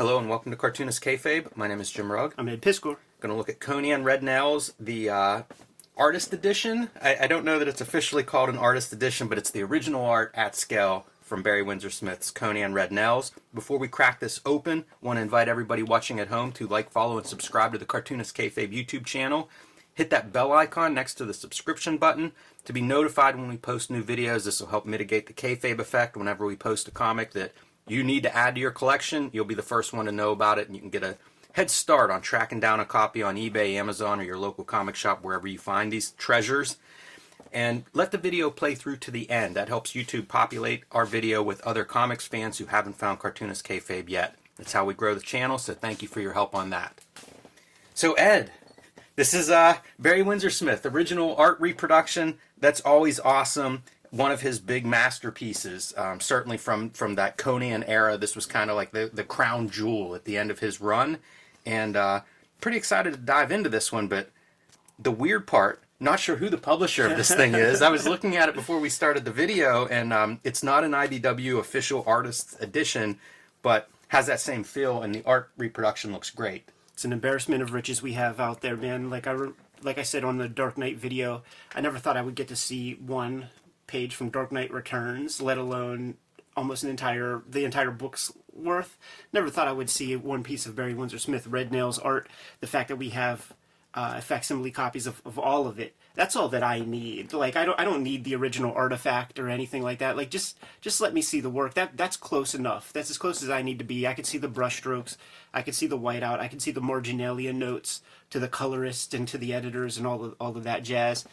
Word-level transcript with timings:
Hello 0.00 0.16
and 0.16 0.30
welcome 0.30 0.50
to 0.50 0.56
Cartoonist 0.56 1.04
Kayfabe. 1.04 1.54
My 1.54 1.68
name 1.68 1.78
is 1.78 1.90
Jim 1.90 2.10
Rugg. 2.10 2.32
I'm 2.38 2.48
Ed 2.48 2.62
Piskor. 2.62 2.96
Going 3.20 3.30
to 3.30 3.34
look 3.34 3.50
at 3.50 3.60
Conan 3.60 4.02
Red 4.02 4.22
Nails, 4.22 4.72
the 4.80 5.10
uh, 5.10 5.42
artist 5.94 6.32
edition. 6.32 6.88
I, 7.02 7.18
I 7.20 7.26
don't 7.26 7.44
know 7.44 7.58
that 7.58 7.68
it's 7.68 7.82
officially 7.82 8.22
called 8.22 8.48
an 8.48 8.56
artist 8.56 8.94
edition, 8.94 9.28
but 9.28 9.36
it's 9.36 9.50
the 9.50 9.62
original 9.62 10.02
art 10.02 10.32
at 10.34 10.56
scale 10.56 11.04
from 11.20 11.42
Barry 11.42 11.62
Windsor 11.62 11.90
Smith's 11.90 12.30
Conan 12.30 12.72
Red 12.72 12.90
Nails. 12.90 13.32
Before 13.52 13.78
we 13.78 13.88
crack 13.88 14.20
this 14.20 14.40
open, 14.46 14.86
want 15.02 15.18
to 15.18 15.22
invite 15.22 15.48
everybody 15.48 15.82
watching 15.82 16.18
at 16.18 16.28
home 16.28 16.50
to 16.52 16.66
like, 16.66 16.90
follow, 16.90 17.18
and 17.18 17.26
subscribe 17.26 17.72
to 17.72 17.78
the 17.78 17.84
Cartoonist 17.84 18.34
Kayfabe 18.34 18.72
YouTube 18.72 19.04
channel. 19.04 19.50
Hit 19.92 20.08
that 20.08 20.32
bell 20.32 20.50
icon 20.54 20.94
next 20.94 21.16
to 21.16 21.26
the 21.26 21.34
subscription 21.34 21.98
button 21.98 22.32
to 22.64 22.72
be 22.72 22.80
notified 22.80 23.36
when 23.36 23.48
we 23.48 23.58
post 23.58 23.90
new 23.90 24.02
videos. 24.02 24.46
This 24.46 24.60
will 24.60 24.68
help 24.68 24.86
mitigate 24.86 25.26
the 25.26 25.34
kayfabe 25.34 25.78
effect 25.78 26.16
whenever 26.16 26.46
we 26.46 26.56
post 26.56 26.88
a 26.88 26.90
comic 26.90 27.32
that 27.32 27.52
you 27.90 28.04
need 28.04 28.22
to 28.22 28.36
add 28.36 28.54
to 28.54 28.60
your 28.60 28.70
collection, 28.70 29.30
you'll 29.32 29.44
be 29.44 29.54
the 29.54 29.62
first 29.62 29.92
one 29.92 30.06
to 30.06 30.12
know 30.12 30.30
about 30.30 30.58
it, 30.58 30.66
and 30.66 30.76
you 30.76 30.80
can 30.80 30.90
get 30.90 31.02
a 31.02 31.16
head 31.52 31.70
start 31.70 32.10
on 32.10 32.20
tracking 32.20 32.60
down 32.60 32.80
a 32.80 32.84
copy 32.84 33.22
on 33.22 33.36
eBay, 33.36 33.74
Amazon, 33.74 34.20
or 34.20 34.22
your 34.22 34.38
local 34.38 34.64
comic 34.64 34.94
shop, 34.94 35.22
wherever 35.22 35.48
you 35.48 35.58
find 35.58 35.92
these 35.92 36.12
treasures. 36.12 36.76
And 37.52 37.84
let 37.92 38.12
the 38.12 38.18
video 38.18 38.48
play 38.50 38.76
through 38.76 38.98
to 38.98 39.10
the 39.10 39.28
end. 39.28 39.56
That 39.56 39.68
helps 39.68 39.92
YouTube 39.92 40.28
populate 40.28 40.84
our 40.92 41.04
video 41.04 41.42
with 41.42 41.60
other 41.62 41.84
comics 41.84 42.26
fans 42.26 42.58
who 42.58 42.66
haven't 42.66 42.96
found 42.96 43.18
Cartoonist 43.18 43.66
Kayfabe 43.66 44.08
yet. 44.08 44.36
That's 44.56 44.72
how 44.72 44.84
we 44.84 44.94
grow 44.94 45.14
the 45.14 45.20
channel, 45.20 45.58
so 45.58 45.74
thank 45.74 46.02
you 46.02 46.06
for 46.06 46.20
your 46.20 46.34
help 46.34 46.54
on 46.54 46.70
that. 46.70 47.00
So, 47.94 48.12
Ed, 48.12 48.52
this 49.16 49.34
is 49.34 49.50
uh, 49.50 49.78
Barry 49.98 50.22
Windsor 50.22 50.50
Smith, 50.50 50.86
original 50.86 51.34
art 51.34 51.58
reproduction. 51.60 52.38
That's 52.58 52.80
always 52.80 53.18
awesome 53.18 53.82
one 54.10 54.32
of 54.32 54.40
his 54.40 54.58
big 54.58 54.84
masterpieces, 54.84 55.94
um, 55.96 56.20
certainly 56.20 56.56
from 56.56 56.90
from 56.90 57.14
that 57.14 57.36
Conan 57.36 57.84
era. 57.84 58.16
This 58.16 58.34
was 58.34 58.46
kind 58.46 58.70
of 58.70 58.76
like 58.76 58.92
the 58.92 59.10
the 59.12 59.24
crown 59.24 59.70
jewel 59.70 60.14
at 60.14 60.24
the 60.24 60.36
end 60.36 60.50
of 60.50 60.58
his 60.58 60.80
run, 60.80 61.18
and 61.64 61.96
uh, 61.96 62.20
pretty 62.60 62.76
excited 62.76 63.12
to 63.12 63.20
dive 63.20 63.52
into 63.52 63.68
this 63.68 63.92
one. 63.92 64.08
But 64.08 64.30
the 64.98 65.12
weird 65.12 65.46
part, 65.46 65.82
not 66.00 66.18
sure 66.18 66.36
who 66.36 66.48
the 66.48 66.58
publisher 66.58 67.06
of 67.06 67.16
this 67.16 67.32
thing 67.34 67.54
is. 67.54 67.82
I 67.82 67.90
was 67.90 68.06
looking 68.06 68.36
at 68.36 68.48
it 68.48 68.54
before 68.54 68.80
we 68.80 68.88
started 68.88 69.24
the 69.24 69.30
video, 69.30 69.86
and 69.86 70.12
um, 70.12 70.40
it's 70.44 70.62
not 70.62 70.84
an 70.84 70.92
IDW 70.92 71.58
official 71.58 72.02
artist 72.06 72.56
edition, 72.60 73.18
but 73.62 73.88
has 74.08 74.26
that 74.26 74.40
same 74.40 74.64
feel, 74.64 75.02
and 75.02 75.14
the 75.14 75.22
art 75.24 75.50
reproduction 75.56 76.12
looks 76.12 76.30
great. 76.30 76.68
It's 76.92 77.04
an 77.04 77.12
embarrassment 77.12 77.62
of 77.62 77.72
riches 77.72 78.02
we 78.02 78.14
have 78.14 78.40
out 78.40 78.60
there, 78.60 78.76
man. 78.76 79.08
Like 79.08 79.26
I. 79.26 79.32
Re- 79.32 79.52
like 79.82 79.96
I 79.96 80.02
said 80.02 80.24
on 80.24 80.36
the 80.36 80.46
Dark 80.46 80.76
Knight 80.76 80.98
video, 80.98 81.42
I 81.74 81.80
never 81.80 81.98
thought 81.98 82.16
I 82.16 82.20
would 82.20 82.34
get 82.34 82.48
to 82.48 82.56
see 82.56 82.94
one 82.94 83.46
page 83.90 84.14
from 84.14 84.30
Dark 84.30 84.52
Knight 84.52 84.72
Returns, 84.72 85.42
let 85.42 85.58
alone 85.58 86.14
almost 86.56 86.82
an 86.82 86.90
entire 86.90 87.42
the 87.48 87.64
entire 87.64 87.90
book's 87.90 88.32
worth. 88.52 88.96
Never 89.32 89.50
thought 89.50 89.68
I 89.68 89.72
would 89.72 89.90
see 89.90 90.14
one 90.16 90.42
piece 90.42 90.66
of 90.66 90.76
Barry 90.76 90.94
Windsor 90.94 91.18
Smith 91.18 91.46
Red 91.46 91.72
Nails 91.72 91.98
art. 91.98 92.28
The 92.60 92.66
fact 92.66 92.88
that 92.88 92.96
we 92.96 93.10
have 93.10 93.52
uh, 93.94 94.20
facsimile 94.20 94.70
copies 94.70 95.06
of, 95.06 95.20
of 95.24 95.38
all 95.38 95.66
of 95.66 95.80
it. 95.80 95.96
That's 96.14 96.36
all 96.36 96.48
that 96.48 96.62
I 96.62 96.80
need. 96.80 97.32
Like 97.32 97.56
I 97.56 97.64
don't 97.64 97.78
I 97.80 97.84
don't 97.84 98.02
need 98.02 98.24
the 98.24 98.34
original 98.34 98.72
artifact 98.72 99.38
or 99.38 99.48
anything 99.48 99.82
like 99.82 99.98
that. 99.98 100.16
Like 100.16 100.30
just 100.30 100.58
just 100.80 101.00
let 101.00 101.14
me 101.14 101.22
see 101.22 101.40
the 101.40 101.50
work. 101.50 101.74
That 101.74 101.96
that's 101.96 102.16
close 102.16 102.54
enough. 102.54 102.92
That's 102.92 103.10
as 103.10 103.18
close 103.18 103.42
as 103.42 103.50
I 103.50 103.62
need 103.62 103.78
to 103.78 103.84
be. 103.84 104.06
I 104.06 104.14
can 104.14 104.24
see 104.24 104.38
the 104.38 104.48
brushstrokes. 104.48 105.16
I 105.52 105.62
can 105.62 105.72
see 105.72 105.86
the 105.86 105.98
whiteout. 105.98 106.40
I 106.40 106.48
can 106.48 106.60
see 106.60 106.70
the 106.70 106.80
marginalia 106.80 107.52
notes 107.52 108.02
to 108.30 108.38
the 108.38 108.48
colorist 108.48 109.14
and 109.14 109.26
to 109.28 109.38
the 109.38 109.52
editors 109.52 109.96
and 109.96 110.06
all 110.06 110.24
of 110.24 110.34
all 110.40 110.56
of 110.56 110.64
that 110.64 110.82
jazz. 110.82 111.24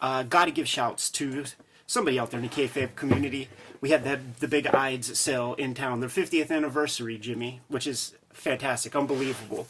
Uh, 0.00 0.24
Got 0.24 0.44
to 0.46 0.50
give 0.50 0.68
shouts 0.68 1.10
to 1.12 1.44
somebody 1.86 2.18
out 2.18 2.30
there 2.30 2.40
in 2.40 2.46
the 2.46 2.52
kayfabe 2.52 2.94
community. 2.96 3.48
We 3.80 3.90
had 3.90 4.04
the 4.04 4.20
the 4.40 4.48
big 4.48 4.66
Eide's 4.68 5.18
sale 5.18 5.54
in 5.54 5.74
town, 5.74 6.00
their 6.00 6.08
50th 6.08 6.50
anniversary, 6.50 7.18
Jimmy, 7.18 7.60
which 7.68 7.86
is 7.86 8.14
fantastic, 8.32 8.96
unbelievable. 8.96 9.66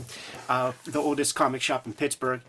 Uh, 0.48 0.72
the 0.84 1.00
oldest 1.00 1.34
comic 1.34 1.62
shop 1.62 1.86
in 1.86 1.92
Pittsburgh. 1.92 2.40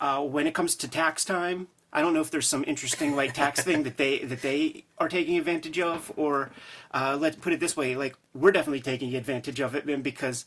Uh, 0.00 0.20
when 0.22 0.46
it 0.46 0.54
comes 0.54 0.76
to 0.76 0.88
tax 0.88 1.24
time, 1.24 1.66
I 1.92 2.02
don't 2.02 2.14
know 2.14 2.20
if 2.20 2.30
there's 2.30 2.46
some 2.46 2.64
interesting 2.66 3.16
like 3.16 3.34
tax 3.34 3.60
thing 3.64 3.82
that 3.82 3.96
they 3.96 4.18
that 4.20 4.42
they 4.42 4.84
are 4.98 5.08
taking 5.08 5.36
advantage 5.38 5.78
of, 5.78 6.12
or 6.16 6.50
uh, 6.92 7.16
let's 7.18 7.36
put 7.36 7.52
it 7.52 7.60
this 7.60 7.76
way: 7.76 7.96
like 7.96 8.16
we're 8.34 8.52
definitely 8.52 8.80
taking 8.80 9.14
advantage 9.14 9.60
of 9.60 9.74
it, 9.74 9.86
man, 9.86 10.02
because 10.02 10.44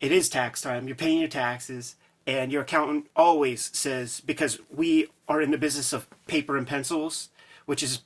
it 0.00 0.10
is 0.10 0.28
tax 0.28 0.60
time. 0.60 0.86
You're 0.86 0.96
paying 0.96 1.20
your 1.20 1.28
taxes, 1.28 1.94
and 2.26 2.50
your 2.50 2.62
accountant 2.62 3.06
always 3.14 3.70
says 3.72 4.20
because 4.20 4.58
we 4.74 5.08
are 5.28 5.40
in 5.40 5.50
the 5.52 5.58
business 5.58 5.92
of 5.92 6.08
paper 6.26 6.56
and 6.56 6.66
pencils 6.66 7.28
which 7.66 7.82
is 7.82 8.02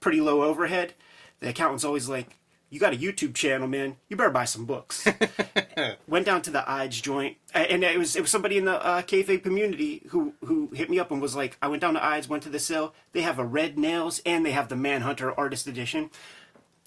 pretty 0.00 0.20
low 0.20 0.42
overhead. 0.42 0.94
The 1.40 1.48
accountant's 1.48 1.84
always 1.84 2.08
like, 2.08 2.38
"You 2.70 2.78
got 2.78 2.92
a 2.92 2.96
YouTube 2.96 3.34
channel, 3.34 3.68
man. 3.68 3.96
You 4.08 4.16
better 4.16 4.30
buy 4.30 4.44
some 4.44 4.64
books." 4.64 5.06
Went 6.06 6.26
down 6.26 6.42
to 6.42 6.50
the 6.50 6.68
Eide's 6.70 7.00
joint, 7.00 7.36
and 7.54 7.82
it 7.82 7.98
was 7.98 8.16
it 8.16 8.20
was 8.20 8.30
somebody 8.30 8.58
in 8.58 8.64
the 8.64 8.84
uh, 8.84 9.02
kayfabe 9.02 9.42
community 9.42 10.06
who 10.10 10.34
who 10.44 10.70
hit 10.74 10.90
me 10.90 10.98
up 10.98 11.10
and 11.10 11.20
was 11.20 11.34
like, 11.34 11.56
"I 11.62 11.68
went 11.68 11.80
down 11.80 11.94
to 11.94 12.04
Eide's, 12.04 12.28
went 12.28 12.42
to 12.44 12.48
the 12.48 12.58
sale. 12.58 12.94
They 13.12 13.22
have 13.22 13.38
a 13.38 13.44
Red 13.44 13.78
Nails 13.78 14.20
and 14.24 14.44
they 14.44 14.52
have 14.52 14.68
the 14.68 14.76
Manhunter 14.76 15.32
Artist 15.38 15.66
Edition." 15.66 16.10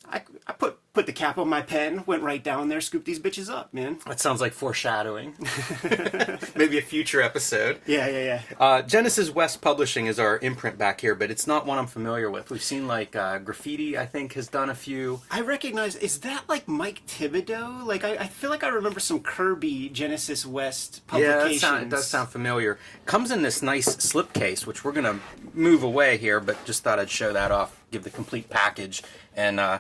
I, 0.10 0.22
I 0.48 0.54
put 0.54 0.78
put 0.96 1.06
the 1.06 1.14
cap 1.14 1.38
on 1.38 1.48
my 1.50 1.62
pen, 1.62 2.04
went 2.08 2.24
right 2.24 2.44
down 2.44 2.70
there, 2.70 2.82
scooped 2.82 3.06
these 3.06 3.20
bitches 3.20 3.50
up, 3.50 3.74
man. 3.74 4.00
That 4.08 4.20
sounds 4.20 4.42
like 4.42 4.54
foreshadowing. 4.54 5.36
Maybe 6.56 6.78
a 6.78 6.82
future 6.82 7.22
episode. 7.22 7.82
Yeah, 7.86 8.08
yeah, 8.08 8.24
yeah. 8.24 8.42
Uh, 8.60 8.82
Genesis 8.82 9.30
West 9.30 9.62
Publishing 9.62 10.08
is 10.08 10.20
our 10.20 10.40
imprint 10.40 10.78
back 10.78 11.02
here, 11.02 11.14
but 11.14 11.30
it's 11.30 11.46
not 11.46 11.66
one 11.66 11.78
I'm 11.78 11.88
familiar 11.88 12.32
with. 12.32 12.50
We've 12.50 12.64
seen 12.64 12.88
like 12.88 13.16
uh, 13.16 13.40
Graphitti, 13.40 13.98
I 13.98 14.06
think, 14.06 14.34
has 14.34 14.48
done 14.48 14.70
a 14.70 14.76
few. 14.76 15.22
I 15.30 15.42
recognize. 15.42 15.96
Is 15.98 16.20
that 16.22 16.48
like 16.48 16.68
Mike 16.68 17.04
Thibodeaux? 17.08 17.86
Like 17.86 18.04
I, 18.04 18.12
I 18.16 18.28
feel 18.28 18.50
like 18.50 18.64
I 18.64 18.70
remember 18.70 19.02
some 19.02 19.20
Kirby 19.20 19.90
Genesis 19.90 20.46
West 20.46 21.06
publications. 21.08 21.62
Yeah, 21.62 21.82
it 21.82 21.90
does 21.90 22.08
sound 22.08 22.30
familiar. 22.30 22.80
Comes 23.06 23.32
in 23.32 23.42
this 23.42 23.62
nice 23.62 23.98
slipcase, 23.98 24.66
which 24.66 24.86
we're 24.86 24.94
gonna 24.94 25.20
move 25.54 25.84
away 25.84 26.18
here, 26.18 26.40
but 26.40 26.64
just 26.64 26.84
thought 26.84 27.00
I'd 27.00 27.10
show 27.10 27.34
that 27.34 27.52
off, 27.52 27.84
give 27.96 28.04
the 28.04 28.10
complete 28.10 28.50
package, 28.50 29.02
and. 29.36 29.60
Uh, 29.60 29.80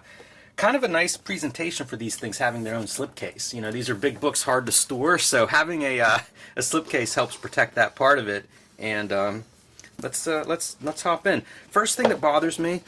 kind 0.55 0.77
of 0.77 0.83
a 0.83 0.87
nice 0.87 1.17
presentation 1.17 1.85
for 1.85 1.97
these 1.97 2.15
things 2.15 2.37
having 2.37 2.63
their 2.63 2.75
own 2.75 2.85
slipcase. 2.85 3.53
You 3.53 3.61
know, 3.61 3.71
these 3.71 3.89
are 3.89 3.95
big 3.95 4.19
books, 4.21 4.43
hard 4.43 4.65
to 4.67 4.71
store, 4.71 5.17
so 5.17 5.47
having 5.47 5.81
a 5.81 5.99
uh, 5.99 6.19
a 6.55 6.61
slipcase 6.61 7.15
helps 7.15 7.35
protect 7.35 7.75
that 7.75 7.95
part 7.95 8.19
of 8.19 8.27
it. 8.27 8.45
And 8.79 9.11
um, 9.11 9.43
let's 10.01 10.27
uh, 10.27 10.43
let's 10.47 10.77
let's 10.81 11.01
hop 11.01 11.27
in. 11.27 11.41
First 11.69 11.97
thing 11.97 12.09
that 12.09 12.21
bothers 12.21 12.57
me, 12.57 12.81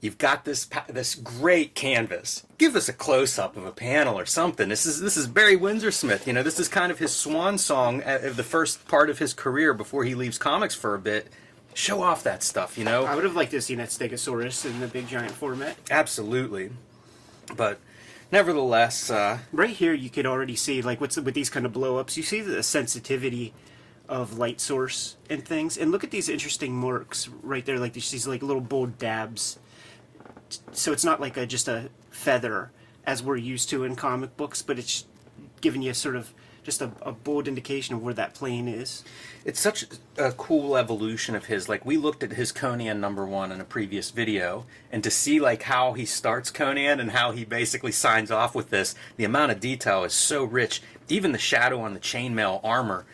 you've 0.00 0.18
got 0.18 0.44
this 0.44 0.68
this 0.88 1.14
great 1.14 1.74
canvas. 1.74 2.44
Give 2.58 2.76
us 2.76 2.88
a 2.88 2.92
close 2.92 3.38
up 3.38 3.56
of 3.56 3.64
a 3.64 3.72
panel 3.72 4.18
or 4.18 4.26
something. 4.26 4.68
This 4.68 4.86
is 4.86 5.00
this 5.00 5.16
is 5.16 5.26
Barry 5.26 5.56
Windsor 5.56 5.90
Smith. 5.90 6.26
You 6.26 6.34
know, 6.34 6.42
this 6.42 6.60
is 6.60 6.68
kind 6.68 6.92
of 6.92 6.98
his 6.98 7.14
swan 7.14 7.58
song 7.58 8.02
of 8.04 8.36
the 8.36 8.44
first 8.44 8.86
part 8.86 9.08
of 9.08 9.18
his 9.18 9.32
career 9.32 9.72
before 9.72 10.04
he 10.04 10.14
leaves 10.14 10.38
comics 10.38 10.74
for 10.74 10.94
a 10.94 10.98
bit 10.98 11.28
show 11.76 12.02
off 12.02 12.24
that 12.24 12.42
stuff, 12.42 12.78
you 12.78 12.84
know? 12.84 13.04
I 13.04 13.14
would 13.14 13.24
have 13.24 13.36
liked 13.36 13.50
to 13.50 13.58
have 13.58 13.64
seen 13.64 13.78
that 13.78 13.90
Stegosaurus 13.90 14.64
in 14.64 14.80
the 14.80 14.88
big 14.88 15.08
giant 15.08 15.32
format. 15.32 15.76
Absolutely. 15.90 16.70
But 17.54 17.78
nevertheless, 18.32 19.10
uh, 19.10 19.38
right 19.52 19.70
here 19.70 19.92
you 19.92 20.08
could 20.08 20.24
already 20.24 20.56
see 20.56 20.80
like 20.80 21.00
what's 21.00 21.16
with 21.16 21.34
these 21.34 21.50
kind 21.50 21.66
of 21.66 21.72
blow 21.72 21.98
ups. 21.98 22.16
You 22.16 22.22
see 22.22 22.40
the 22.40 22.62
sensitivity 22.62 23.52
of 24.08 24.38
light 24.38 24.60
source 24.60 25.16
and 25.28 25.44
things. 25.44 25.76
And 25.76 25.92
look 25.92 26.02
at 26.02 26.10
these 26.10 26.30
interesting 26.30 26.72
marks 26.72 27.28
right 27.42 27.64
there, 27.64 27.78
like 27.78 27.92
these 27.92 28.26
like 28.26 28.42
little 28.42 28.62
bold 28.62 28.98
dabs. 28.98 29.58
So 30.72 30.92
it's 30.92 31.04
not 31.04 31.20
like 31.20 31.36
a 31.36 31.44
just 31.44 31.68
a 31.68 31.90
feather 32.10 32.70
as 33.04 33.22
we're 33.22 33.36
used 33.36 33.68
to 33.70 33.84
in 33.84 33.96
comic 33.96 34.36
books, 34.36 34.62
but 34.62 34.78
it's 34.78 35.04
giving 35.60 35.82
you 35.82 35.92
sort 35.92 36.16
of 36.16 36.32
just 36.66 36.82
a, 36.82 36.90
a 37.00 37.12
bold 37.12 37.46
indication 37.46 37.94
of 37.94 38.02
where 38.02 38.12
that 38.12 38.34
plane 38.34 38.66
is. 38.66 39.04
It's 39.44 39.60
such 39.60 39.86
a 40.18 40.32
cool 40.32 40.76
evolution 40.76 41.36
of 41.36 41.46
his. 41.46 41.68
Like 41.68 41.86
we 41.86 41.96
looked 41.96 42.24
at 42.24 42.32
his 42.32 42.50
Conan 42.50 43.00
number 43.00 43.24
one 43.24 43.52
in 43.52 43.60
a 43.60 43.64
previous 43.64 44.10
video, 44.10 44.66
and 44.90 45.02
to 45.04 45.10
see 45.10 45.38
like 45.38 45.62
how 45.62 45.92
he 45.92 46.04
starts 46.04 46.50
Conan 46.50 46.98
and 46.98 47.12
how 47.12 47.30
he 47.30 47.44
basically 47.44 47.92
signs 47.92 48.32
off 48.32 48.54
with 48.54 48.70
this, 48.70 48.96
the 49.16 49.24
amount 49.24 49.52
of 49.52 49.60
detail 49.60 50.02
is 50.02 50.12
so 50.12 50.42
rich. 50.42 50.82
Even 51.08 51.30
the 51.30 51.38
shadow 51.38 51.80
on 51.80 51.94
the 51.94 52.00
chainmail 52.00 52.60
armor, 52.64 53.06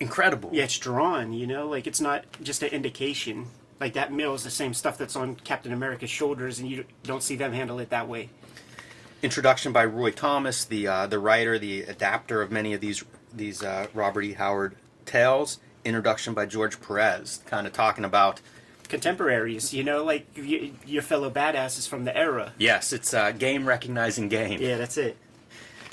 incredible. 0.00 0.48
Yeah, 0.50 0.64
it's 0.64 0.78
drawn. 0.78 1.34
You 1.34 1.46
know, 1.46 1.68
like 1.68 1.86
it's 1.86 2.00
not 2.00 2.24
just 2.42 2.62
an 2.62 2.70
indication. 2.70 3.48
Like 3.78 3.92
that 3.92 4.10
mill 4.10 4.32
is 4.34 4.42
the 4.42 4.50
same 4.50 4.72
stuff 4.72 4.96
that's 4.96 5.16
on 5.16 5.36
Captain 5.36 5.74
America's 5.74 6.10
shoulders, 6.10 6.58
and 6.58 6.70
you 6.70 6.86
don't 7.02 7.22
see 7.22 7.36
them 7.36 7.52
handle 7.52 7.78
it 7.78 7.90
that 7.90 8.08
way 8.08 8.30
introduction 9.22 9.72
by 9.72 9.84
Roy 9.84 10.10
Thomas, 10.10 10.64
the 10.64 10.86
uh, 10.86 11.06
the 11.06 11.18
writer, 11.18 11.58
the 11.58 11.82
adapter 11.82 12.42
of 12.42 12.50
many 12.50 12.72
of 12.72 12.80
these 12.80 13.04
these 13.32 13.62
uh, 13.62 13.86
Robert 13.94 14.22
E. 14.22 14.32
Howard 14.32 14.76
tales. 15.06 15.58
Introduction 15.84 16.34
by 16.34 16.44
George 16.44 16.78
Perez, 16.80 17.40
kind 17.46 17.66
of 17.66 17.72
talking 17.72 18.04
about 18.04 18.40
contemporaries. 18.88 19.72
You 19.72 19.82
know, 19.82 20.04
like 20.04 20.26
y- 20.36 20.72
your 20.84 21.02
fellow 21.02 21.30
badasses 21.30 21.88
from 21.88 22.04
the 22.04 22.14
era. 22.14 22.52
Yes, 22.58 22.92
it's 22.92 23.14
uh, 23.14 23.30
game 23.32 23.66
recognizing 23.66 24.28
game. 24.28 24.60
Yeah, 24.60 24.76
that's 24.76 24.98
it. 24.98 25.16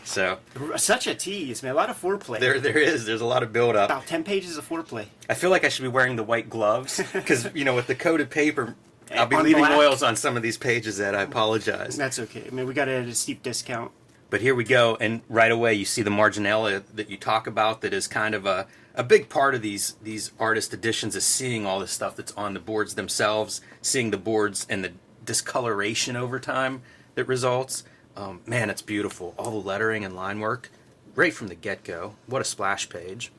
So 0.03 0.39
such 0.77 1.07
a 1.07 1.15
tease, 1.15 1.63
man. 1.63 1.74
A 1.74 1.75
lot 1.75 1.89
of 1.89 2.01
foreplay. 2.01 2.39
There, 2.39 2.59
there 2.59 2.77
is. 2.77 3.06
There's 3.06 3.21
a 3.21 3.25
lot 3.25 3.44
of 3.44 3.51
build 3.53 3.75
up. 3.75 3.89
About 3.89 4.07
ten 4.07 4.24
pages 4.24 4.57
of 4.57 4.68
foreplay. 4.68 5.06
I 5.29 5.33
feel 5.33 5.50
like 5.50 5.63
I 5.65 5.69
should 5.69 5.83
be 5.83 5.89
wearing 5.89 6.15
the 6.15 6.24
white 6.24 6.50
gloves 6.50 7.01
because 7.13 7.50
you 7.53 7.63
know 7.65 7.75
with 7.75 7.88
the 7.88 7.95
coated 7.95 8.29
paper 8.29 8.75
I'll 9.15 9.25
be 9.25 9.38
leaving 9.38 9.63
black. 9.63 9.77
oils 9.77 10.04
on 10.04 10.15
some 10.15 10.36
of 10.38 10.44
these 10.44 10.57
pages 10.57 10.98
that 10.98 11.15
I 11.15 11.21
apologize. 11.21 11.95
That's 11.95 12.19
okay. 12.19 12.44
I 12.48 12.50
mean, 12.54 12.68
we 12.68 12.74
got 12.74 12.88
it 12.88 13.04
at 13.04 13.07
a 13.07 13.15
steep 13.15 13.44
discount. 13.44 13.92
But 14.30 14.42
here 14.42 14.54
we 14.54 14.65
go, 14.65 14.98
and 15.00 15.21
right 15.30 15.51
away 15.51 15.74
you 15.74 15.86
see 15.86 16.01
the 16.01 16.09
marginalia 16.09 16.83
that 16.94 17.09
you 17.09 17.15
talk 17.15 17.48
about. 17.48 17.81
That 17.81 17.94
is 17.94 18.07
kind 18.07 18.36
of 18.36 18.45
a, 18.45 18.68
a 18.94 19.04
big 19.04 19.30
part 19.30 19.56
of 19.56 19.62
these 19.62 19.95
these 20.04 20.31
artist 20.38 20.74
editions 20.74 21.15
is 21.15 21.25
seeing 21.25 21.65
all 21.65 21.80
the 21.80 21.88
stuff 21.88 22.18
that's 22.18 22.33
on 22.33 22.54
the 22.54 22.59
boards 22.59 22.95
themselves, 22.95 23.62
seeing 23.81 24.12
the 24.12 24.18
boards 24.18 24.68
and 24.69 24.83
the 24.83 24.92
discoloration 25.24 26.15
over 26.18 26.39
time 26.39 26.81
that 27.15 27.25
results. 27.25 27.83
Um, 28.18 28.42
man, 28.45 28.69
it's 28.69 28.81
beautiful. 28.81 29.33
All 29.38 29.51
the 29.51 29.65
lettering 29.68 30.03
and 30.03 30.15
line 30.15 30.39
work, 30.39 30.71
right 31.15 31.33
from 31.33 31.48
the 31.48 31.56
get 31.56 31.83
go. 31.83 32.15
What 32.25 32.42
a 32.42 32.45
splash 32.45 32.89
page. 32.89 33.31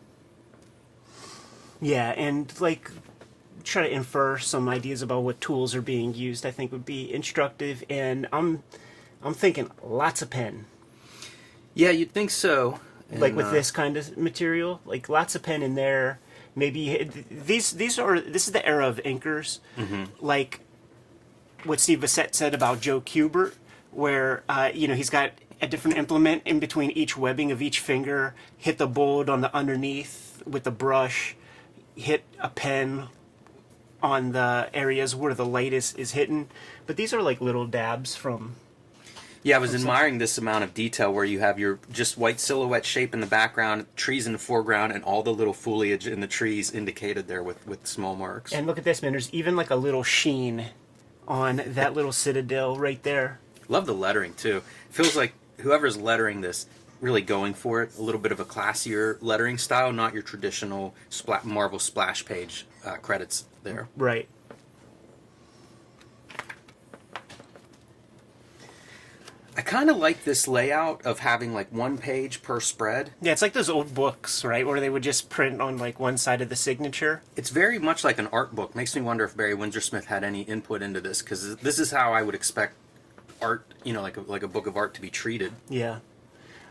Yeah, 1.80 2.10
and 2.10 2.52
like 2.60 2.90
try 3.68 3.82
to 3.82 3.92
infer 3.92 4.38
some 4.38 4.68
ideas 4.68 5.02
about 5.02 5.20
what 5.22 5.40
tools 5.40 5.74
are 5.74 5.82
being 5.82 6.14
used. 6.14 6.46
I 6.46 6.50
think 6.50 6.72
would 6.72 6.86
be 6.86 7.12
instructive, 7.12 7.84
and 7.90 8.26
I'm 8.32 8.62
I'm 9.22 9.34
thinking 9.34 9.70
lots 9.82 10.22
of 10.22 10.30
pen. 10.30 10.66
Yeah, 11.74 11.90
you'd 11.90 12.12
think 12.12 12.30
so. 12.30 12.80
like 13.12 13.34
with 13.34 13.46
uh, 13.46 13.50
this 13.50 13.70
kind 13.70 13.96
of 13.96 14.16
material, 14.16 14.80
like 14.84 15.08
lots 15.08 15.34
of 15.34 15.42
pen 15.42 15.62
in 15.62 15.74
there. 15.74 16.18
Maybe 16.56 17.04
these 17.30 17.72
these 17.72 17.98
are 17.98 18.20
this 18.20 18.46
is 18.46 18.52
the 18.52 18.66
era 18.66 18.88
of 18.88 18.96
inkers, 19.04 19.60
like 20.20 20.60
what 21.64 21.78
Steve 21.78 22.00
Bissette 22.00 22.34
said 22.34 22.54
about 22.54 22.80
Joe 22.80 23.00
Kubert, 23.00 23.54
where 23.92 24.42
uh, 24.48 24.70
you 24.74 24.88
know 24.88 24.94
he's 24.94 25.10
got 25.10 25.32
a 25.60 25.66
different 25.66 25.98
implement 25.98 26.42
in 26.44 26.58
between 26.58 26.90
each 26.92 27.16
webbing 27.16 27.52
of 27.52 27.60
each 27.60 27.80
finger. 27.80 28.34
Hit 28.56 28.78
the 28.78 28.86
bold 28.86 29.28
on 29.28 29.40
the 29.40 29.54
underneath 29.54 30.42
with 30.46 30.64
the 30.64 30.70
brush. 30.70 31.36
Hit 31.94 32.24
a 32.38 32.48
pen 32.48 33.08
on 34.02 34.32
the 34.32 34.70
areas 34.72 35.14
where 35.14 35.34
the 35.34 35.46
light 35.46 35.72
is, 35.72 35.94
is 35.94 36.12
hitting. 36.12 36.48
But 36.86 36.96
these 36.96 37.12
are 37.12 37.22
like 37.22 37.40
little 37.40 37.66
dabs 37.66 38.14
from 38.14 38.54
Yeah, 39.42 39.56
I 39.56 39.58
was 39.58 39.74
admiring 39.74 40.18
this 40.18 40.38
amount 40.38 40.64
of 40.64 40.74
detail 40.74 41.12
where 41.12 41.24
you 41.24 41.40
have 41.40 41.58
your 41.58 41.78
just 41.92 42.16
white 42.16 42.40
silhouette 42.40 42.84
shape 42.84 43.14
in 43.14 43.20
the 43.20 43.26
background, 43.26 43.86
trees 43.96 44.26
in 44.26 44.32
the 44.32 44.38
foreground, 44.38 44.92
and 44.92 45.04
all 45.04 45.22
the 45.22 45.34
little 45.34 45.54
foliage 45.54 46.06
in 46.06 46.20
the 46.20 46.26
trees 46.26 46.70
indicated 46.70 47.28
there 47.28 47.42
with, 47.42 47.66
with 47.66 47.86
small 47.86 48.14
marks. 48.16 48.52
And 48.52 48.66
look 48.66 48.78
at 48.78 48.84
this, 48.84 49.02
man. 49.02 49.12
There's 49.12 49.32
even 49.32 49.56
like 49.56 49.70
a 49.70 49.76
little 49.76 50.02
sheen 50.02 50.66
on 51.26 51.62
that 51.66 51.94
little 51.94 52.12
citadel 52.12 52.76
right 52.76 53.02
there. 53.02 53.38
Love 53.68 53.86
the 53.86 53.94
lettering 53.94 54.34
too. 54.34 54.62
Feels 54.90 55.14
like 55.14 55.34
whoever's 55.58 55.96
lettering 55.96 56.40
this 56.40 56.66
really 57.00 57.20
going 57.22 57.54
for 57.54 57.82
it. 57.82 57.96
A 57.98 58.02
little 58.02 58.20
bit 58.20 58.32
of 58.32 58.40
a 58.40 58.44
classier 58.44 59.18
lettering 59.20 59.58
style, 59.58 59.92
not 59.92 60.14
your 60.14 60.22
traditional 60.22 60.94
spla- 61.10 61.44
Marvel 61.44 61.78
splash 61.78 62.24
page 62.24 62.66
uh, 62.88 62.96
credits 62.96 63.44
there. 63.62 63.88
Right. 63.96 64.28
I 69.56 69.60
kind 69.62 69.90
of 69.90 69.96
like 69.96 70.22
this 70.22 70.46
layout 70.46 71.04
of 71.04 71.18
having 71.18 71.52
like 71.52 71.72
one 71.72 71.98
page 71.98 72.42
per 72.42 72.60
spread. 72.60 73.10
Yeah, 73.20 73.32
it's 73.32 73.42
like 73.42 73.54
those 73.54 73.68
old 73.68 73.92
books, 73.92 74.44
right, 74.44 74.64
where 74.64 74.78
they 74.78 74.88
would 74.88 75.02
just 75.02 75.28
print 75.30 75.60
on 75.60 75.78
like 75.78 75.98
one 75.98 76.16
side 76.16 76.40
of 76.40 76.48
the 76.48 76.54
signature. 76.54 77.22
It's 77.34 77.50
very 77.50 77.80
much 77.80 78.04
like 78.04 78.20
an 78.20 78.28
art 78.28 78.54
book. 78.54 78.76
Makes 78.76 78.94
me 78.94 79.02
wonder 79.02 79.24
if 79.24 79.36
Barry 79.36 79.54
Windsor 79.54 79.80
Smith 79.80 80.06
had 80.06 80.22
any 80.22 80.42
input 80.42 80.80
into 80.80 81.00
this 81.00 81.22
because 81.22 81.56
this 81.56 81.80
is 81.80 81.90
how 81.90 82.12
I 82.12 82.22
would 82.22 82.36
expect 82.36 82.74
art, 83.42 83.66
you 83.82 83.92
know, 83.92 84.00
like 84.00 84.16
a, 84.16 84.20
like 84.20 84.44
a 84.44 84.48
book 84.48 84.68
of 84.68 84.76
art 84.76 84.94
to 84.94 85.00
be 85.00 85.10
treated. 85.10 85.52
Yeah. 85.68 85.98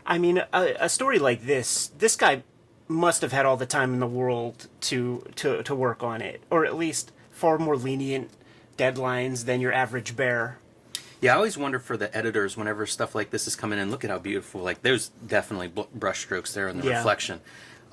I 0.06 0.16
mean, 0.16 0.42
a, 0.54 0.74
a 0.80 0.88
story 0.88 1.18
like 1.18 1.44
this, 1.44 1.88
this 1.98 2.16
guy 2.16 2.42
must 2.88 3.22
have 3.22 3.32
had 3.32 3.44
all 3.46 3.56
the 3.56 3.66
time 3.66 3.92
in 3.94 4.00
the 4.00 4.06
world 4.06 4.66
to 4.82 5.24
to 5.36 5.62
to 5.62 5.74
work 5.74 6.02
on 6.02 6.20
it, 6.22 6.40
or 6.50 6.64
at 6.64 6.76
least 6.76 7.12
far 7.30 7.58
more 7.58 7.76
lenient 7.76 8.30
deadlines 8.76 9.44
than 9.44 9.60
your 9.60 9.72
average 9.72 10.16
bear. 10.16 10.58
Yeah, 11.20 11.32
I 11.32 11.36
always 11.36 11.58
wonder 11.58 11.78
for 11.80 11.96
the 11.96 12.16
editors 12.16 12.56
whenever 12.56 12.86
stuff 12.86 13.14
like 13.14 13.30
this 13.30 13.46
is 13.48 13.56
coming 13.56 13.78
in. 13.78 13.90
Look 13.90 14.04
at 14.04 14.10
how 14.10 14.18
beautiful! 14.18 14.60
Like 14.62 14.82
there's 14.82 15.08
definitely 15.26 15.68
bl- 15.68 15.82
brush 15.94 16.20
strokes 16.20 16.54
there 16.54 16.68
in 16.68 16.78
the 16.80 16.86
Yeah. 16.86 16.96
reflection. 16.98 17.40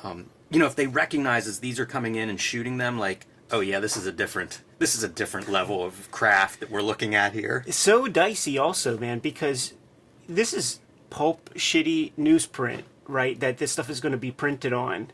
Um, 0.04 0.30
you 0.52 0.60
know, 0.60 0.68
if 0.68 0.76
they 0.76 0.88
recognize 0.88 1.48
as 1.48 1.60
these 1.60 1.80
are 1.80 1.86
coming 1.88 2.16
in 2.16 2.30
and 2.30 2.40
shooting 2.40 2.78
them, 2.78 3.00
like, 3.00 3.26
oh 3.52 3.62
yeah, 3.62 3.80
this 3.80 3.98
is 3.98 4.06
a 4.06 4.12
different 4.12 4.62
this 4.78 4.94
is 4.96 5.04
a 5.04 5.08
different 5.08 5.50
level 5.50 5.84
of 5.84 6.12
craft 6.12 6.60
that 6.60 6.70
we're 6.70 6.82
looking 6.84 7.16
at 7.16 7.34
here. 7.34 7.64
It's 7.66 7.78
so 7.78 8.08
dicey 8.08 8.58
also 8.58 8.98
man 8.98 9.20
because 9.20 9.74
this 10.30 10.54
is 10.54 10.80
pulp 11.10 11.50
shitty 11.56 12.12
newsprint 12.20 12.84
right 13.08 13.40
that 13.40 13.58
this 13.58 13.72
stuff 13.72 13.90
is 13.90 14.00
going 14.02 14.12
to 14.12 14.18
be 14.18 14.32
printed 14.32 14.74
on. 14.74 15.12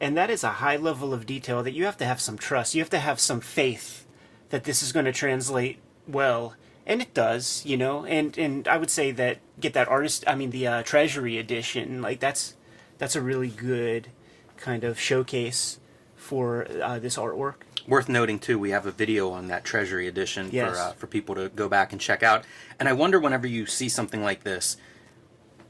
And 0.00 0.16
that 0.16 0.30
is 0.30 0.42
a 0.42 0.48
high 0.50 0.76
level 0.76 1.14
of 1.14 1.26
detail 1.26 1.62
that 1.62 1.72
you 1.74 1.84
have 1.84 1.96
to 1.98 2.04
have 2.04 2.20
some 2.20 2.36
trust. 2.36 2.74
You 2.74 2.80
have 2.82 2.90
to 2.90 2.98
have 2.98 3.20
some 3.20 3.40
faith 3.40 4.04
that 4.50 4.64
this 4.64 4.82
is 4.82 4.92
going 4.92 5.04
to 5.06 5.12
translate 5.12 5.78
well. 6.08 6.54
And 6.86 7.00
it 7.00 7.14
does 7.14 7.64
you 7.64 7.76
know? 7.76 8.04
And 8.04 8.36
and 8.36 8.66
i 8.66 8.76
would 8.76 8.90
say 8.90 9.12
that 9.12 9.38
get 9.60 9.72
that 9.74 9.88
artist 9.88 10.24
i 10.26 10.34
mean 10.34 10.50
the 10.50 10.66
uh, 10.66 10.82
treasury 10.82 11.38
edition 11.38 12.02
like 12.02 12.18
that's 12.18 12.56
that's 12.98 13.14
a 13.14 13.20
really 13.20 13.48
good 13.48 14.08
kind 14.56 14.82
of 14.84 14.98
showcase 14.98 15.78
for 16.16 16.66
uh, 16.82 16.98
this 16.98 17.16
artwork. 17.16 17.54
Worth 17.88 18.08
noting 18.08 18.38
too, 18.38 18.58
we 18.58 18.70
have 18.70 18.86
a 18.86 18.92
video 18.92 19.30
on 19.30 19.48
that 19.48 19.64
Treasury 19.64 20.06
edition 20.06 20.50
Yes. 20.52 20.70
for 20.76 20.82
uh, 20.82 20.92
for 20.92 21.06
people 21.08 21.34
to 21.34 21.48
go 21.48 21.68
back 21.68 21.90
and 21.92 22.00
check 22.00 22.22
out. 22.22 22.44
And 22.78 22.88
I 22.88 22.92
wonder 22.92 23.18
whenever 23.18 23.46
you 23.46 23.66
see 23.66 23.88
something 23.88 24.22
like 24.22 24.44
this, 24.44 24.76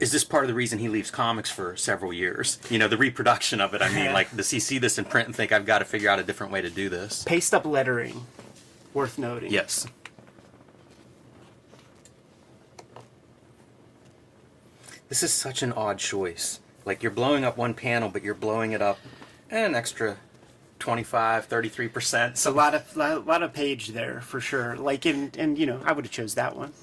is 0.03 0.11
this 0.11 0.25
part 0.25 0.43
of 0.43 0.49
the 0.49 0.53
reason 0.53 0.79
he 0.79 0.89
leaves 0.89 1.09
comics 1.09 1.49
for 1.49 1.77
several 1.77 2.11
years? 2.11 2.59
You 2.69 2.77
know, 2.77 2.89
the 2.89 2.97
reproduction 2.97 3.61
of 3.61 3.73
it. 3.73 3.81
I 3.81 3.87
mean, 3.93 4.11
like 4.19 4.35
does 4.35 4.49
he 4.49 4.59
see 4.59 4.77
this 4.77 4.97
in 4.97 5.05
print 5.05 5.27
and 5.27 5.35
think 5.35 5.53
I've 5.53 5.65
got 5.65 5.79
to 5.79 5.85
figure 5.85 6.09
out 6.09 6.19
a 6.19 6.23
different 6.23 6.51
way 6.51 6.61
to 6.61 6.69
do 6.69 6.89
this? 6.89 7.23
paste 7.23 7.53
up 7.53 7.65
lettering 7.65 8.25
worth 8.93 9.17
noting 9.17 9.51
Yes. 9.51 9.87
This 15.07 15.23
is 15.23 15.31
such 15.31 15.63
an 15.63 15.71
odd 15.71 15.99
choice. 15.99 16.59
Like 16.85 17.01
you're 17.01 17.11
blowing 17.11 17.45
up 17.45 17.55
one 17.55 17.73
panel, 17.73 18.09
but 18.09 18.23
you're 18.23 18.33
blowing 18.33 18.73
it 18.73 18.81
up 18.81 18.99
an 19.49 19.73
extra 19.73 20.17
25, 20.79 21.47
33%. 21.47 22.31
It's 22.31 22.45
a 22.45 22.51
lot 22.51 22.75
of 22.75 22.97
lot, 22.97 23.25
lot 23.25 23.41
of 23.41 23.53
page 23.53 23.89
there 23.89 24.19
for 24.19 24.41
sure. 24.41 24.75
Like 24.75 25.05
and 25.05 25.35
and 25.37 25.57
you 25.57 25.65
know 25.65 25.79
I 25.85 25.93
would 25.93 26.03
have 26.03 26.11
chose 26.11 26.35
that 26.35 26.57
one. 26.57 26.73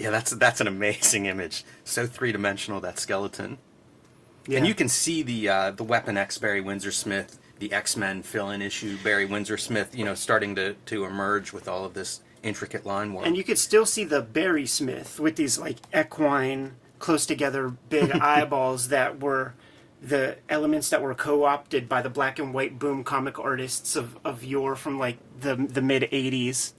Yeah, 0.00 0.10
that's 0.10 0.30
that's 0.32 0.60
an 0.60 0.66
amazing 0.66 1.26
image. 1.26 1.64
So 1.84 2.06
three 2.06 2.32
dimensional 2.32 2.80
that 2.80 2.98
skeleton, 2.98 3.58
Yeah. 4.46 4.58
and 4.58 4.66
you 4.66 4.74
can 4.74 4.88
see 4.88 5.22
the 5.22 5.48
uh, 5.48 5.70
the 5.72 5.84
Weapon 5.84 6.16
X 6.16 6.38
Barry 6.38 6.60
Windsor 6.62 6.90
Smith, 6.90 7.38
the 7.58 7.72
X 7.72 7.96
Men 7.96 8.22
fill-in 8.22 8.62
issue 8.62 8.96
Barry 9.04 9.26
Windsor 9.26 9.58
Smith, 9.58 9.94
you 9.94 10.04
know, 10.04 10.14
starting 10.14 10.54
to 10.56 10.74
to 10.86 11.04
emerge 11.04 11.52
with 11.52 11.68
all 11.68 11.84
of 11.84 11.94
this 11.94 12.20
intricate 12.42 12.86
line 12.86 13.12
work. 13.12 13.26
and 13.26 13.36
you 13.36 13.44
could 13.44 13.58
still 13.58 13.84
see 13.84 14.02
the 14.04 14.22
Barry 14.22 14.64
Smith 14.66 15.20
with 15.20 15.36
these 15.36 15.58
like 15.58 15.76
equine, 15.94 16.76
close 16.98 17.26
together, 17.26 17.68
big 17.90 18.10
eyeballs 18.20 18.88
that 18.88 19.20
were 19.20 19.52
the 20.02 20.38
elements 20.48 20.88
that 20.88 21.02
were 21.02 21.14
co-opted 21.14 21.86
by 21.86 22.00
the 22.00 22.08
black 22.08 22.38
and 22.38 22.54
white 22.54 22.78
boom 22.78 23.04
comic 23.04 23.38
artists 23.38 23.94
of, 23.96 24.16
of 24.24 24.42
yore 24.42 24.74
from 24.74 24.98
like 24.98 25.18
the 25.38 25.54
the 25.56 25.82
mid 25.82 26.04
'80s. 26.04 26.72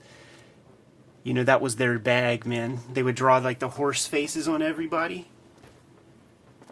You 1.22 1.34
know 1.34 1.44
that 1.44 1.60
was 1.60 1.76
their 1.76 1.98
bag, 1.98 2.46
man. 2.46 2.80
They 2.92 3.02
would 3.02 3.14
draw 3.14 3.38
like 3.38 3.60
the 3.60 3.68
horse 3.70 4.06
faces 4.06 4.48
on 4.48 4.60
everybody. 4.62 5.28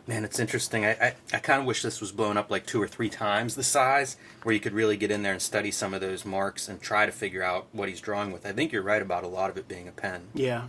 Man, 0.06 0.24
it's 0.24 0.40
interesting. 0.40 0.84
I, 0.84 0.90
I, 0.90 1.14
I 1.34 1.38
kind 1.38 1.60
of 1.60 1.66
wish 1.66 1.82
this 1.82 2.00
was 2.00 2.10
blown 2.10 2.36
up 2.36 2.50
like 2.50 2.66
two 2.66 2.82
or 2.82 2.88
three 2.88 3.08
times 3.10 3.54
the 3.54 3.62
size, 3.62 4.16
where 4.42 4.52
you 4.52 4.60
could 4.60 4.72
really 4.72 4.96
get 4.96 5.12
in 5.12 5.22
there 5.22 5.32
and 5.32 5.40
study 5.42 5.70
some 5.70 5.94
of 5.94 6.00
those 6.00 6.24
marks 6.24 6.68
and 6.68 6.80
try 6.80 7.06
to 7.06 7.12
figure 7.12 7.44
out 7.44 7.68
what 7.70 7.88
he's 7.88 8.00
drawing 8.00 8.32
with. 8.32 8.44
I 8.44 8.50
think 8.50 8.72
you're 8.72 8.82
right 8.82 9.02
about 9.02 9.22
a 9.22 9.28
lot 9.28 9.50
of 9.50 9.56
it 9.56 9.68
being 9.68 9.86
a 9.86 9.92
pen. 9.92 10.22
Yeah, 10.34 10.64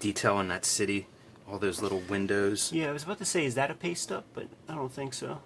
Detail 0.00 0.40
in 0.40 0.48
that 0.48 0.64
city, 0.64 1.06
all 1.48 1.58
those 1.58 1.82
little 1.82 2.00
windows. 2.08 2.72
yeah. 2.72 2.88
I 2.88 2.92
was 2.92 3.04
about 3.04 3.18
to 3.18 3.24
say, 3.24 3.44
is 3.44 3.54
that 3.54 3.70
a 3.70 3.74
paste 3.74 4.10
up? 4.10 4.24
But 4.34 4.48
I 4.68 4.74
don't 4.74 4.90
think 4.92 5.12
so. 5.12 5.42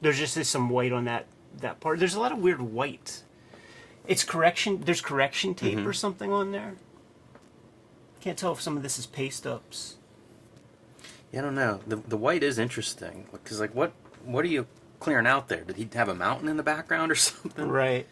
There's 0.00 0.18
just 0.18 0.44
some 0.44 0.68
white 0.68 0.92
on 0.92 1.06
that 1.06 1.26
that 1.58 1.80
part. 1.80 1.98
There's 1.98 2.14
a 2.14 2.20
lot 2.20 2.32
of 2.32 2.38
weird 2.38 2.60
white. 2.60 3.22
It's 4.10 4.24
correction. 4.24 4.80
There's 4.84 5.00
correction 5.00 5.54
tape 5.54 5.78
Mm-hmm. 5.78 5.86
or 5.88 5.92
something 5.94 6.30
on 6.32 6.52
there. 6.52 6.74
Can't 8.20 8.36
tell 8.36 8.52
if 8.52 8.60
some 8.60 8.76
of 8.76 8.82
this 8.82 8.98
is 8.98 9.06
paste 9.06 9.46
ups. 9.46 9.96
Yeah, 11.32 11.38
I 11.40 11.42
don't 11.42 11.54
know. 11.54 11.80
The 11.86 11.96
the 11.96 12.16
white 12.16 12.42
is 12.42 12.58
interesting 12.58 13.26
because 13.32 13.60
like 13.60 13.74
what 13.74 13.92
what 14.24 14.44
are 14.44 14.48
you 14.48 14.66
clearing 14.98 15.26
out 15.26 15.48
there? 15.48 15.62
Did 15.62 15.76
he 15.76 15.88
have 15.94 16.08
a 16.08 16.14
mountain 16.14 16.48
in 16.48 16.56
the 16.56 16.62
background 16.62 17.10
or 17.12 17.14
something? 17.30 17.68
Right. 17.68 18.06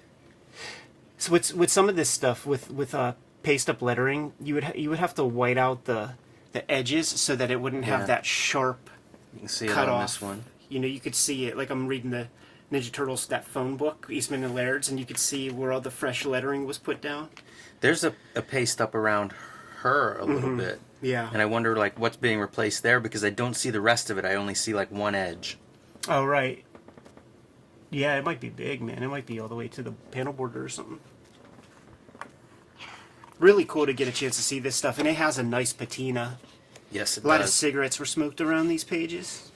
So 1.19 1.33
with 1.33 1.52
with 1.55 1.71
some 1.71 1.88
of 1.88 1.97
this 1.97 2.09
stuff 2.09 2.47
with 2.47 2.71
with 2.71 2.95
uh, 2.95 3.14
paste 3.43 3.69
up 3.69 3.83
lettering, 3.83 4.33
you 4.40 4.55
would 4.55 4.64
ha- 4.64 4.73
you 4.76 4.88
would 4.90 5.00
have 5.00 5.14
to 5.17 5.25
white 5.25 5.59
out 5.59 5.85
the 5.85 6.11
the 6.52 6.69
edges 6.71 7.09
so 7.09 7.35
that 7.37 7.50
it 7.50 7.61
wouldn't 7.61 7.85
have 7.85 8.07
that 8.07 8.25
sharp 8.25 8.88
You 9.35 9.40
can 9.40 9.49
see 9.49 9.67
it 9.67 9.73
cut 9.73 9.88
on 9.88 9.97
off. 9.97 10.02
this 10.02 10.23
one. 10.23 10.45
You 10.71 10.78
know, 10.78 10.87
you 10.87 11.00
could 11.00 11.14
see 11.17 11.47
it 11.47 11.57
like 11.57 11.71
I'm 11.71 11.88
reading 11.88 12.11
the 12.12 12.28
Ninja 12.70 12.92
Turtles 12.92 13.26
that 13.26 13.46
phone 13.46 13.76
book, 13.76 14.06
Eastman 14.10 14.44
and 14.44 14.54
Laird's, 14.54 14.88
and 14.88 14.98
you 14.98 15.06
could 15.06 15.18
see 15.18 15.50
where 15.50 15.72
all 15.72 15.80
the 15.80 15.90
fresh 15.90 16.25
lettering 16.25 16.66
was 16.66 16.76
put 16.78 17.00
down. 17.00 17.30
There's 17.80 18.04
a, 18.04 18.14
a 18.34 18.42
paste 18.42 18.80
up 18.80 18.94
around 18.94 19.32
her 19.80 20.18
a 20.18 20.25
little 20.25 20.56
bit. 20.56 20.75
Mm-hmm. 20.75 21.06
Yeah. 21.06 21.30
And 21.32 21.40
I 21.40 21.46
wonder 21.46 21.76
like 21.76 21.98
what's 21.98 22.16
being 22.16 22.40
replaced 22.40 22.82
there 22.82 23.00
because 23.00 23.25
I 23.25 23.30
don't 23.30 23.54
see 23.54 23.70
the 23.70 23.80
rest 23.80 24.10
of 24.10 24.18
it. 24.18 24.25
I 24.25 24.34
only 24.34 24.54
see 24.54 24.75
like 24.75 24.90
one 24.90 25.14
edge. 25.14 25.56
Oh 26.08 26.25
right. 26.25 26.64
Yeah, 27.90 28.16
it 28.18 28.25
might 28.25 28.40
be 28.40 28.50
big, 28.50 28.82
man. 28.82 29.02
It 29.02 29.08
might 29.08 29.25
be 29.25 29.40
all 29.40 29.48
the 29.48 29.54
way 29.54 29.68
to 29.68 29.82
the 29.82 29.92
panel 30.10 30.32
border 30.32 30.64
or 30.64 30.68
something. 30.68 31.00
Really 33.38 33.64
cool 33.64 33.87
to 33.87 33.92
get 33.92 34.08
a 34.08 34.12
chance 34.12 34.37
to 34.37 34.42
see 34.42 34.58
this 34.58 34.75
stuff, 34.76 34.98
and 34.98 35.06
it 35.06 35.14
has 35.14 35.38
a 35.38 35.42
nice 35.44 35.72
patina. 35.72 36.38
Yes, 36.90 37.16
it 37.16 37.25
A 37.25 37.28
lot 37.28 37.38
does. 37.38 37.50
of 37.50 37.54
cigarettes 37.54 37.98
were 38.00 38.04
smoked 38.04 38.40
around 38.40 38.68
these 38.68 38.82
pages. 38.84 39.52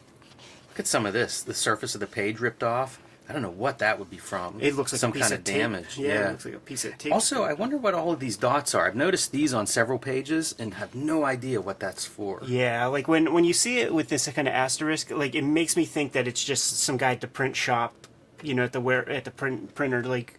Look 0.71 0.81
at 0.81 0.87
some 0.87 1.05
of 1.05 1.13
this. 1.13 1.43
The 1.43 1.53
surface 1.53 1.95
of 1.95 2.01
the 2.01 2.07
page 2.07 2.39
ripped 2.41 2.63
off. 2.63 3.01
I 3.33 3.35
don't 3.35 3.41
know 3.41 3.49
what 3.49 3.79
that 3.79 3.99
would 3.99 4.11
be 4.11 4.19
from. 4.19 4.59
It 4.61 4.77
looks 4.77 4.93
like 4.93 5.01
some 5.01 5.09
a 5.09 5.15
piece 5.15 5.23
kind 5.23 5.33
of, 5.33 5.39
of 5.39 5.45
damage. 5.45 5.97
Yeah, 5.97 6.09
Yeah. 6.09 6.29
it 6.29 6.31
looks 6.33 6.45
like 6.45 6.55
a 6.55 6.59
piece 6.59 6.85
of 6.85 6.99
tape. 6.99 7.15
Also, 7.15 7.45
I 7.45 7.55
wonder 7.55 7.79
what 7.79 7.95
all 7.95 8.13
of 8.13 8.21
these 8.21 8.37
dots 8.37 8.75
are. 8.75 8.87
I've 8.87 8.95
noticed 8.95 9.33
these 9.33 9.55
on 9.55 9.67
several 9.67 9.99
pages 9.99 10.55
and 10.59 10.75
have 10.75 10.95
no 10.95 11.25
idea 11.25 11.63
what 11.63 11.81
that's 11.81 12.05
for. 12.05 12.43
Yeah, 12.47 12.85
like 12.87 13.09
when 13.09 13.33
when 13.33 13.45
you 13.45 13.55
see 13.55 13.79
it 13.79 13.95
with 13.95 14.11
this 14.11 14.29
kind 14.29 14.47
of 14.47 14.53
asterisk, 14.53 15.11
like 15.11 15.35
it 15.35 15.45
makes 15.45 15.79
me 15.79 15.87
think 15.87 16.13
that 16.13 16.29
it's 16.29 16.45
just 16.45 16.79
some 16.81 16.99
guy 16.99 17.13
at 17.13 17.23
the 17.23 17.27
print 17.27 17.57
shop, 17.57 17.95
you 18.43 18.53
know, 18.53 18.65
at 18.65 18.73
the 18.75 18.81
where 18.83 19.09
at 19.09 19.25
the 19.25 19.31
print 19.31 19.75
printer, 19.75 20.03
like 20.05 20.39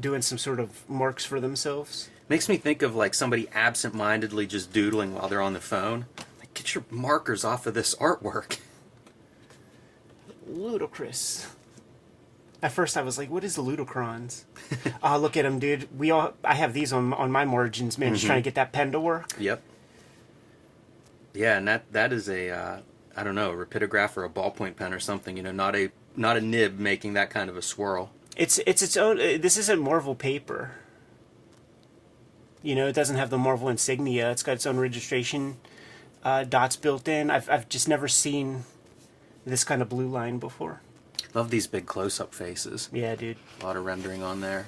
doing 0.00 0.20
some 0.20 0.36
sort 0.38 0.58
of 0.58 0.82
marks 0.90 1.24
for 1.24 1.38
themselves. 1.38 2.10
Makes 2.28 2.48
me 2.48 2.56
think 2.56 2.82
of 2.82 2.96
like 2.96 3.14
somebody 3.14 3.46
absent-mindedly 3.54 4.48
just 4.48 4.72
doodling 4.72 5.14
while 5.14 5.28
they're 5.28 5.40
on 5.40 5.52
the 5.52 5.60
phone. 5.60 6.06
Like, 6.40 6.52
get 6.54 6.74
your 6.74 6.82
markers 6.90 7.44
off 7.44 7.64
of 7.68 7.74
this 7.74 7.94
artwork. 7.96 8.58
Ludicrous. 10.46 11.46
At 12.64 12.72
first, 12.72 12.96
I 12.96 13.02
was 13.02 13.18
like, 13.18 13.30
"What 13.30 13.44
is 13.44 13.56
the 13.56 13.62
Ludicrons?" 13.62 14.44
oh, 15.02 15.18
look 15.18 15.36
at 15.36 15.44
him, 15.44 15.58
dude. 15.58 15.86
We 15.98 16.10
all 16.10 16.32
I 16.42 16.54
have 16.54 16.72
these 16.72 16.94
on 16.94 17.12
on 17.12 17.30
my 17.30 17.44
margins, 17.44 17.98
man. 17.98 18.14
Just 18.14 18.24
trying 18.24 18.38
to 18.42 18.46
get 18.46 18.54
that 18.54 18.72
pen 18.72 18.90
to 18.92 18.98
work. 19.00 19.32
Yep. 19.38 19.62
Yeah, 21.34 21.58
and 21.58 21.68
that 21.68 21.92
that 21.92 22.10
is 22.10 22.26
a 22.30 22.48
uh, 22.50 22.78
I 23.14 23.22
don't 23.22 23.34
know 23.34 23.50
a 23.52 23.66
rapidograph 23.66 24.16
or 24.16 24.24
a 24.24 24.30
ballpoint 24.30 24.76
pen 24.76 24.94
or 24.94 24.98
something. 25.00 25.36
You 25.36 25.42
know, 25.42 25.52
not 25.52 25.76
a 25.76 25.90
not 26.16 26.38
a 26.38 26.40
nib 26.40 26.78
making 26.78 27.12
that 27.12 27.28
kind 27.28 27.50
of 27.50 27.56
a 27.58 27.62
swirl. 27.62 28.10
It's 28.34 28.58
it's 28.66 28.80
its 28.80 28.96
own. 28.96 29.18
uh, 29.20 29.36
This 29.38 29.58
isn't 29.58 29.78
Marvel 29.80 30.14
paper. 30.14 30.72
You 32.62 32.74
know, 32.74 32.86
it 32.88 32.94
doesn't 32.94 33.16
have 33.16 33.28
the 33.28 33.36
Marvel 33.36 33.68
insignia. 33.68 34.30
It's 34.30 34.42
got 34.42 34.52
its 34.52 34.64
own 34.64 34.78
registration 34.78 35.58
uh, 36.24 36.44
dots 36.44 36.76
built 36.76 37.06
in. 37.08 37.30
I've 37.30 37.50
I've 37.50 37.68
just 37.68 37.88
never 37.88 38.08
seen 38.08 38.64
this 39.44 39.64
kind 39.64 39.82
of 39.82 39.90
blue 39.90 40.08
line 40.08 40.38
before. 40.38 40.80
Love 41.34 41.50
these 41.50 41.66
big 41.66 41.86
close-up 41.86 42.32
faces. 42.34 42.88
Yeah, 42.92 43.14
dude. 43.16 43.36
A 43.60 43.64
lot 43.66 43.76
of 43.76 43.84
rendering 43.84 44.22
on 44.22 44.40
there. 44.40 44.66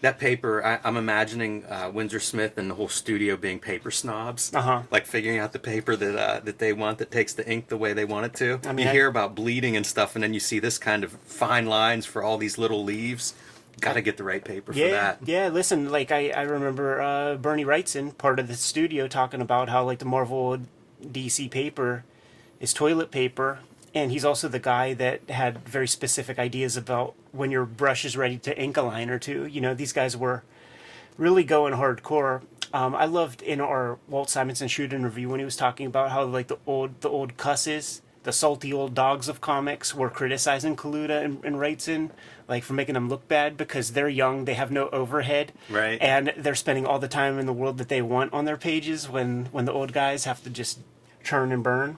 That 0.00 0.18
paper, 0.18 0.64
I, 0.64 0.78
I'm 0.82 0.96
imagining 0.96 1.66
uh, 1.66 1.90
Windsor 1.92 2.20
Smith 2.20 2.56
and 2.56 2.70
the 2.70 2.74
whole 2.74 2.88
studio 2.88 3.36
being 3.36 3.58
paper 3.58 3.90
snobs. 3.90 4.50
Uh-huh. 4.54 4.82
Like 4.90 5.04
figuring 5.04 5.38
out 5.38 5.52
the 5.52 5.58
paper 5.58 5.94
that 5.94 6.16
uh, 6.18 6.40
that 6.40 6.58
they 6.58 6.72
want 6.72 6.96
that 6.98 7.10
takes 7.10 7.34
the 7.34 7.46
ink 7.46 7.68
the 7.68 7.76
way 7.76 7.92
they 7.92 8.06
want 8.06 8.24
it 8.24 8.34
to. 8.36 8.60
I 8.66 8.72
mean, 8.72 8.86
you 8.86 8.90
I- 8.90 8.94
hear 8.94 9.06
about 9.08 9.34
bleeding 9.34 9.76
and 9.76 9.84
stuff, 9.84 10.14
and 10.14 10.24
then 10.24 10.32
you 10.32 10.40
see 10.40 10.58
this 10.58 10.78
kind 10.78 11.04
of 11.04 11.12
fine 11.12 11.66
lines 11.66 12.06
for 12.06 12.22
all 12.22 12.38
these 12.38 12.56
little 12.56 12.82
leaves. 12.82 13.34
Got 13.82 13.92
to 13.94 14.00
get 14.00 14.16
the 14.16 14.24
right 14.24 14.42
paper 14.42 14.72
for 14.72 14.78
Yeah, 14.78 14.90
that. 14.90 15.18
yeah. 15.26 15.48
Listen, 15.48 15.90
like 15.90 16.10
I, 16.10 16.30
I 16.30 16.42
remember 16.42 17.00
uh, 17.02 17.36
Bernie 17.36 17.64
Wrightson, 17.66 18.16
part 18.16 18.38
of 18.38 18.48
the 18.48 18.54
studio, 18.54 19.06
talking 19.06 19.42
about 19.42 19.68
how 19.68 19.84
like 19.84 19.98
the 19.98 20.04
Marvel 20.06 20.58
DC 21.02 21.50
paper 21.50 22.04
is 22.58 22.72
toilet 22.72 23.10
paper, 23.10 23.58
and 23.94 24.10
he's 24.12 24.24
also 24.24 24.48
the 24.48 24.58
guy 24.58 24.94
that 24.94 25.28
had 25.30 25.66
very 25.68 25.88
specific 25.88 26.38
ideas 26.38 26.76
about 26.76 27.14
when 27.32 27.50
your 27.50 27.64
brush 27.64 28.04
is 28.04 28.16
ready 28.16 28.38
to 28.38 28.56
ink 28.60 28.76
a 28.76 28.82
line 28.82 29.10
or 29.10 29.18
two. 29.18 29.46
You 29.46 29.60
know, 29.60 29.74
these 29.74 29.92
guys 29.92 30.16
were 30.16 30.42
really 31.16 31.44
going 31.44 31.74
hardcore. 31.74 32.42
Um, 32.72 32.94
I 32.94 33.04
loved 33.06 33.42
in 33.42 33.60
our 33.60 33.98
Walt 34.08 34.30
Simonson 34.30 34.68
shoot 34.68 34.92
interview 34.92 35.28
when 35.28 35.40
he 35.40 35.44
was 35.44 35.56
talking 35.56 35.86
about 35.86 36.10
how 36.10 36.22
like 36.24 36.46
the 36.46 36.58
old 36.66 37.00
the 37.00 37.08
old 37.08 37.36
cusses, 37.36 38.00
the 38.22 38.30
salty 38.32 38.72
old 38.72 38.94
dogs 38.94 39.28
of 39.28 39.40
comics 39.40 39.92
were 39.94 40.08
criticizing 40.08 40.76
Kaluta 40.76 41.24
and, 41.24 41.44
and 41.44 41.56
Wrightson, 41.56 42.10
like 42.46 42.62
for 42.62 42.74
making 42.74 42.94
them 42.94 43.08
look 43.08 43.26
bad 43.26 43.56
because 43.56 43.92
they're 43.92 44.08
young, 44.08 44.44
they 44.44 44.54
have 44.54 44.70
no 44.70 44.88
overhead, 44.90 45.52
Right. 45.68 46.00
and 46.00 46.32
they're 46.36 46.54
spending 46.54 46.86
all 46.86 47.00
the 47.00 47.08
time 47.08 47.40
in 47.40 47.46
the 47.46 47.52
world 47.52 47.78
that 47.78 47.88
they 47.88 48.02
want 48.02 48.32
on 48.32 48.44
their 48.44 48.56
pages 48.56 49.08
when 49.08 49.46
when 49.50 49.64
the 49.64 49.72
old 49.72 49.92
guys 49.92 50.24
have 50.24 50.42
to 50.44 50.50
just 50.50 50.78
churn 51.24 51.50
and 51.50 51.64
burn. 51.64 51.96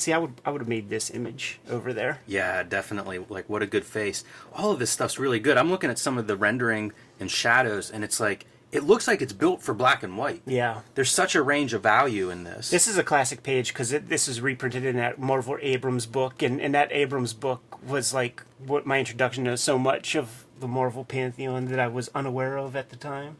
See, 0.00 0.12
I 0.14 0.18
would 0.18 0.40
I 0.44 0.50
would 0.50 0.62
have 0.62 0.68
made 0.68 0.88
this 0.88 1.10
image 1.10 1.60
over 1.68 1.92
there. 1.92 2.20
Yeah, 2.26 2.62
definitely. 2.62 3.18
Like, 3.18 3.48
what 3.50 3.62
a 3.62 3.66
good 3.66 3.84
face. 3.84 4.24
All 4.54 4.70
of 4.70 4.78
this 4.78 4.90
stuff's 4.90 5.18
really 5.18 5.40
good. 5.40 5.58
I'm 5.58 5.70
looking 5.70 5.90
at 5.90 5.98
some 5.98 6.16
of 6.16 6.26
the 6.26 6.36
rendering 6.36 6.92
and 7.18 7.30
shadows, 7.30 7.90
and 7.90 8.02
it's 8.02 8.18
like, 8.18 8.46
it 8.72 8.84
looks 8.84 9.06
like 9.06 9.20
it's 9.20 9.32
built 9.32 9.62
for 9.62 9.74
black 9.74 10.02
and 10.02 10.16
white. 10.16 10.42
Yeah. 10.46 10.80
There's 10.94 11.10
such 11.10 11.34
a 11.34 11.42
range 11.42 11.74
of 11.74 11.82
value 11.82 12.30
in 12.30 12.44
this. 12.44 12.70
This 12.70 12.88
is 12.88 12.96
a 12.96 13.02
classic 13.02 13.42
page 13.42 13.74
because 13.74 13.90
this 13.90 14.26
is 14.26 14.40
reprinted 14.40 14.84
in 14.84 14.96
that 14.96 15.18
Marvel 15.18 15.58
Abrams 15.60 16.06
book, 16.06 16.40
and, 16.40 16.60
and 16.60 16.74
that 16.74 16.90
Abrams 16.92 17.34
book 17.34 17.78
was 17.86 18.14
like 18.14 18.42
what 18.64 18.86
my 18.86 18.98
introduction 18.98 19.44
to 19.44 19.56
so 19.56 19.78
much 19.78 20.14
of 20.14 20.46
the 20.60 20.68
Marvel 20.68 21.04
pantheon 21.04 21.66
that 21.66 21.78
I 21.80 21.88
was 21.88 22.08
unaware 22.14 22.56
of 22.56 22.76
at 22.76 22.90
the 22.90 22.96
time. 22.96 23.36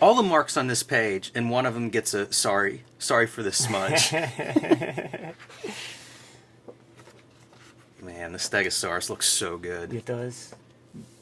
All 0.00 0.14
the 0.14 0.22
marks 0.22 0.56
on 0.56 0.66
this 0.66 0.82
page, 0.82 1.30
and 1.34 1.50
one 1.50 1.66
of 1.66 1.74
them 1.74 1.90
gets 1.90 2.14
a 2.14 2.32
sorry, 2.32 2.84
sorry 2.98 3.26
for 3.26 3.42
the 3.42 3.52
smudge. 3.52 4.12
Man, 8.02 8.32
the 8.32 8.38
Stegosaurus 8.38 9.10
looks 9.10 9.28
so 9.28 9.58
good. 9.58 9.92
It 9.92 10.06
does. 10.06 10.54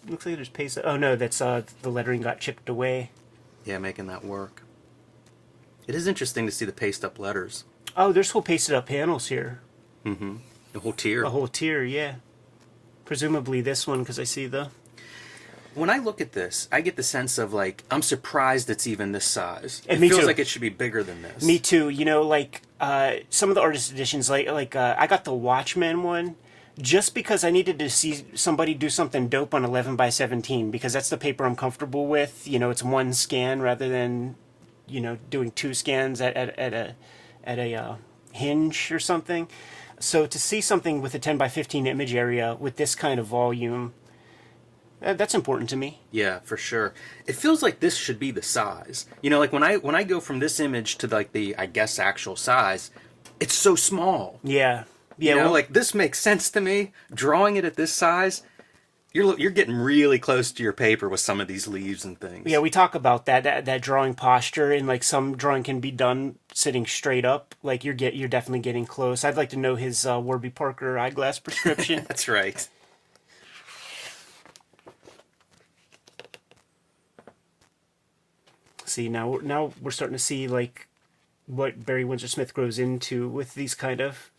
Looks 0.07 0.25
like 0.25 0.37
there's 0.37 0.49
paste. 0.49 0.79
Oh 0.85 0.97
no, 0.97 1.17
that's 1.17 1.41
uh 1.41 1.63
the 1.83 1.91
lettering 1.91 2.23
got 2.23 2.39
chipped 2.41 2.69
away. 2.69 3.11
Yeah, 3.65 3.79
making 3.79 4.07
that 4.07 4.25
work. 4.25 4.63
It 5.89 5.95
is 5.95 6.07
interesting 6.07 6.47
to 6.47 6.53
see 6.53 6.65
the 6.65 6.73
paste 6.73 7.05
up 7.05 7.19
letters. 7.19 7.65
Oh, 7.97 8.13
there's 8.13 8.31
whole 8.31 8.43
pasted 8.43 8.75
up 8.77 8.87
panels 8.87 9.27
here. 9.29 9.61
Mm-hmm. 10.05 10.37
The 10.73 10.81
whole 10.81 10.93
tier. 10.93 11.25
A 11.25 11.31
whole 11.31 11.49
tier, 11.49 11.83
yeah. 11.83 12.17
Presumably 13.05 13.61
this 13.61 13.87
one 13.87 14.01
because 14.01 14.21
I 14.21 14.25
see 14.25 14.47
the. 14.47 14.71
When 15.75 15.91
I 15.91 15.99
look 15.99 16.21
at 16.21 16.33
this, 16.33 16.69
I 16.73 16.81
get 16.81 16.97
the 16.97 17.03
sense 17.03 17.39
of 17.39 17.53
like 17.53 17.85
I'm 17.91 18.03
surprised 18.03 18.69
it's 18.71 18.87
even 18.87 19.13
this 19.13 19.25
size. 19.25 19.83
And 19.89 19.99
it 19.99 20.01
me 20.01 20.09
feels 20.09 20.23
too. 20.23 20.27
like 20.27 20.39
it 20.39 20.47
should 20.47 20.63
be 20.63 20.69
bigger 20.69 21.03
than 21.03 21.23
this. 21.23 21.45
Me 21.45 21.59
too. 21.59 21.89
You 21.89 22.05
know, 22.05 22.23
like 22.23 22.63
uh, 22.81 23.17
some 23.31 23.49
of 23.49 23.55
the 23.55 23.61
artist 23.61 23.93
editions, 23.93 24.29
like 24.29 24.49
like 24.49 24.75
uh, 24.75 24.97
I 24.99 25.07
got 25.07 25.25
the 25.25 25.35
Watchmen 25.35 26.03
one, 26.03 26.37
just 26.79 27.15
because 27.15 27.45
I 27.45 27.51
needed 27.51 27.79
to 27.79 27.91
see 27.91 28.25
somebody 28.35 28.75
do 28.75 28.89
something 28.89 29.29
dope 29.29 29.55
on 29.55 29.65
eleven 29.65 29.97
by 29.97 30.09
seventeen 30.09 30.71
because 30.71 30.93
that's 30.93 31.11
the 31.11 31.19
paper 31.19 31.45
I'm 31.45 31.57
comfortable 31.57 32.07
with. 32.07 32.47
You 32.49 32.59
know, 32.59 32.71
it's 32.71 32.83
one 32.83 33.13
scan 33.13 33.61
rather 33.61 33.89
than, 33.89 34.37
you 34.87 35.01
know, 35.01 35.19
doing 35.31 35.51
two 35.53 35.75
scans 35.75 36.21
at 36.21 36.37
at, 36.37 36.59
at 36.59 36.75
a 36.75 36.95
at 37.45 37.59
a 37.59 37.75
uh, 37.75 37.95
hinge 38.33 38.91
or 38.91 38.99
something. 38.99 39.49
So 40.01 40.27
to 40.27 40.39
see 40.39 40.61
something 40.61 41.01
with 41.01 41.15
a 41.15 41.19
ten 41.19 41.37
by 41.37 41.49
fifteen 41.49 41.87
image 41.87 42.15
area 42.15 42.57
with 42.59 42.77
this 42.77 42.95
kind 42.95 43.19
of 43.19 43.27
volume, 43.27 43.95
that's 45.01 45.35
important 45.35 45.71
to 45.71 45.77
me. 45.77 46.01
Yeah, 46.11 46.41
for 46.41 46.57
sure. 46.57 46.95
It 47.27 47.35
feels 47.37 47.63
like 47.63 47.81
this 47.81 47.97
should 47.97 48.19
be 48.19 48.31
the 48.31 48.43
size. 48.43 49.07
You 49.23 49.31
know, 49.31 49.39
like 49.39 49.53
when 49.53 49.63
I 49.63 49.77
when 49.77 49.95
I 49.95 50.03
go 50.05 50.21
from 50.21 50.39
this 50.39 50.59
image 50.61 50.97
to 50.99 51.07
like 51.07 51.33
the 51.33 51.57
I 51.57 51.67
guess 51.67 51.99
actual 51.99 52.37
size, 52.37 52.91
it's 53.41 53.55
so 53.55 53.75
small. 53.77 54.41
Yeah. 54.43 54.85
You 55.17 55.29
Yeah. 55.31 55.35
know, 55.37 55.43
well, 55.45 55.53
like 55.53 55.73
this 55.73 55.95
makes 55.95 56.19
sense 56.21 56.51
to 56.51 56.61
me. 56.61 56.93
Drawing 57.13 57.57
it 57.57 57.65
at 57.65 57.75
this 57.77 57.93
size, 57.93 58.43
you're 59.13 59.39
you're 59.39 59.51
getting 59.51 59.75
really 59.75 60.19
close 60.19 60.53
to 60.53 60.63
your 60.63 60.73
paper 60.73 61.09
with 61.09 61.21
some 61.21 61.41
of 61.41 61.49
these 61.49 61.67
leaves 61.67 62.05
and 62.05 62.21
things. 62.21 62.45
Yeah, 62.51 62.59
we 62.59 62.69
talk 62.71 62.95
about 62.95 63.27
that, 63.27 63.43
that 63.45 63.65
that 63.65 63.81
drawing 63.83 64.15
posture 64.15 64.71
and 64.73 64.87
like 64.87 65.03
some 65.03 65.37
drawing 65.37 65.63
can 65.63 65.81
be 65.81 65.91
done 65.91 66.39
sitting 66.53 66.87
straight 66.87 67.25
up. 67.25 67.55
Like 67.63 67.85
you're 67.85 67.95
get 67.95 68.15
you're 68.15 68.29
definitely 68.29 68.61
getting 68.61 68.85
close. 68.87 69.25
I'd 69.25 69.37
like 69.37 69.51
to 69.51 69.57
know 69.59 69.77
his 69.77 70.05
uh, 70.07 70.21
Warby 70.21 70.51
Parker 70.51 70.99
eyeglass 70.99 71.39
prescription. 71.39 72.05
That's 72.09 72.29
right. 72.29 72.69
See 78.89 79.09
now 79.09 79.29
we're- 79.29 79.47
now 79.47 79.73
we're 79.81 79.91
starting 79.91 80.17
to 80.17 80.23
see 80.23 80.47
like 80.49 80.87
what 81.47 81.85
Barry 81.87 82.05
Windsor 82.05 82.29
Smith 82.29 82.53
grows 82.55 82.79
into 82.79 83.29
with 83.29 83.55
these 83.55 83.75
kind 83.75 84.01
of 84.01 84.31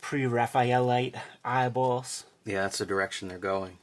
pre-Raphaelite 0.00 1.14
eyeballs. 1.44 2.24
Yeah, 2.44 2.62
that's 2.62 2.78
the 2.78 2.86
direction 2.86 3.28
they're 3.28 3.38
going. 3.38 3.78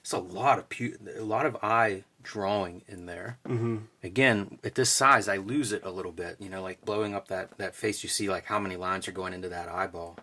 It's 0.00 0.12
a 0.12 0.18
lot 0.18 0.58
of 0.58 0.68
pu- 0.68 0.96
a 1.16 1.22
lot 1.22 1.46
of 1.46 1.56
eye 1.62 2.02
drawing 2.22 2.82
in 2.88 3.06
there. 3.06 3.38
Mm-hmm. 3.48 3.78
Again, 4.02 4.58
at 4.64 4.74
this 4.74 4.90
size, 4.90 5.28
I 5.28 5.36
lose 5.36 5.72
it 5.72 5.84
a 5.84 5.90
little 5.90 6.10
bit. 6.12 6.36
You 6.40 6.48
know, 6.48 6.62
like 6.62 6.84
blowing 6.84 7.14
up 7.14 7.28
that 7.28 7.56
that 7.58 7.74
face, 7.74 8.02
you 8.02 8.08
see 8.08 8.28
like 8.28 8.46
how 8.46 8.58
many 8.58 8.76
lines 8.76 9.06
are 9.06 9.12
going 9.12 9.32
into 9.32 9.48
that 9.48 9.68
eyeball. 9.68 10.18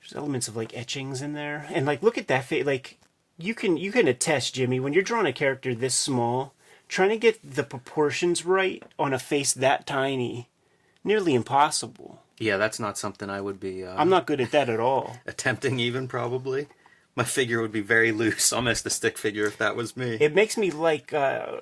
There's 0.00 0.14
elements 0.14 0.48
of 0.48 0.56
like 0.56 0.76
etchings 0.76 1.20
in 1.22 1.32
there, 1.32 1.66
and 1.72 1.84
like 1.86 2.02
look 2.02 2.16
at 2.18 2.28
that 2.28 2.44
face. 2.44 2.64
Like 2.66 2.98
you 3.38 3.54
can 3.54 3.76
you 3.76 3.90
can 3.92 4.06
attest, 4.08 4.54
Jimmy, 4.54 4.78
when 4.80 4.92
you're 4.92 5.02
drawing 5.02 5.26
a 5.26 5.32
character 5.32 5.74
this 5.74 5.94
small, 5.94 6.54
trying 6.92 7.08
to 7.08 7.16
get 7.16 7.38
the 7.42 7.62
proportions 7.64 8.44
right 8.44 8.82
on 8.98 9.12
a 9.14 9.18
face 9.18 9.52
that 9.54 9.86
tiny, 9.86 10.48
nearly 11.02 11.34
impossible. 11.34 12.20
Yeah, 12.38 12.56
that's 12.58 12.78
not 12.80 12.98
something 12.98 13.30
I 13.30 13.40
would 13.40 13.58
be. 13.60 13.84
Uh, 13.84 13.94
I'm 13.96 14.08
not 14.10 14.26
good 14.26 14.40
at 14.40 14.50
that 14.50 14.68
at 14.68 14.80
all. 14.80 15.16
attempting 15.26 15.78
even 15.80 16.06
probably. 16.08 16.68
My 17.14 17.24
figure 17.24 17.60
would 17.60 17.72
be 17.72 17.80
very 17.82 18.10
loose, 18.12 18.52
almost 18.58 18.84
a 18.86 18.90
stick 18.90 19.16
figure 19.18 19.46
if 19.46 19.58
that 19.58 19.76
was 19.76 19.96
me. 19.96 20.16
It 20.20 20.34
makes 20.34 20.56
me 20.56 20.70
like 20.70 21.12
uh, 21.12 21.60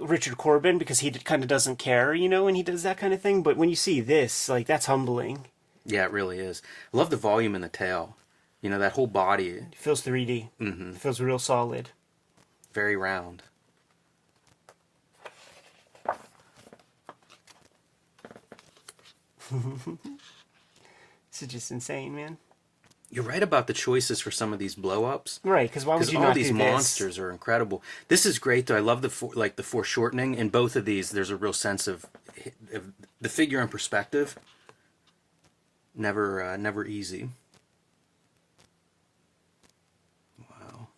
Richard 0.00 0.36
Corbin 0.36 0.78
because 0.78 1.00
he 1.00 1.10
kind 1.10 1.42
of 1.42 1.48
doesn't 1.48 1.76
care, 1.78 2.14
you 2.14 2.28
know, 2.28 2.44
when 2.44 2.54
he 2.54 2.62
does 2.62 2.82
that 2.82 2.98
kind 2.98 3.12
of 3.14 3.20
thing. 3.20 3.42
But 3.42 3.56
when 3.56 3.68
you 3.68 3.76
see 3.76 4.00
this, 4.00 4.48
like 4.48 4.66
that's 4.66 4.86
humbling. 4.86 5.46
yeah, 5.84 6.04
it 6.04 6.12
really 6.12 6.38
is. 6.38 6.62
I 6.92 6.96
love 6.96 7.10
the 7.10 7.16
volume 7.16 7.54
in 7.54 7.62
the 7.62 7.68
tail. 7.68 8.16
You 8.60 8.70
know, 8.70 8.78
that 8.78 8.92
whole 8.92 9.08
body, 9.08 9.48
It 9.48 9.74
feels 9.74 10.02
3D. 10.02 10.50
Mm-hmm. 10.60 10.90
It 10.90 10.96
feels 10.98 11.20
real 11.20 11.40
solid. 11.40 11.90
very 12.72 12.94
round. 12.96 13.42
This 21.30 21.42
is 21.42 21.48
just 21.48 21.70
insane, 21.70 22.14
man. 22.14 22.36
You're 23.10 23.24
right 23.24 23.42
about 23.42 23.66
the 23.66 23.72
choices 23.72 24.20
for 24.20 24.30
some 24.30 24.52
of 24.52 24.58
these 24.58 24.74
blow 24.74 25.06
ups. 25.06 25.40
Right? 25.42 25.68
Because 25.68 25.86
why 25.86 25.96
would 25.96 26.12
you 26.12 26.18
all 26.18 26.24
not 26.24 26.34
these 26.34 26.48
do 26.48 26.58
this? 26.58 26.62
monsters 26.62 27.18
are 27.18 27.30
incredible. 27.30 27.82
This 28.08 28.26
is 28.26 28.38
great 28.38 28.66
though. 28.66 28.76
I 28.76 28.80
love 28.80 29.00
the 29.00 29.08
for, 29.08 29.30
like 29.34 29.56
the 29.56 29.62
foreshortening 29.62 30.34
in 30.34 30.50
both 30.50 30.76
of 30.76 30.84
these. 30.84 31.10
There's 31.10 31.30
a 31.30 31.36
real 31.36 31.54
sense 31.54 31.86
of, 31.88 32.04
of 32.72 32.92
the 33.20 33.28
figure 33.30 33.60
in 33.60 33.68
perspective. 33.68 34.38
Never, 35.94 36.42
uh, 36.42 36.56
never 36.58 36.86
easy. 36.86 37.30
Wow. 40.38 40.88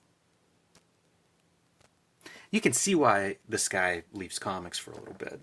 You 2.50 2.60
can 2.60 2.72
see 2.72 2.94
why 2.96 3.36
this 3.48 3.68
guy 3.68 4.02
leaves 4.12 4.38
comics 4.40 4.78
for 4.78 4.90
a 4.92 4.98
little 4.98 5.14
bit. 5.14 5.40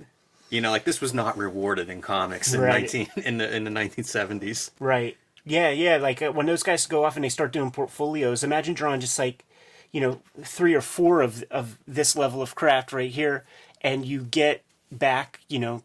You 0.51 0.61
know, 0.61 0.69
like 0.69 0.83
this 0.83 1.01
was 1.01 1.13
not 1.13 1.37
rewarded 1.37 1.89
in 1.89 2.01
comics 2.01 2.53
in 2.53 2.61
Right. 2.61 2.81
nineteen 2.81 3.07
in 3.15 3.39
the 3.39 3.55
in 3.55 3.63
the 3.63 3.69
nineteen 3.71 4.03
seventies. 4.03 4.69
Right. 4.79 5.17
Yeah, 5.43 5.69
yeah. 5.71 5.95
Like 5.97 6.21
uh, 6.21 6.31
when 6.31 6.45
those 6.45 6.61
guys 6.61 6.85
go 6.85 7.03
off 7.05 7.15
and 7.15 7.25
they 7.25 7.29
start 7.29 7.51
doing 7.51 7.71
portfolios, 7.71 8.43
imagine 8.43 8.75
drawing 8.75 8.99
just 9.01 9.17
like, 9.17 9.43
you 9.91 9.99
know, 9.99 10.21
three 10.43 10.75
or 10.75 10.81
four 10.81 11.21
of 11.21 11.43
of 11.49 11.79
this 11.87 12.15
level 12.15 12.41
of 12.43 12.53
craft 12.53 12.93
right 12.93 13.09
here, 13.09 13.43
and 13.81 14.05
you 14.05 14.21
get 14.21 14.61
back, 14.91 15.39
you 15.47 15.57
know, 15.57 15.81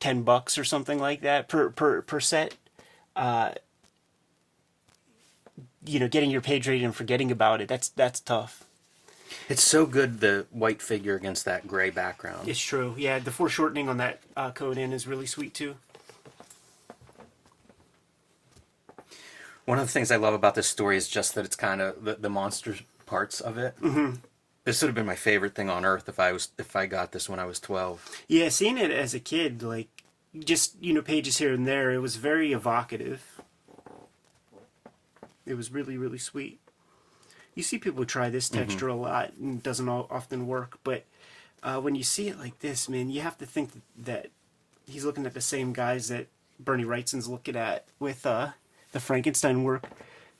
ten 0.00 0.22
bucks 0.24 0.58
or 0.58 0.64
something 0.64 0.98
like 0.98 1.22
that 1.22 1.48
per 1.48 1.70
per 1.70 2.02
per 2.02 2.20
set. 2.20 2.56
Uh, 3.14 3.52
you 5.86 6.00
know, 6.00 6.08
getting 6.08 6.30
your 6.30 6.40
page 6.42 6.66
rated 6.68 6.84
and 6.84 6.94
forgetting 6.94 7.30
about 7.30 7.60
it. 7.60 7.68
That's 7.68 7.88
that's 7.88 8.20
tough. 8.20 8.64
It's 9.48 9.62
so 9.62 9.86
good 9.86 10.20
the 10.20 10.46
white 10.50 10.82
figure 10.82 11.14
against 11.14 11.44
that 11.44 11.66
gray 11.66 11.90
background. 11.90 12.48
It's 12.48 12.60
true. 12.60 12.94
Yeah, 12.96 13.18
the 13.18 13.30
foreshortening 13.30 13.88
on 13.88 13.96
that 13.98 14.20
uh, 14.36 14.50
Conan 14.50 14.92
is 14.92 15.06
really 15.06 15.26
sweet 15.26 15.54
too. 15.54 15.76
One 19.64 19.78
of 19.78 19.86
the 19.86 19.92
things 19.92 20.10
I 20.12 20.16
love 20.16 20.34
about 20.34 20.54
this 20.54 20.68
story 20.68 20.96
is 20.96 21.08
just 21.08 21.34
that 21.34 21.44
it's 21.44 21.56
kind 21.56 21.80
of 21.80 22.04
the, 22.04 22.14
the 22.14 22.30
monster 22.30 22.76
parts 23.04 23.40
of 23.40 23.58
it. 23.58 23.74
Mm-hmm. 23.80 24.16
This 24.64 24.82
would 24.82 24.88
have 24.88 24.94
been 24.94 25.06
my 25.06 25.16
favorite 25.16 25.54
thing 25.54 25.70
on 25.70 25.84
earth 25.84 26.08
if 26.08 26.18
I 26.18 26.32
was 26.32 26.50
if 26.58 26.74
I 26.74 26.86
got 26.86 27.12
this 27.12 27.28
when 27.28 27.38
I 27.38 27.44
was 27.44 27.60
twelve. 27.60 28.08
Yeah, 28.26 28.48
seeing 28.48 28.78
it 28.78 28.90
as 28.90 29.14
a 29.14 29.20
kid, 29.20 29.62
like 29.62 29.88
just 30.36 30.76
you 30.82 30.92
know 30.92 31.02
pages 31.02 31.38
here 31.38 31.52
and 31.52 31.66
there, 31.66 31.92
it 31.92 31.98
was 31.98 32.16
very 32.16 32.52
evocative. 32.52 33.40
It 35.44 35.54
was 35.54 35.70
really 35.70 35.96
really 35.96 36.18
sweet. 36.18 36.60
You 37.56 37.62
see 37.62 37.78
people 37.78 38.04
try 38.04 38.28
this 38.28 38.48
texture 38.50 38.86
a 38.86 38.94
lot, 38.94 39.32
and 39.40 39.56
it 39.56 39.62
doesn't 39.62 39.88
all, 39.88 40.06
often 40.10 40.46
work. 40.46 40.78
But 40.84 41.04
uh, 41.62 41.80
when 41.80 41.94
you 41.94 42.02
see 42.04 42.28
it 42.28 42.38
like 42.38 42.60
this, 42.60 42.86
man, 42.88 43.08
you 43.10 43.22
have 43.22 43.38
to 43.38 43.46
think 43.46 43.70
that 43.98 44.28
he's 44.86 45.06
looking 45.06 45.24
at 45.26 45.34
the 45.34 45.40
same 45.40 45.72
guys 45.72 46.08
that 46.08 46.26
Bernie 46.60 46.84
Wrightson's 46.84 47.28
looking 47.28 47.56
at 47.56 47.86
with 47.98 48.26
uh, 48.26 48.50
the 48.92 49.00
Frankenstein 49.00 49.64
work. 49.64 49.88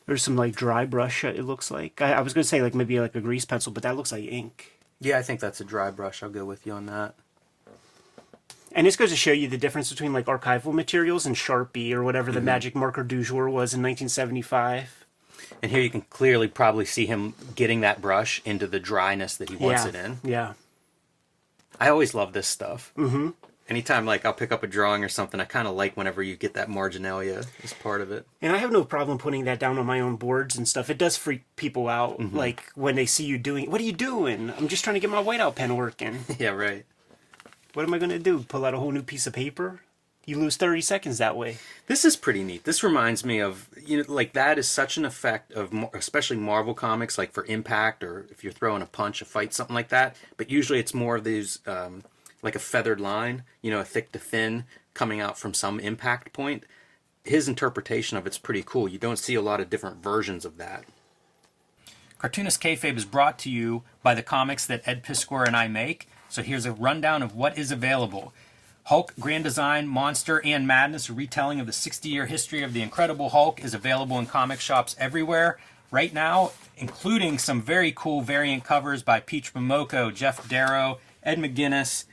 There's 0.06 0.22
some 0.22 0.36
like 0.36 0.54
dry 0.54 0.84
brush. 0.84 1.24
It 1.24 1.44
looks 1.44 1.70
like 1.70 2.00
I, 2.00 2.12
I 2.12 2.20
was 2.20 2.34
gonna 2.34 2.44
say 2.44 2.62
like 2.62 2.74
maybe 2.74 3.00
like 3.00 3.14
a 3.14 3.20
grease 3.20 3.46
pencil, 3.46 3.72
but 3.72 3.82
that 3.82 3.96
looks 3.96 4.12
like 4.12 4.24
ink. 4.24 4.78
Yeah, 5.00 5.18
I 5.18 5.22
think 5.22 5.40
that's 5.40 5.60
a 5.60 5.64
dry 5.64 5.90
brush. 5.90 6.22
I'll 6.22 6.28
go 6.28 6.44
with 6.44 6.66
you 6.66 6.72
on 6.72 6.86
that. 6.86 7.14
And 8.72 8.86
this 8.86 8.96
goes 8.96 9.08
to 9.08 9.16
show 9.16 9.32
you 9.32 9.48
the 9.48 9.56
difference 9.56 9.88
between 9.88 10.12
like 10.12 10.26
archival 10.26 10.74
materials 10.74 11.24
and 11.24 11.34
Sharpie 11.34 11.92
or 11.92 12.04
whatever 12.04 12.30
the 12.30 12.42
magic 12.42 12.74
marker 12.74 13.02
du 13.02 13.24
jour 13.24 13.48
was 13.48 13.72
in 13.72 13.80
1975. 13.82 15.05
And 15.62 15.70
here 15.70 15.80
you 15.80 15.90
can 15.90 16.02
clearly 16.02 16.48
probably 16.48 16.84
see 16.84 17.06
him 17.06 17.34
getting 17.54 17.80
that 17.80 18.00
brush 18.00 18.42
into 18.44 18.66
the 18.66 18.80
dryness 18.80 19.36
that 19.36 19.50
he 19.50 19.56
wants 19.56 19.84
yeah. 19.84 19.88
it 19.88 19.94
in. 19.94 20.18
Yeah. 20.22 20.52
I 21.80 21.88
always 21.88 22.14
love 22.14 22.32
this 22.32 22.46
stuff. 22.46 22.92
Mm-hmm. 22.96 23.30
Anytime 23.68 24.06
like 24.06 24.24
I'll 24.24 24.32
pick 24.32 24.52
up 24.52 24.62
a 24.62 24.68
drawing 24.68 25.02
or 25.02 25.08
something, 25.08 25.40
I 25.40 25.44
kind 25.44 25.66
of 25.66 25.74
like 25.74 25.96
whenever 25.96 26.22
you 26.22 26.36
get 26.36 26.54
that 26.54 26.68
marginalia 26.68 27.42
as 27.64 27.72
part 27.72 28.00
of 28.00 28.12
it. 28.12 28.24
And 28.40 28.52
I 28.52 28.58
have 28.58 28.70
no 28.70 28.84
problem 28.84 29.18
putting 29.18 29.44
that 29.44 29.58
down 29.58 29.76
on 29.76 29.86
my 29.86 29.98
own 29.98 30.16
boards 30.16 30.56
and 30.56 30.68
stuff. 30.68 30.88
It 30.88 30.98
does 30.98 31.16
freak 31.16 31.42
people 31.56 31.88
out, 31.88 32.32
like 32.32 32.70
when 32.76 32.94
they 32.94 33.06
see 33.06 33.24
you 33.24 33.38
doing. 33.38 33.68
What 33.68 33.80
are 33.80 33.84
you 33.84 33.92
doing? 33.92 34.52
I'm 34.56 34.68
just 34.68 34.84
trying 34.84 34.94
to 34.94 35.00
get 35.00 35.10
my 35.10 35.22
whiteout 35.22 35.56
pen 35.56 35.74
working. 35.74 36.20
yeah, 36.38 36.50
right. 36.50 36.86
what 37.74 37.84
am 37.84 37.92
I 37.92 37.98
going 37.98 38.10
to 38.10 38.20
do? 38.20 38.44
Pull 38.44 38.64
out 38.64 38.74
a 38.74 38.78
whole 38.78 38.92
new 38.92 39.02
piece 39.02 39.26
of 39.26 39.32
paper? 39.32 39.80
You 40.26 40.38
lose 40.40 40.56
30 40.56 40.80
seconds 40.80 41.18
that 41.18 41.36
way. 41.36 41.58
This 41.86 42.04
is 42.04 42.16
pretty 42.16 42.42
neat. 42.42 42.64
This 42.64 42.82
reminds 42.82 43.24
me 43.24 43.38
of 43.38 43.68
you 43.80 43.98
know 43.98 44.04
like 44.08 44.32
that 44.32 44.58
is 44.58 44.68
such 44.68 44.96
an 44.96 45.04
effect 45.04 45.52
of 45.52 45.72
especially 45.94 46.36
Marvel 46.36 46.74
comics 46.74 47.16
like 47.16 47.32
for 47.32 47.44
impact 47.46 48.02
or 48.02 48.26
if 48.30 48.42
you're 48.42 48.52
throwing 48.52 48.82
a 48.82 48.86
punch, 48.86 49.22
a 49.22 49.24
fight, 49.24 49.54
something 49.54 49.74
like 49.74 49.88
that. 49.90 50.16
But 50.36 50.50
usually 50.50 50.80
it's 50.80 50.92
more 50.92 51.14
of 51.14 51.24
these 51.24 51.60
um, 51.64 52.02
like 52.42 52.56
a 52.56 52.60
feathered 52.60 53.00
line, 53.00 53.44
you 53.62 53.70
know, 53.70 53.78
a 53.78 53.84
thick 53.84 54.10
to 54.12 54.18
thin 54.18 54.64
coming 54.94 55.20
out 55.20 55.38
from 55.38 55.54
some 55.54 55.78
impact 55.78 56.32
point. 56.32 56.64
His 57.22 57.48
interpretation 57.48 58.16
of 58.16 58.26
it's 58.26 58.38
pretty 58.38 58.64
cool. 58.66 58.88
You 58.88 58.98
don't 58.98 59.18
see 59.18 59.36
a 59.36 59.42
lot 59.42 59.60
of 59.60 59.70
different 59.70 60.02
versions 60.02 60.44
of 60.44 60.58
that. 60.58 60.84
Cartoonist 62.18 62.60
Kayfabe 62.60 62.96
is 62.96 63.04
brought 63.04 63.38
to 63.40 63.50
you 63.50 63.82
by 64.02 64.14
the 64.14 64.22
comics 64.22 64.66
that 64.66 64.82
Ed 64.86 65.04
Piskor 65.04 65.46
and 65.46 65.56
I 65.56 65.68
make. 65.68 66.08
So 66.28 66.42
here's 66.42 66.66
a 66.66 66.72
rundown 66.72 67.22
of 67.22 67.36
what 67.36 67.58
is 67.58 67.70
available. 67.70 68.32
Hulk 68.86 69.14
Grand 69.18 69.42
Design, 69.42 69.88
Monster, 69.88 70.40
and 70.44 70.64
Madness, 70.64 71.08
a 71.08 71.12
retelling 71.12 71.58
of 71.58 71.66
the 71.66 71.72
60 71.72 72.08
year 72.08 72.26
history 72.26 72.62
of 72.62 72.72
the 72.72 72.82
Incredible 72.82 73.30
Hulk, 73.30 73.64
is 73.64 73.74
available 73.74 74.16
in 74.16 74.26
comic 74.26 74.60
shops 74.60 74.94
everywhere 74.96 75.58
right 75.90 76.14
now, 76.14 76.52
including 76.76 77.38
some 77.38 77.60
very 77.60 77.90
cool 77.90 78.20
variant 78.20 78.62
covers 78.62 79.02
by 79.02 79.18
Peach 79.18 79.52
Momoko, 79.54 80.12
Geof 80.12 80.48
Darrow, 80.48 81.00
Ed 81.24 81.38
McGuinness, 81.38 82.04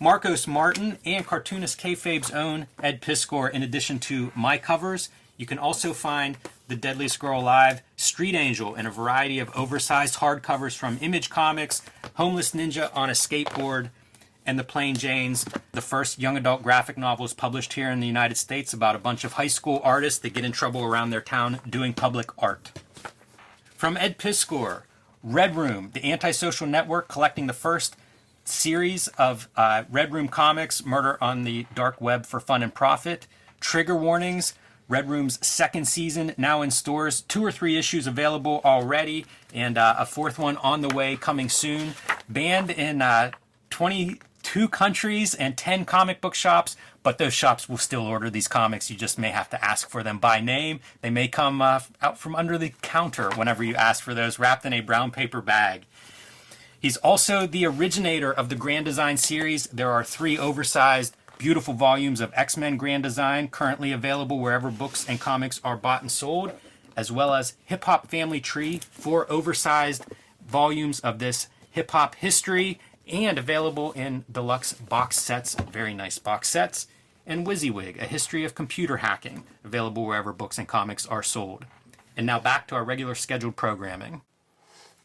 Marcos 0.00 0.46
Martin, 0.46 0.96
and 1.04 1.26
cartoonist 1.26 1.78
Kayfabe's 1.78 2.30
own 2.30 2.66
Ed 2.82 3.02
Piskor, 3.02 3.50
in 3.50 3.62
addition 3.62 3.98
to 3.98 4.32
my 4.34 4.56
covers. 4.56 5.10
You 5.36 5.44
can 5.44 5.58
also 5.58 5.92
find 5.92 6.38
The 6.68 6.76
Deadliest 6.76 7.18
Girl 7.18 7.40
Alive, 7.40 7.82
Street 7.96 8.34
Angel, 8.34 8.74
and 8.74 8.88
a 8.88 8.90
variety 8.90 9.38
of 9.38 9.54
oversized 9.54 10.14
hardcovers 10.14 10.78
from 10.78 10.96
Image 11.02 11.28
Comics, 11.28 11.82
Homeless 12.14 12.52
Ninja 12.52 12.90
on 12.94 13.10
a 13.10 13.12
Skateboard, 13.12 13.90
and 14.46 14.58
The 14.58 14.64
Plain 14.64 14.94
Janes, 14.96 15.44
the 15.72 15.80
first 15.80 16.18
young 16.18 16.36
adult 16.36 16.62
graphic 16.62 16.96
novels 16.96 17.34
published 17.34 17.72
here 17.74 17.90
in 17.90 18.00
the 18.00 18.06
United 18.06 18.36
States 18.36 18.72
about 18.72 18.96
a 18.96 19.00
bunch 19.00 19.24
of 19.24 19.34
high 19.34 19.46
school 19.48 19.80
artists 19.84 20.20
that 20.20 20.32
get 20.32 20.44
in 20.44 20.52
trouble 20.52 20.84
around 20.84 21.10
their 21.10 21.20
town 21.20 21.60
doing 21.68 21.92
public 21.92 22.30
art. 22.42 22.72
From 23.74 23.96
Ed 23.96 24.18
Piskor, 24.18 24.82
Red 25.22 25.56
Room, 25.56 25.90
the 25.92 26.10
antisocial 26.10 26.66
network 26.66 27.08
collecting 27.08 27.46
the 27.46 27.52
first 27.52 27.96
series 28.44 29.08
of 29.18 29.48
uh, 29.56 29.84
Red 29.90 30.12
Room 30.12 30.28
comics, 30.28 30.84
Murder 30.84 31.18
on 31.20 31.44
the 31.44 31.66
Dark 31.74 32.00
Web 32.00 32.24
for 32.24 32.40
Fun 32.40 32.62
and 32.62 32.72
Profit, 32.72 33.26
Trigger 33.60 33.96
Warnings, 33.96 34.54
Red 34.88 35.10
Room's 35.10 35.44
second 35.44 35.88
season 35.88 36.32
now 36.36 36.62
in 36.62 36.70
stores, 36.70 37.22
two 37.22 37.44
or 37.44 37.50
three 37.50 37.76
issues 37.76 38.06
available 38.06 38.60
already, 38.64 39.26
and 39.52 39.76
uh, 39.76 39.96
a 39.98 40.06
fourth 40.06 40.38
one 40.38 40.56
on 40.58 40.80
the 40.80 40.88
way 40.94 41.16
coming 41.16 41.48
soon. 41.48 41.94
Banned 42.28 42.70
in 42.70 43.02
uh, 43.02 43.32
22 44.46 44.68
countries 44.68 45.34
and 45.34 45.56
10 45.56 45.84
comic 45.84 46.20
book 46.20 46.34
shops, 46.34 46.76
but 47.02 47.18
those 47.18 47.34
shops 47.34 47.68
will 47.68 47.76
still 47.76 48.06
order 48.06 48.30
these 48.30 48.46
comics. 48.46 48.88
You 48.88 48.96
just 48.96 49.18
may 49.18 49.30
have 49.30 49.50
to 49.50 49.64
ask 49.64 49.90
for 49.90 50.04
them 50.04 50.18
by 50.18 50.40
name. 50.40 50.78
They 51.00 51.10
may 51.10 51.26
come 51.26 51.60
uh, 51.60 51.80
out 52.00 52.16
from 52.16 52.36
under 52.36 52.56
the 52.56 52.72
counter 52.80 53.28
whenever 53.34 53.64
you 53.64 53.74
ask 53.74 54.04
for 54.04 54.14
those, 54.14 54.38
wrapped 54.38 54.64
in 54.64 54.72
a 54.72 54.80
brown 54.80 55.10
paper 55.10 55.40
bag. 55.40 55.84
He's 56.78 56.96
also 56.98 57.48
the 57.48 57.66
originator 57.66 58.32
of 58.32 58.48
the 58.48 58.54
Grand 58.54 58.84
Design 58.84 59.16
series. 59.16 59.64
There 59.64 59.90
are 59.90 60.04
three 60.04 60.38
oversized, 60.38 61.16
beautiful 61.38 61.74
volumes 61.74 62.20
of 62.20 62.32
X 62.34 62.56
Men 62.56 62.76
Grand 62.76 63.02
Design 63.02 63.48
currently 63.48 63.90
available 63.90 64.38
wherever 64.38 64.70
books 64.70 65.04
and 65.08 65.18
comics 65.18 65.60
are 65.64 65.76
bought 65.76 66.02
and 66.02 66.10
sold, 66.10 66.52
as 66.96 67.10
well 67.10 67.34
as 67.34 67.54
Hip 67.64 67.82
Hop 67.84 68.06
Family 68.08 68.40
Tree, 68.40 68.80
four 68.92 69.30
oversized 69.30 70.06
volumes 70.46 71.00
of 71.00 71.18
this 71.18 71.48
hip 71.72 71.90
hop 71.90 72.14
history, 72.14 72.78
and 73.06 73.38
available 73.38 73.92
in 73.92 74.24
deluxe 74.30 74.72
box 74.72 75.18
sets, 75.18 75.54
very 75.54 75.94
nice 75.94 76.18
box 76.18 76.48
sets, 76.48 76.86
and 77.26 77.46
WYSIWYG, 77.46 78.00
a 78.00 78.06
history 78.06 78.44
of 78.44 78.54
computer 78.54 78.98
hacking, 78.98 79.44
available 79.64 80.04
wherever 80.04 80.32
books 80.32 80.58
and 80.58 80.68
comics 80.68 81.06
are 81.06 81.22
sold. 81.22 81.66
And 82.16 82.26
now 82.26 82.38
back 82.38 82.66
to 82.68 82.74
our 82.74 82.84
regular 82.84 83.14
scheduled 83.14 83.56
programming. 83.56 84.22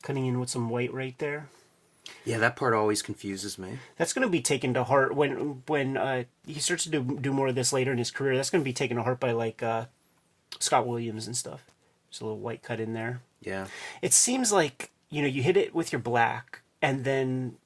Cutting 0.01 0.25
in 0.25 0.39
with 0.39 0.49
some 0.49 0.69
white 0.69 0.93
right 0.93 1.17
there. 1.17 1.49
Yeah, 2.25 2.37
that 2.39 2.55
part 2.55 2.73
always 2.73 3.01
confuses 3.01 3.57
me. 3.57 3.79
That's 3.97 4.13
going 4.13 4.27
to 4.27 4.31
be 4.31 4.41
taken 4.41 4.73
to 4.73 4.83
heart 4.83 5.15
when 5.15 5.63
when 5.67 5.97
uh, 5.97 6.23
he 6.45 6.59
starts 6.59 6.83
to 6.85 6.89
do 6.89 7.19
do 7.19 7.31
more 7.31 7.47
of 7.47 7.55
this 7.55 7.73
later 7.73 7.91
in 7.91 7.97
his 7.97 8.11
career. 8.11 8.35
That's 8.35 8.49
going 8.49 8.63
to 8.63 8.67
be 8.67 8.73
taken 8.73 8.97
to 8.97 9.03
heart 9.03 9.19
by 9.19 9.31
like 9.31 9.61
uh, 9.61 9.85
Scott 10.59 10.87
Williams 10.87 11.27
and 11.27 11.37
stuff. 11.37 11.65
There's 12.09 12.21
a 12.21 12.25
little 12.25 12.39
white 12.39 12.63
cut 12.63 12.79
in 12.79 12.93
there. 12.93 13.21
Yeah. 13.41 13.67
It 14.01 14.13
seems 14.13 14.51
like 14.51 14.91
you 15.09 15.21
know 15.21 15.27
you 15.27 15.43
hit 15.43 15.57
it 15.57 15.73
with 15.75 15.91
your 15.91 16.01
black, 16.01 16.61
and 16.81 17.03
then 17.03 17.57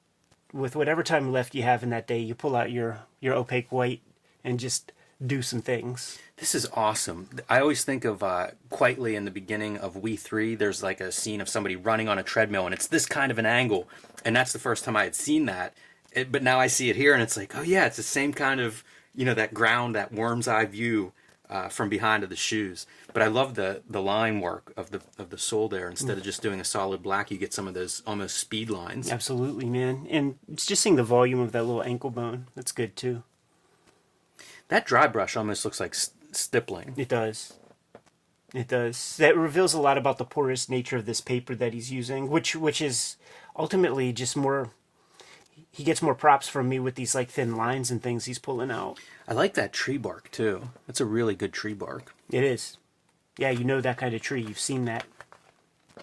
with 0.55 0.75
whatever 0.75 1.03
time 1.03 1.31
left 1.31 1.53
you 1.53 1.63
have 1.63 1.83
in 1.83 1.89
that 1.89 2.07
day, 2.07 2.19
you 2.19 2.33
pull 2.33 2.55
out 2.55 2.71
your 2.71 2.99
your 3.19 3.35
opaque 3.35 3.71
white 3.71 4.01
and 4.43 4.59
just 4.59 4.91
do 5.25 5.41
some 5.41 5.61
things. 5.61 6.17
This 6.37 6.55
is 6.55 6.67
awesome. 6.73 7.29
I 7.49 7.59
always 7.59 7.83
think 7.83 8.03
of 8.05 8.21
uh, 8.21 8.51
Quitely 8.69 9.15
in 9.15 9.25
the 9.25 9.31
beginning 9.31 9.77
of 9.77 9.95
We3. 9.95 10.57
There's 10.57 10.83
like 10.83 10.99
a 11.01 11.11
scene 11.11 11.41
of 11.41 11.49
somebody 11.49 11.75
running 11.75 12.07
on 12.07 12.17
a 12.17 12.23
treadmill, 12.23 12.65
and 12.65 12.73
it's 12.73 12.87
this 12.87 13.05
kind 13.05 13.31
of 13.31 13.39
an 13.39 13.45
angle, 13.45 13.87
and 14.23 14.35
that's 14.35 14.53
the 14.53 14.59
first 14.59 14.83
time 14.83 14.95
I 14.95 15.03
had 15.03 15.15
seen 15.15 15.45
that. 15.45 15.73
It, 16.11 16.31
but 16.31 16.43
now 16.43 16.59
I 16.59 16.67
see 16.67 16.89
it 16.89 16.95
here, 16.95 17.13
and 17.13 17.21
it's 17.21 17.37
like, 17.37 17.55
oh 17.55 17.61
yeah, 17.61 17.85
it's 17.85 17.97
the 17.97 18.03
same 18.03 18.33
kind 18.33 18.59
of 18.61 18.83
you 19.15 19.25
know, 19.25 19.33
that 19.33 19.53
ground, 19.53 19.95
that 19.95 20.11
worm's 20.11 20.47
eye 20.47 20.65
view 20.65 21.13
uh, 21.49 21.69
from 21.69 21.89
behind 21.89 22.23
of 22.23 22.29
the 22.29 22.35
shoes. 22.35 22.85
But 23.13 23.23
I 23.23 23.27
love 23.27 23.55
the 23.55 23.81
the 23.89 24.01
line 24.01 24.39
work 24.39 24.73
of 24.75 24.91
the 24.91 25.01
of 25.17 25.29
the 25.29 25.37
sole 25.37 25.67
there. 25.67 25.89
Instead 25.89 26.17
of 26.17 26.23
just 26.23 26.41
doing 26.41 26.59
a 26.59 26.65
solid 26.65 27.03
black, 27.03 27.31
you 27.31 27.37
get 27.37 27.53
some 27.53 27.67
of 27.67 27.73
those 27.73 28.01
almost 28.05 28.37
speed 28.37 28.69
lines. 28.69 29.11
Absolutely, 29.11 29.65
man. 29.65 30.07
And 30.09 30.37
it's 30.51 30.65
just 30.65 30.81
seeing 30.81 30.95
the 30.95 31.03
volume 31.03 31.39
of 31.39 31.51
that 31.51 31.63
little 31.63 31.83
ankle 31.83 32.09
bone. 32.09 32.47
That's 32.55 32.71
good 32.71 32.95
too. 32.95 33.23
That 34.69 34.85
dry 34.85 35.07
brush 35.07 35.35
almost 35.35 35.63
looks 35.63 35.79
like 35.79 35.95
stippling. 36.31 36.93
It 36.97 37.07
does. 37.09 37.53
It 38.53 38.67
does. 38.67 39.17
That 39.17 39.37
reveals 39.37 39.73
a 39.73 39.81
lot 39.81 39.97
about 39.97 40.17
the 40.17 40.25
porous 40.25 40.69
nature 40.69 40.97
of 40.97 41.05
this 41.05 41.21
paper 41.21 41.55
that 41.55 41.73
he's 41.73 41.91
using, 41.91 42.29
which 42.29 42.55
which 42.55 42.81
is 42.81 43.17
ultimately 43.57 44.13
just 44.13 44.35
more. 44.35 44.71
He 45.71 45.83
gets 45.83 46.01
more 46.01 46.15
props 46.15 46.47
from 46.47 46.69
me 46.69 46.79
with 46.79 46.95
these 46.95 47.13
like 47.13 47.29
thin 47.29 47.57
lines 47.57 47.91
and 47.91 48.01
things 48.01 48.25
he's 48.25 48.39
pulling 48.39 48.71
out. 48.71 48.97
I 49.27 49.33
like 49.33 49.55
that 49.55 49.73
tree 49.73 49.97
bark 49.97 50.29
too. 50.31 50.69
That's 50.87 51.01
a 51.01 51.05
really 51.05 51.35
good 51.35 51.53
tree 51.53 51.73
bark. 51.73 52.13
It 52.29 52.43
is. 52.43 52.77
Yeah, 53.37 53.49
you 53.49 53.63
know 53.63 53.81
that 53.81 53.97
kind 53.97 54.13
of 54.15 54.21
tree. 54.21 54.41
You've 54.41 54.59
seen 54.59 54.85
that. 54.85 55.05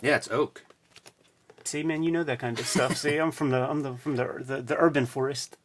Yeah, 0.00 0.16
it's 0.16 0.30
oak. 0.30 0.64
See, 1.64 1.82
man, 1.82 2.02
you 2.02 2.11
know 2.11 2.24
that 2.24 2.40
kind 2.40 2.58
of 2.58 2.66
stuff. 2.66 2.96
See, 2.96 3.16
I'm 3.16 3.30
from 3.30 3.50
the 3.50 3.68
I'm 3.68 3.82
the 3.82 3.94
from 3.94 4.16
the 4.16 4.38
the, 4.40 4.62
the 4.62 4.76
urban 4.76 5.06
forest. 5.06 5.56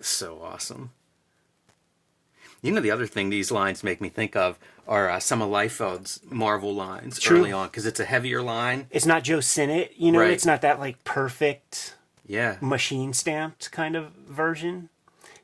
So 0.00 0.42
awesome. 0.42 0.90
You 2.62 2.72
know, 2.72 2.80
the 2.80 2.90
other 2.90 3.06
thing 3.06 3.30
these 3.30 3.52
lines 3.52 3.84
make 3.84 4.00
me 4.00 4.08
think 4.08 4.34
of 4.34 4.58
are 4.88 5.08
uh, 5.08 5.20
some 5.20 5.40
of 5.42 5.48
Liefeld's 5.50 6.20
Marvel 6.30 6.74
lines 6.74 7.18
True. 7.20 7.38
early 7.38 7.52
on 7.52 7.68
because 7.68 7.86
it's 7.86 8.00
a 8.00 8.04
heavier 8.04 8.42
line. 8.42 8.86
It's 8.90 9.06
not 9.06 9.22
Joe 9.24 9.40
Sinnott, 9.40 9.92
you 9.96 10.10
know. 10.10 10.20
Right. 10.20 10.30
It's 10.30 10.46
not 10.46 10.62
that 10.62 10.80
like 10.80 11.04
perfect 11.04 11.94
Yeah. 12.26 12.56
machine 12.60 13.12
stamped 13.12 13.70
kind 13.70 13.94
of 13.94 14.12
version. 14.12 14.88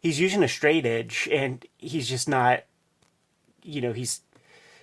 He's 0.02 0.18
using 0.18 0.42
a 0.42 0.48
straight 0.48 0.84
edge, 0.84 1.28
and 1.30 1.64
he's 1.78 2.08
just 2.08 2.28
not. 2.28 2.64
You 3.62 3.80
know, 3.80 3.92
he's 3.92 4.20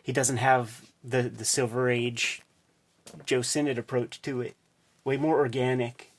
he 0.02 0.14
doesn't 0.14 0.38
have 0.38 0.90
the 1.04 1.24
the 1.24 1.44
Silver 1.46 1.90
Age 1.90 2.42
Joe 3.26 3.42
Sinnott 3.42 3.78
approach 3.78 4.22
to 4.22 4.42
it. 4.42 4.56
Way 5.04 5.18
more 5.18 5.38
organic. 5.38 6.12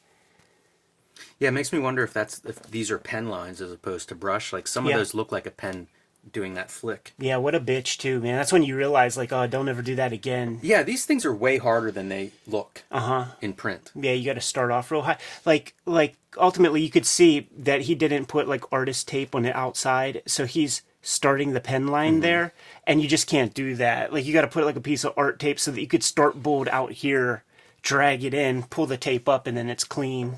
Yeah, 1.38 1.48
it 1.48 1.52
makes 1.52 1.72
me 1.72 1.78
wonder 1.78 2.02
if 2.02 2.12
that's 2.12 2.42
if 2.44 2.62
these 2.62 2.90
are 2.90 2.98
pen 2.98 3.28
lines 3.28 3.60
as 3.60 3.72
opposed 3.72 4.08
to 4.10 4.14
brush. 4.14 4.52
Like 4.52 4.66
some 4.66 4.86
of 4.86 4.92
those 4.92 5.14
look 5.14 5.32
like 5.32 5.46
a 5.46 5.50
pen 5.50 5.88
doing 6.32 6.54
that 6.54 6.70
flick. 6.70 7.12
Yeah, 7.18 7.36
what 7.38 7.54
a 7.54 7.60
bitch 7.60 7.98
too, 7.98 8.20
man. 8.20 8.36
That's 8.36 8.52
when 8.52 8.62
you 8.62 8.76
realize, 8.76 9.16
like, 9.16 9.32
oh, 9.32 9.46
don't 9.46 9.68
ever 9.68 9.82
do 9.82 9.94
that 9.96 10.12
again. 10.12 10.58
Yeah, 10.62 10.82
these 10.82 11.04
things 11.04 11.24
are 11.24 11.34
way 11.34 11.58
harder 11.58 11.90
than 11.90 12.08
they 12.08 12.32
look 12.46 12.82
Uh 12.90 13.00
huh. 13.00 13.24
in 13.40 13.52
print. 13.54 13.90
Yeah, 13.94 14.12
you 14.12 14.24
got 14.26 14.34
to 14.34 14.40
start 14.40 14.70
off 14.70 14.90
real 14.90 15.02
high. 15.02 15.18
Like, 15.44 15.74
like 15.86 16.16
ultimately, 16.36 16.82
you 16.82 16.90
could 16.90 17.06
see 17.06 17.48
that 17.58 17.82
he 17.82 17.94
didn't 17.94 18.26
put 18.26 18.48
like 18.48 18.64
artist 18.72 19.08
tape 19.08 19.34
on 19.34 19.42
the 19.42 19.56
outside, 19.56 20.22
so 20.26 20.46
he's 20.46 20.82
starting 21.02 21.52
the 21.52 21.60
pen 21.60 21.86
line 21.86 22.20
there, 22.20 22.52
and 22.86 23.00
you 23.00 23.08
just 23.08 23.26
can't 23.26 23.54
do 23.54 23.74
that. 23.76 24.12
Like, 24.12 24.26
you 24.26 24.32
got 24.34 24.42
to 24.42 24.48
put 24.48 24.64
like 24.66 24.76
a 24.76 24.80
piece 24.80 25.04
of 25.04 25.14
art 25.16 25.38
tape 25.40 25.58
so 25.58 25.70
that 25.70 25.80
you 25.80 25.86
could 25.86 26.04
start 26.04 26.42
bold 26.42 26.68
out 26.68 26.92
here, 26.92 27.42
drag 27.82 28.22
it 28.22 28.34
in, 28.34 28.64
pull 28.64 28.86
the 28.86 28.98
tape 28.98 29.26
up, 29.28 29.46
and 29.46 29.56
then 29.56 29.70
it's 29.70 29.84
clean. 29.84 30.36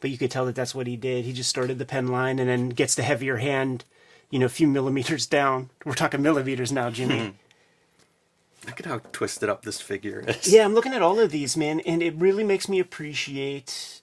But 0.00 0.10
you 0.10 0.18
could 0.18 0.30
tell 0.30 0.46
that 0.46 0.54
that's 0.54 0.74
what 0.74 0.86
he 0.86 0.96
did. 0.96 1.24
He 1.24 1.32
just 1.32 1.50
started 1.50 1.78
the 1.78 1.84
pen 1.84 2.08
line 2.08 2.38
and 2.38 2.48
then 2.48 2.68
gets 2.70 2.94
the 2.94 3.02
heavier 3.02 3.36
hand, 3.38 3.84
you 4.30 4.38
know, 4.38 4.46
a 4.46 4.50
few 4.50 4.66
millimeters 4.66 5.26
down. 5.26 5.70
We're 5.84 5.94
talking 5.94 6.22
millimeters 6.22 6.72
now, 6.72 6.90
Jimmy. 6.90 7.18
Hmm. 7.18 8.66
Look 8.66 8.80
at 8.80 8.86
how 8.86 8.98
twisted 9.12 9.48
up 9.48 9.62
this 9.62 9.80
figure 9.80 10.22
is. 10.26 10.52
Yeah, 10.52 10.64
I'm 10.64 10.74
looking 10.74 10.92
at 10.92 11.02
all 11.02 11.18
of 11.18 11.30
these, 11.30 11.56
man, 11.56 11.80
and 11.80 12.02
it 12.02 12.14
really 12.16 12.44
makes 12.44 12.68
me 12.68 12.78
appreciate 12.78 14.02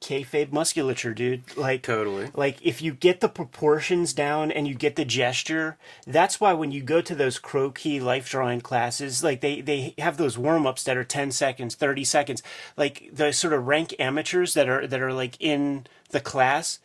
kayfabe 0.00 0.52
musculature, 0.52 1.12
dude. 1.12 1.42
Like, 1.56 1.82
Totally. 1.82 2.30
like 2.34 2.58
if 2.62 2.80
you 2.80 2.92
get 2.94 3.20
the 3.20 3.28
proportions 3.28 4.12
down 4.12 4.50
and 4.50 4.66
you 4.66 4.74
get 4.74 4.96
the 4.96 5.04
gesture, 5.04 5.76
that's 6.06 6.40
why 6.40 6.52
when 6.52 6.70
you 6.70 6.82
go 6.82 7.00
to 7.00 7.14
those 7.14 7.38
croquis 7.38 8.00
life 8.00 8.28
drawing 8.28 8.60
classes, 8.60 9.22
like 9.22 9.40
they 9.40 9.60
they 9.60 9.94
have 9.98 10.16
those 10.16 10.38
warm 10.38 10.66
ups 10.66 10.84
that 10.84 10.96
are 10.96 11.04
10 11.04 11.32
seconds, 11.32 11.74
30 11.74 12.04
seconds. 12.04 12.42
Like 12.76 13.10
the 13.12 13.32
sort 13.32 13.52
of 13.52 13.66
rank 13.66 13.94
amateurs 13.98 14.54
that 14.54 14.68
are 14.68 14.86
that 14.86 15.00
are 15.02 15.12
like 15.12 15.36
in 15.38 15.86
the 16.10 16.20
class 16.20 16.78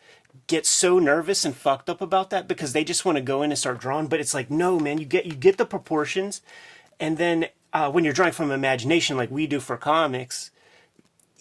get 0.46 0.66
so 0.66 0.98
nervous 0.98 1.44
and 1.44 1.56
fucked 1.56 1.88
up 1.90 2.00
about 2.00 2.30
that 2.30 2.48
because 2.48 2.72
they 2.72 2.84
just 2.84 3.04
want 3.04 3.16
to 3.16 3.22
go 3.22 3.42
in 3.42 3.50
and 3.50 3.58
start 3.58 3.78
drawing 3.80 4.06
but 4.06 4.20
it's 4.20 4.34
like 4.34 4.50
no 4.50 4.78
man 4.78 4.98
you 4.98 5.04
get 5.06 5.26
you 5.26 5.34
get 5.34 5.58
the 5.58 5.66
proportions 5.66 6.42
and 6.98 7.18
then 7.18 7.46
uh, 7.72 7.90
when 7.90 8.04
you're 8.04 8.12
drawing 8.12 8.32
from 8.32 8.50
imagination 8.50 9.16
like 9.16 9.30
we 9.30 9.46
do 9.46 9.60
for 9.60 9.76
comics 9.76 10.50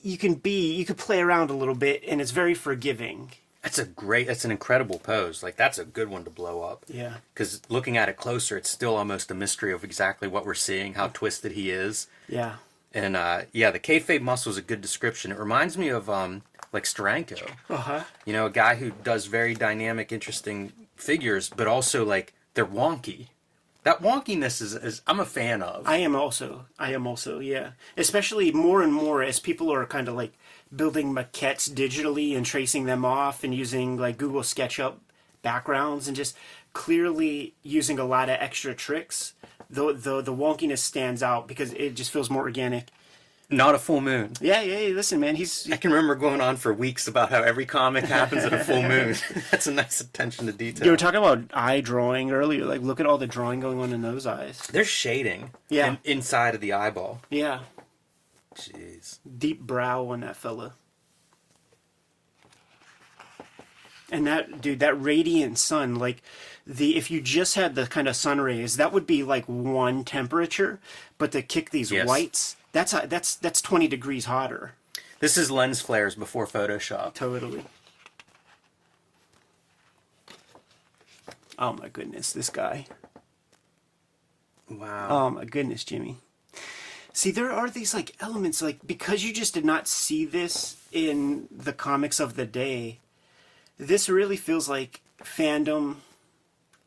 you 0.03 0.17
can 0.17 0.35
be 0.35 0.73
you 0.73 0.85
can 0.85 0.95
play 0.95 1.19
around 1.19 1.49
a 1.49 1.55
little 1.55 1.75
bit 1.75 2.03
and 2.07 2.21
it's 2.21 2.31
very 2.31 2.53
forgiving 2.53 3.31
That's 3.63 3.79
a 3.79 3.85
great, 3.85 4.27
that's 4.27 4.45
an 4.45 4.51
incredible 4.51 4.99
pose. 4.99 5.41
Like, 5.41 5.55
that's 5.55 5.79
a 5.79 5.85
good 5.85 6.07
one 6.07 6.23
to 6.25 6.29
blow 6.29 6.61
up. 6.61 6.85
yeah 6.87 7.15
Because 7.33 7.63
looking 7.67 7.97
at 7.97 8.09
it 8.09 8.15
closer, 8.15 8.55
it's 8.57 8.69
still 8.69 8.95
almost 8.95 9.31
a 9.31 9.33
mystery 9.33 9.73
of 9.73 9.83
exactly 9.83 10.27
what 10.27 10.45
we're 10.45 10.53
seeing, 10.53 10.93
how 10.93 11.07
twisted 11.07 11.53
he 11.53 11.71
is. 11.71 12.07
yeah 12.29 12.57
And 12.93 13.15
uh, 13.15 13.41
yeah, 13.53 13.71
the 13.71 13.79
kayfabe 13.79 14.21
muscle 14.21 14.51
is 14.51 14.57
a 14.59 14.61
good 14.61 14.81
description. 14.81 15.31
It 15.31 15.39
reminds 15.39 15.79
me 15.79 15.89
of 15.89 16.07
um, 16.11 16.43
like 16.75 16.83
Steranko. 16.83 17.49
uh-huh 17.69 18.03
You 18.25 18.33
know, 18.33 18.45
a 18.45 18.51
guy 18.51 18.75
who 18.75 18.91
does 19.03 19.25
very 19.25 19.55
dynamic, 19.55 20.11
interesting 20.11 20.71
figures, 20.95 21.49
but 21.49 21.67
also 21.67 22.05
like 22.05 22.33
they're 22.53 22.65
wonky. 22.65 23.29
That 23.83 24.01
wonkiness 24.01 24.61
is, 24.61 24.73
is 24.73 25.01
I'm 25.07 25.19
a 25.19 25.25
fan 25.25 25.61
of. 25.61 25.87
I 25.87 25.97
am 25.97 26.15
also. 26.15 26.65
I 26.77 26.91
am 26.93 27.05
also. 27.07 27.39
Yeah. 27.39 27.71
Especially 27.95 28.51
more 28.51 28.81
and 28.81 28.93
more 28.93 29.23
as 29.23 29.39
people 29.39 29.71
are 29.71 29.85
kind 29.85 30.07
of 30.07 30.15
like 30.15 30.33
building 30.75 31.13
maquettes 31.13 31.69
digitally 31.69 32.35
and 32.35 32.45
tracing 32.45 32.85
them 32.85 33.05
off 33.05 33.43
and 33.43 33.53
using 33.53 33.97
like 33.97 34.17
Google 34.17 34.41
SketchUp 34.41 34.95
backgrounds 35.43 36.07
and 36.07 36.17
just 36.17 36.35
clearly 36.73 37.53
using 37.61 37.99
a 37.99 38.05
lot 38.05 38.29
of 38.29 38.37
extra 38.39 38.73
tricks. 38.73 39.33
The 39.69 39.93
the 39.93 40.21
the 40.21 40.33
wonkiness 40.33 40.79
stands 40.79 41.21
out 41.23 41.47
because 41.47 41.71
it 41.73 41.95
just 41.95 42.11
feels 42.11 42.29
more 42.29 42.43
organic. 42.43 42.89
Not 43.49 43.75
a 43.75 43.79
full 43.79 44.01
moon. 44.01 44.33
Yeah, 44.41 44.61
yeah. 44.61 44.79
yeah, 44.79 44.93
Listen, 44.95 45.19
man, 45.19 45.35
he's 45.35 45.71
I 45.71 45.77
can 45.77 45.91
remember 45.91 46.15
going 46.15 46.41
on 46.41 46.55
for 46.57 46.73
weeks 46.73 47.07
about 47.07 47.29
how 47.29 47.43
every 47.43 47.65
comic 47.67 48.05
happens 48.05 48.43
at 48.43 48.51
a 48.53 48.63
full 48.63 48.81
moon. 48.93 49.15
That's 49.51 49.67
a 49.67 49.71
nice 49.71 50.01
attention 50.01 50.47
to 50.47 50.51
detail. 50.51 50.83
you 50.85 50.91
were 50.91 50.97
talking 50.97 51.19
about 51.19 51.43
eye 51.53 51.79
drawing 51.81 52.31
earlier. 52.31 52.65
Like, 52.65 52.81
look 52.81 52.99
at 52.99 53.05
all 53.05 53.17
the 53.19 53.27
drawing 53.27 53.59
going 53.59 53.79
on 53.79 53.93
in 53.93 54.01
those 54.01 54.25
eyes. 54.25 54.57
There's 54.71 54.87
shading 54.87 55.51
Yeah. 55.69 55.89
in- 55.89 55.97
inside 56.03 56.55
of 56.55 56.61
the 56.61 56.73
eyeball. 56.73 57.21
Yeah, 57.29 57.59
Jeez. 58.55 59.19
deep 59.37 59.61
brow 59.61 60.05
on 60.07 60.21
that 60.21 60.35
fella. 60.35 60.73
And 64.11 64.25
that 64.27 64.61
dude, 64.61 64.79
that 64.79 64.99
radiant 65.01 65.57
sun, 65.57 65.95
like 65.95 66.21
the 66.65 66.95
if 66.95 67.09
you 67.09 67.21
just 67.21 67.55
had 67.55 67.75
the 67.75 67.87
kind 67.87 68.07
of 68.07 68.15
sun 68.15 68.39
rays, 68.39 68.77
that 68.77 68.93
would 68.93 69.07
be 69.07 69.23
like 69.23 69.45
one 69.45 70.03
temperature. 70.03 70.79
But 71.17 71.31
to 71.31 71.41
kick 71.41 71.71
these 71.71 71.91
Yes. 71.91 72.07
whites, 72.07 72.55
that's 72.75 72.91
that's 73.07 73.35
that's 73.37 73.61
twenty 73.61 73.87
degrees 73.87 74.25
hotter. 74.25 74.73
This 75.19 75.37
is 75.37 75.49
lens 75.49 75.79
flares 75.79 76.13
before 76.13 76.45
Photoshop. 76.45 77.13
Totally. 77.13 77.63
Oh 81.57 81.71
my 81.71 81.87
goodness, 81.87 82.33
this 82.33 82.49
guy. 82.49 82.87
Wow. 84.69 85.07
Oh 85.09 85.29
my 85.29 85.45
goodness, 85.45 85.85
Jimmy. 85.85 86.17
See, 87.13 87.31
there 87.31 87.49
are 87.49 87.69
these 87.69 87.93
like 87.93 88.13
elements, 88.19 88.61
like 88.61 88.85
because 88.85 89.23
you 89.23 89.33
just 89.33 89.53
did 89.53 89.63
not 89.63 89.87
see 89.87 90.25
this 90.25 90.75
in 90.91 91.47
the 91.49 91.71
comics 91.71 92.19
of 92.19 92.35
the 92.35 92.45
day, 92.45 92.99
this 93.77 94.09
really 94.09 94.35
feels 94.35 94.67
like 94.67 94.99
fandom 95.23 95.97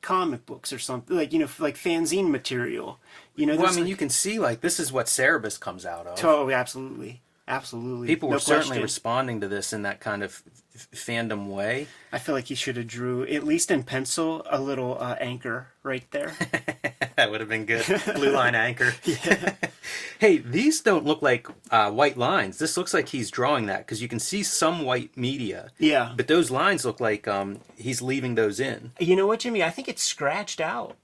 comic 0.02 0.44
books 0.44 0.70
or 0.70 0.78
something, 0.78 1.16
like 1.16 1.32
you 1.32 1.38
know, 1.38 1.48
like 1.58 1.76
fanzine 1.76 2.28
material. 2.28 2.98
You 3.38 3.46
know, 3.46 3.56
well, 3.56 3.66
I 3.66 3.70
mean, 3.70 3.80
like- 3.84 3.88
you 3.88 3.96
can 3.96 4.08
see 4.10 4.38
like 4.40 4.60
this 4.62 4.80
is 4.80 4.92
what 4.92 5.06
Cerebus 5.06 5.58
comes 5.60 5.86
out 5.86 6.06
of. 6.08 6.16
Totally, 6.16 6.54
absolutely, 6.54 7.22
absolutely. 7.46 8.08
People 8.08 8.28
No 8.30 8.34
were 8.34 8.40
certainly 8.40 8.82
responding 8.82 9.40
to 9.42 9.48
this 9.48 9.72
in 9.72 9.82
that 9.82 10.00
kind 10.00 10.24
of 10.24 10.42
f- 10.74 10.88
fandom 10.92 11.46
way. 11.46 11.86
I 12.12 12.18
feel 12.18 12.34
like 12.34 12.46
he 12.46 12.56
should 12.56 12.76
have 12.76 12.88
drew 12.88 13.22
at 13.24 13.44
least 13.44 13.70
in 13.70 13.84
pencil 13.84 14.44
a 14.50 14.60
little 14.60 14.98
uh, 15.00 15.14
anchor 15.20 15.68
right 15.84 16.04
there. 16.10 16.34
that 17.16 17.30
would 17.30 17.38
have 17.38 17.48
been 17.48 17.64
good. 17.64 17.84
Blue 18.16 18.32
line 18.32 18.54
anchor. 18.68 18.92
hey, 20.18 20.38
these 20.38 20.80
don't 20.80 21.04
look 21.04 21.22
like 21.22 21.46
uh, 21.70 21.90
white 21.90 22.16
lines. 22.16 22.58
This 22.58 22.76
looks 22.76 22.92
like 22.92 23.08
he's 23.10 23.30
drawing 23.30 23.66
that 23.66 23.78
because 23.86 24.02
you 24.02 24.08
can 24.08 24.18
see 24.18 24.42
some 24.42 24.84
white 24.84 25.16
media. 25.16 25.70
yeah, 25.78 26.12
But 26.16 26.26
those 26.28 26.50
lines 26.50 26.84
look 26.84 27.00
like 27.00 27.28
um, 27.28 27.60
he's 27.76 28.02
leaving 28.02 28.34
those 28.34 28.58
in. 28.60 28.92
you 28.98 29.14
know 29.16 29.26
what, 29.26 29.40
Jimmy? 29.40 29.62
I 29.62 29.70
think 29.70 29.88
it's 29.88 30.02
scratched 30.02 30.60
out. 30.60 30.96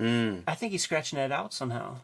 Mm. 0.00 0.42
I 0.46 0.54
think 0.54 0.72
he's 0.72 0.82
scratching 0.82 1.18
it 1.18 1.30
out 1.30 1.52
somehow. 1.52 1.96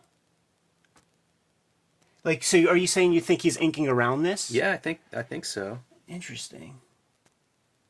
Like, 2.25 2.43
so 2.43 2.59
are 2.69 2.77
you 2.77 2.87
saying 2.87 3.13
you 3.13 3.21
think 3.21 3.43
he's 3.43 3.57
inking 3.57 3.89
around 3.89 4.23
this? 4.25 4.51
Yeah, 4.51 4.73
I 4.73 4.77
think 4.77 5.01
I 5.15 5.23
think 5.23 5.45
so. 5.45 5.79
Interesting. 6.09 6.79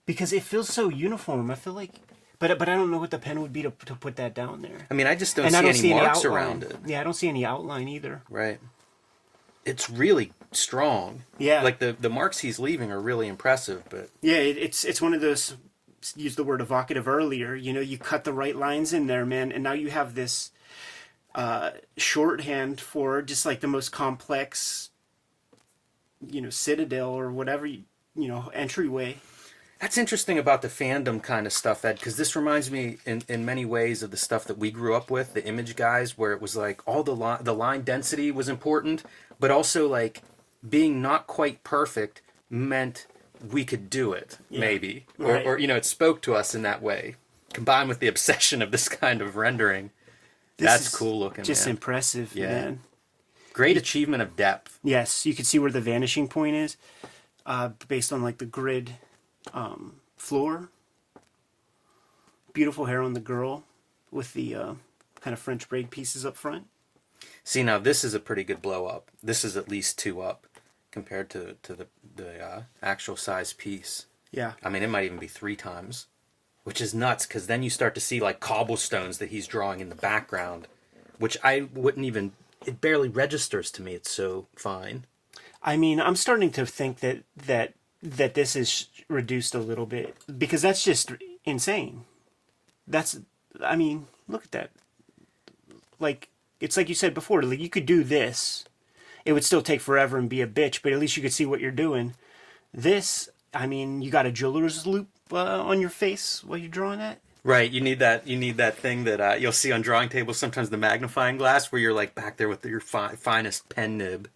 Because 0.04 0.32
it 0.32 0.42
feels 0.42 0.68
so 0.68 0.88
uniform. 0.88 1.50
I 1.50 1.54
feel 1.54 1.72
like, 1.72 1.90
but 2.38 2.56
but 2.58 2.68
I 2.68 2.76
don't 2.76 2.90
know 2.90 2.98
what 2.98 3.10
the 3.10 3.18
pen 3.18 3.40
would 3.40 3.52
be 3.52 3.62
to 3.62 3.72
to 3.86 3.94
put 3.94 4.16
that 4.16 4.34
down 4.34 4.62
there. 4.62 4.86
I 4.90 4.94
mean, 4.94 5.06
I 5.06 5.14
just 5.14 5.36
don't 5.36 5.46
and 5.46 5.54
see 5.54 5.58
I 5.58 5.62
don't 5.62 5.70
any 5.70 5.78
see 5.78 5.92
any 5.92 6.00
marks 6.00 6.18
outline. 6.18 6.32
around 6.32 6.62
it. 6.64 6.76
Yeah, 6.86 7.00
I 7.00 7.04
don't 7.04 7.14
see 7.14 7.28
any 7.28 7.44
outline 7.44 7.88
either. 7.88 8.22
Right. 8.30 8.60
It's 9.64 9.90
really 9.90 10.32
strong. 10.52 11.22
Yeah. 11.38 11.62
Like 11.62 11.78
the 11.78 11.96
the 11.98 12.10
marks 12.10 12.38
he's 12.40 12.58
leaving 12.58 12.92
are 12.92 13.00
really 13.00 13.26
impressive, 13.28 13.84
but 13.90 14.10
Yeah, 14.20 14.36
it, 14.36 14.58
it's 14.58 14.84
it's 14.84 15.00
one 15.00 15.14
of 15.14 15.20
those 15.20 15.56
used 16.16 16.36
the 16.36 16.44
word 16.44 16.60
evocative 16.60 17.08
earlier. 17.08 17.54
You 17.54 17.72
know, 17.72 17.80
you 17.80 17.98
cut 17.98 18.24
the 18.24 18.32
right 18.32 18.56
lines 18.56 18.92
in 18.92 19.06
there, 19.06 19.26
man, 19.26 19.52
and 19.52 19.62
now 19.62 19.72
you 19.72 19.90
have 19.90 20.14
this 20.14 20.50
uh, 21.34 21.70
shorthand 21.96 22.80
for 22.80 23.22
just 23.22 23.46
like 23.46 23.60
the 23.60 23.66
most 23.66 23.90
complex, 23.90 24.90
you 26.26 26.40
know, 26.40 26.50
citadel 26.50 27.10
or 27.10 27.30
whatever 27.30 27.66
you, 27.66 27.82
you 28.14 28.28
know 28.28 28.50
entryway. 28.54 29.16
That's 29.80 29.98
interesting 29.98 30.38
about 30.38 30.62
the 30.62 30.68
fandom 30.68 31.22
kind 31.22 31.46
of 31.46 31.52
stuff, 31.52 31.84
Ed, 31.84 31.96
because 31.96 32.16
this 32.16 32.34
reminds 32.34 32.70
me 32.70 32.96
in, 33.04 33.22
in 33.28 33.44
many 33.44 33.66
ways 33.66 34.02
of 34.02 34.10
the 34.10 34.16
stuff 34.16 34.46
that 34.46 34.56
we 34.56 34.70
grew 34.70 34.94
up 34.94 35.10
with, 35.10 35.34
the 35.34 35.46
image 35.46 35.76
guys, 35.76 36.16
where 36.16 36.32
it 36.32 36.40
was 36.40 36.56
like 36.56 36.80
all 36.88 37.02
the 37.02 37.14
line 37.14 37.44
the 37.44 37.54
line 37.54 37.82
density 37.82 38.30
was 38.30 38.48
important, 38.48 39.04
but 39.38 39.50
also 39.50 39.86
like 39.86 40.22
being 40.66 41.02
not 41.02 41.26
quite 41.26 41.62
perfect 41.62 42.22
meant 42.48 43.06
we 43.50 43.64
could 43.64 43.90
do 43.90 44.12
it, 44.12 44.38
Yeah. 44.50 44.60
maybe, 44.60 45.06
or, 45.18 45.32
Right. 45.32 45.46
or 45.46 45.58
you 45.58 45.66
know, 45.66 45.76
it 45.76 45.84
spoke 45.84 46.22
to 46.22 46.34
us 46.34 46.54
in 46.54 46.62
that 46.62 46.82
way, 46.82 47.16
combined 47.52 47.88
with 47.88 47.98
the 48.00 48.08
obsession 48.14 48.62
of 48.62 48.70
this 48.70 48.88
kind 48.88 49.20
of 49.22 49.36
rendering. 49.36 49.90
This 50.56 50.66
That's 50.70 50.94
cool 50.96 51.18
looking, 51.18 51.44
Just 51.44 51.66
man. 51.66 51.76
impressive, 51.76 52.34
Yeah. 52.34 52.48
man. 52.48 52.80
Great 53.52 53.76
achievement 53.76 54.22
of 54.22 54.36
depth. 54.36 54.78
Yes, 54.82 55.24
you 55.26 55.34
can 55.34 55.44
see 55.44 55.58
where 55.58 55.70
the 55.70 55.80
vanishing 55.80 56.28
point 56.28 56.56
is, 56.56 56.76
uh, 57.46 57.70
based 57.88 58.12
on 58.12 58.22
like 58.22 58.38
the 58.38 58.46
grid 58.46 58.96
um, 59.52 60.00
floor. 60.16 60.70
Beautiful 62.52 62.86
hair 62.86 63.02
on 63.02 63.12
the 63.12 63.20
girl, 63.20 63.64
with 64.10 64.32
the 64.32 64.54
uh, 64.54 64.74
kind 65.20 65.32
of 65.34 65.38
French 65.38 65.68
braid 65.68 65.90
pieces 65.90 66.24
up 66.24 66.36
front. 66.36 66.66
See 67.44 67.62
now, 67.62 67.78
this 67.78 68.02
is 68.02 68.14
a 68.14 68.20
pretty 68.20 68.44
good 68.44 68.62
blow 68.62 68.86
up. 68.86 69.10
This 69.22 69.44
is 69.44 69.56
at 69.56 69.68
least 69.68 69.98
two 69.98 70.20
up 70.22 70.46
compared 70.96 71.28
to 71.28 71.56
to 71.62 71.74
the 71.74 71.86
the 72.16 72.42
uh, 72.42 72.62
actual 72.82 73.16
size 73.16 73.52
piece. 73.52 74.06
Yeah, 74.32 74.52
I 74.64 74.70
mean, 74.70 74.82
it 74.82 74.88
might 74.88 75.04
even 75.04 75.18
be 75.18 75.28
three 75.28 75.54
times, 75.54 76.06
which 76.64 76.80
is 76.80 76.94
nuts 76.94 77.26
because 77.26 77.46
then 77.46 77.62
you 77.62 77.68
start 77.68 77.94
to 77.96 78.00
see 78.00 78.18
like 78.18 78.40
cobblestones 78.40 79.18
that 79.18 79.28
he's 79.28 79.46
drawing 79.46 79.80
in 79.80 79.90
the 79.90 79.94
background, 80.10 80.68
which 81.18 81.36
I 81.44 81.68
wouldn't 81.74 82.06
even. 82.06 82.32
It 82.64 82.80
barely 82.80 83.10
registers 83.10 83.70
to 83.72 83.82
me. 83.82 83.92
It's 83.94 84.10
so 84.10 84.46
fine. 84.56 85.04
I 85.62 85.76
mean, 85.76 86.00
I'm 86.00 86.16
starting 86.16 86.50
to 86.52 86.64
think 86.64 87.00
that 87.00 87.18
that 87.36 87.74
that 88.02 88.32
this 88.32 88.56
is 88.56 88.88
reduced 89.08 89.54
a 89.54 89.58
little 89.58 89.86
bit 89.86 90.16
because 90.38 90.62
that's 90.62 90.82
just 90.82 91.12
insane. 91.44 92.04
That's, 92.86 93.20
I 93.60 93.76
mean, 93.76 94.06
look 94.28 94.44
at 94.44 94.52
that. 94.52 94.70
Like 95.98 96.30
it's 96.58 96.76
like 96.78 96.88
you 96.88 96.94
said 96.94 97.12
before. 97.12 97.42
Like 97.42 97.60
you 97.60 97.68
could 97.68 97.86
do 97.86 98.02
this, 98.02 98.64
it 99.26 99.32
would 99.32 99.44
still 99.44 99.60
take 99.60 99.80
forever 99.80 100.16
and 100.16 100.30
be 100.30 100.40
a 100.40 100.46
bitch, 100.46 100.80
but 100.82 100.92
at 100.92 101.00
least 101.00 101.16
you 101.16 101.22
could 101.22 101.32
see 101.32 101.44
what 101.44 101.60
you're 101.60 101.72
doing. 101.72 102.14
This, 102.72 103.28
I 103.52 103.66
mean, 103.66 104.00
you 104.00 104.10
got 104.10 104.24
a 104.24 104.30
jeweler's 104.30 104.86
loupe 104.86 105.08
uh, 105.32 105.62
on 105.62 105.80
your 105.80 105.90
face 105.90 106.44
while 106.44 106.56
you're 106.56 106.68
drawing 106.68 107.00
that. 107.00 107.18
Right. 107.42 107.70
You 107.70 107.80
need 107.80 107.98
that. 107.98 108.26
You 108.26 108.36
need 108.36 108.56
that 108.56 108.76
thing 108.78 109.04
that 109.04 109.20
uh, 109.20 109.34
you'll 109.38 109.52
see 109.52 109.72
on 109.72 109.82
drawing 109.82 110.08
tables. 110.08 110.38
Sometimes 110.38 110.70
the 110.70 110.76
magnifying 110.76 111.36
glass, 111.38 111.70
where 111.70 111.80
you're 111.80 111.92
like 111.92 112.14
back 112.14 112.36
there 112.36 112.48
with 112.48 112.64
your 112.64 112.80
fi- 112.80 113.16
finest 113.16 113.68
pen 113.68 113.98
nib. 113.98 114.30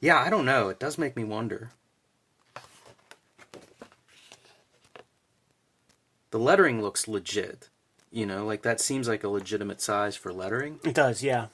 Yeah, 0.00 0.18
I 0.18 0.30
don't 0.30 0.44
know. 0.44 0.68
It 0.68 0.78
does 0.78 0.98
make 0.98 1.16
me 1.16 1.24
wonder. 1.24 1.70
The 6.30 6.38
lettering 6.38 6.82
looks 6.82 7.06
legit. 7.06 7.68
You 8.10 8.26
know, 8.26 8.46
like 8.46 8.62
that 8.62 8.80
seems 8.80 9.08
like 9.08 9.24
a 9.24 9.28
legitimate 9.28 9.80
size 9.80 10.16
for 10.16 10.32
lettering. 10.32 10.78
It 10.84 10.94
does, 10.94 11.22
yeah. 11.22 11.46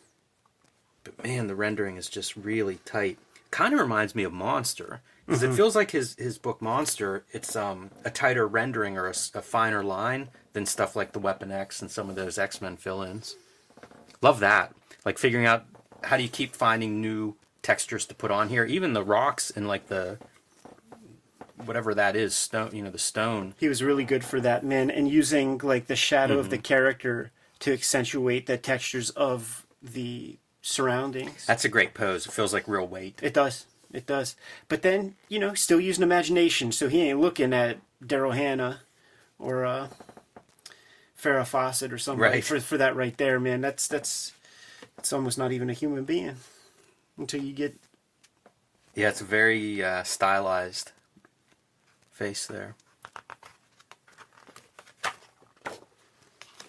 But 1.04 1.22
man, 1.22 1.46
the 1.46 1.54
rendering 1.54 1.96
is 1.96 2.08
just 2.08 2.36
really 2.36 2.76
tight. 2.84 3.18
Kind 3.50 3.74
of 3.74 3.80
reminds 3.80 4.14
me 4.14 4.22
of 4.24 4.32
Monster 4.32 5.02
because 5.26 5.42
it 5.42 5.52
feels 5.52 5.76
like 5.76 5.90
his 5.90 6.14
his 6.16 6.38
book 6.38 6.62
Monster. 6.62 7.24
It's 7.32 7.54
um 7.54 7.90
a 8.04 8.10
tighter 8.10 8.46
rendering 8.46 8.96
or 8.96 9.08
a 9.08 9.14
finer 9.14 9.84
line 9.84 10.28
than 10.52 10.66
stuff 10.66 10.96
like 10.96 11.12
the 11.12 11.18
Weapon 11.18 11.52
X 11.52 11.82
and 11.82 11.90
some 11.90 12.08
of 12.08 12.16
those 12.16 12.38
X 12.38 12.60
Men 12.60 12.76
fill-ins. 12.76 13.36
Love 14.20 14.40
that. 14.40 14.74
Like 15.04 15.18
figuring 15.18 15.46
out 15.46 15.64
how 16.04 16.16
do 16.16 16.22
you 16.22 16.28
keep 16.28 16.54
finding 16.54 17.00
new 17.00 17.36
textures 17.62 18.06
to 18.06 18.14
put 18.14 18.30
on 18.30 18.48
here. 18.48 18.64
Even 18.64 18.92
the 18.92 19.04
rocks 19.04 19.50
and 19.54 19.68
like 19.68 19.88
the 19.88 20.18
whatever 21.64 21.94
that 21.94 22.16
is 22.16 22.34
stone. 22.34 22.70
You 22.72 22.82
know 22.82 22.90
the 22.90 22.98
stone. 22.98 23.54
He 23.58 23.68
was 23.68 23.82
really 23.82 24.04
good 24.04 24.24
for 24.24 24.40
that, 24.40 24.64
man, 24.64 24.90
and 24.90 25.08
using 25.08 25.58
like 25.58 25.86
the 25.86 25.96
shadow 25.96 26.38
of 26.38 26.50
the 26.50 26.58
character 26.58 27.30
to 27.60 27.72
accentuate 27.72 28.46
the 28.46 28.58
textures 28.58 29.10
of 29.10 29.66
the 29.82 30.38
surroundings. 30.62 31.44
That's 31.44 31.64
a 31.64 31.68
great 31.68 31.92
pose. 31.92 32.24
It 32.26 32.32
feels 32.32 32.52
like 32.54 32.66
real 32.66 32.86
weight. 32.86 33.18
It 33.22 33.34
does. 33.34 33.66
It 33.92 34.06
does. 34.06 34.36
But 34.68 34.80
then, 34.82 35.16
you 35.28 35.38
know, 35.38 35.52
still 35.52 35.80
using 35.80 36.02
imagination, 36.02 36.72
so 36.72 36.88
he 36.88 37.02
ain't 37.02 37.20
looking 37.20 37.52
at 37.52 37.78
Daryl 38.02 38.34
Hannah 38.34 38.80
or 39.38 39.66
uh 39.66 39.88
Farrah 41.20 41.46
Fawcett 41.46 41.92
or 41.92 41.98
somebody 41.98 42.36
Right. 42.36 42.44
for 42.44 42.58
for 42.60 42.78
that 42.78 42.96
right 42.96 43.16
there, 43.18 43.38
man. 43.38 43.60
That's 43.60 43.86
that's 43.86 44.32
it's 44.98 45.12
almost 45.12 45.36
not 45.36 45.52
even 45.52 45.68
a 45.68 45.74
human 45.74 46.04
being 46.04 46.36
until 47.18 47.42
you 47.42 47.52
get 47.52 47.76
Yeah, 48.94 49.08
it's 49.10 49.20
a 49.20 49.24
very 49.24 49.84
uh, 49.84 50.02
stylized 50.04 50.92
face 52.10 52.46
there. 52.46 52.76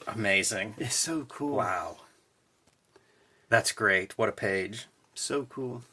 Amazing. 0.08 0.76
it's 0.78 0.96
so 0.96 1.26
cool. 1.30 1.56
Wow. 1.58 1.98
That's 3.54 3.72
great. 3.72 4.18
What 4.18 4.30
a 4.30 4.32
page. 4.32 4.88
So 5.13 5.44
cool. 5.44 5.84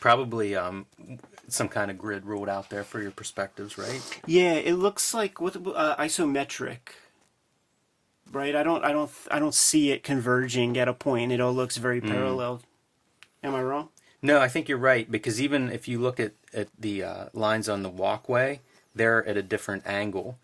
Probably 0.00 0.54
um, 0.54 0.84
some 1.48 1.70
kind 1.70 1.90
of 1.90 1.96
grid 1.96 2.26
ruled 2.26 2.50
out 2.50 2.68
there 2.68 2.84
for 2.84 3.00
your 3.00 3.10
perspectives, 3.10 3.78
right? 3.78 4.02
Yeah, 4.26 4.52
it 4.52 4.74
looks 4.74 5.14
like 5.14 5.40
what 5.40 5.56
uh, 5.56 5.96
isometric. 5.96 6.78
Right? 8.32 8.54
I 8.54 8.62
don't 8.62 8.84
I 8.84 8.92
don't 8.92 9.10
I 9.30 9.38
don't 9.38 9.54
see 9.54 9.92
it 9.92 10.02
converging 10.02 10.76
at 10.76 10.88
a 10.88 10.92
point. 10.92 11.32
It 11.32 11.40
all 11.40 11.54
looks 11.54 11.78
very 11.78 12.02
parallel. 12.02 12.60
Am 13.42 13.54
I 13.54 13.62
wrong? 13.62 13.88
No, 14.20 14.42
I 14.42 14.48
think 14.48 14.68
you're 14.68 14.76
right 14.76 15.10
because 15.10 15.40
even 15.40 15.70
if 15.70 15.88
you 15.88 15.98
look 15.98 16.20
at, 16.20 16.32
at 16.52 16.68
the 16.78 17.02
uh, 17.02 17.24
lines 17.32 17.66
on 17.66 17.82
the 17.82 17.88
walkway, 17.88 18.60
they're 18.94 19.26
at 19.26 19.38
a 19.38 19.42
different 19.42 19.86
angle. 19.86 20.36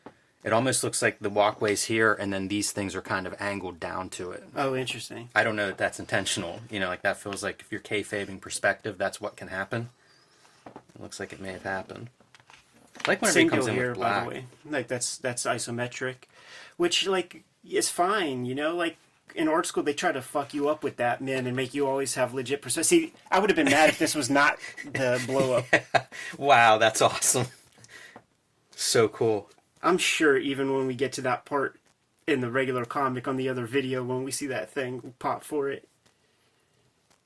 It 0.42 0.52
almost 0.54 0.82
looks 0.82 1.02
like 1.02 1.18
the 1.18 1.28
walkway's 1.28 1.84
here 1.84 2.14
and 2.14 2.32
then 2.32 2.48
these 2.48 2.72
things 2.72 2.94
are 2.96 3.02
kind 3.02 3.26
of 3.26 3.34
angled 3.38 3.78
down 3.78 4.08
to 4.10 4.30
it. 4.30 4.42
Oh, 4.56 4.74
interesting. 4.74 5.28
I 5.34 5.44
don't 5.44 5.54
know 5.56 5.66
that 5.66 5.76
that's 5.78 6.00
intentional. 6.00 6.60
You 6.70 6.80
know, 6.80 6.88
like 6.88 7.02
that 7.02 7.18
feels 7.18 7.42
like 7.42 7.60
if 7.60 7.70
you're 7.70 7.80
kayfabing 7.80 8.40
perspective, 8.40 8.96
that's 8.96 9.20
what 9.20 9.36
can 9.36 9.48
happen. 9.48 9.90
It 10.66 11.00
looks 11.02 11.20
like 11.20 11.32
it 11.34 11.40
may 11.40 11.52
have 11.52 11.64
happened. 11.64 12.08
I 13.06 13.10
like 13.10 13.20
he 13.20 13.26
Single 13.26 13.58
comes 13.58 13.68
in 13.68 13.74
here, 13.74 13.90
with 13.90 13.98
by 14.00 14.08
black. 14.10 14.22
the 14.24 14.28
way. 14.30 14.44
Like 14.70 14.88
that's 14.88 15.18
that's 15.18 15.44
isometric, 15.44 16.16
which 16.76 17.06
like 17.06 17.44
is 17.68 17.88
fine. 17.90 18.44
You 18.46 18.54
know, 18.54 18.74
like 18.74 18.96
in 19.34 19.46
art 19.48 19.66
school 19.66 19.82
they 19.82 19.92
try 19.94 20.10
to 20.12 20.20
fuck 20.22 20.52
you 20.54 20.68
up 20.68 20.82
with 20.82 20.96
that, 20.96 21.20
man, 21.20 21.46
and 21.46 21.54
make 21.56 21.72
you 21.74 21.86
always 21.86 22.14
have 22.14 22.32
legit 22.34 22.62
perspective. 22.62 22.86
See, 22.86 23.12
I 23.30 23.38
would 23.38 23.48
have 23.50 23.56
been 23.56 23.70
mad 23.70 23.90
if 23.90 23.98
this 23.98 24.14
was 24.14 24.28
not 24.30 24.58
the 24.84 25.22
blow 25.26 25.58
up. 25.58 26.08
Wow, 26.38 26.78
that's 26.78 27.00
awesome. 27.02 27.46
So 28.74 29.08
cool. 29.08 29.48
I'm 29.82 29.98
sure 29.98 30.36
even 30.36 30.74
when 30.74 30.86
we 30.86 30.94
get 30.94 31.12
to 31.14 31.22
that 31.22 31.44
part 31.44 31.78
in 32.26 32.40
the 32.40 32.50
regular 32.50 32.84
comic 32.84 33.26
on 33.26 33.36
the 33.36 33.48
other 33.48 33.66
video, 33.66 34.04
when 34.04 34.24
we 34.24 34.30
see 34.30 34.46
that 34.46 34.70
thing 34.70 35.00
we'll 35.02 35.14
pop 35.18 35.42
for 35.44 35.68
it. 35.68 35.88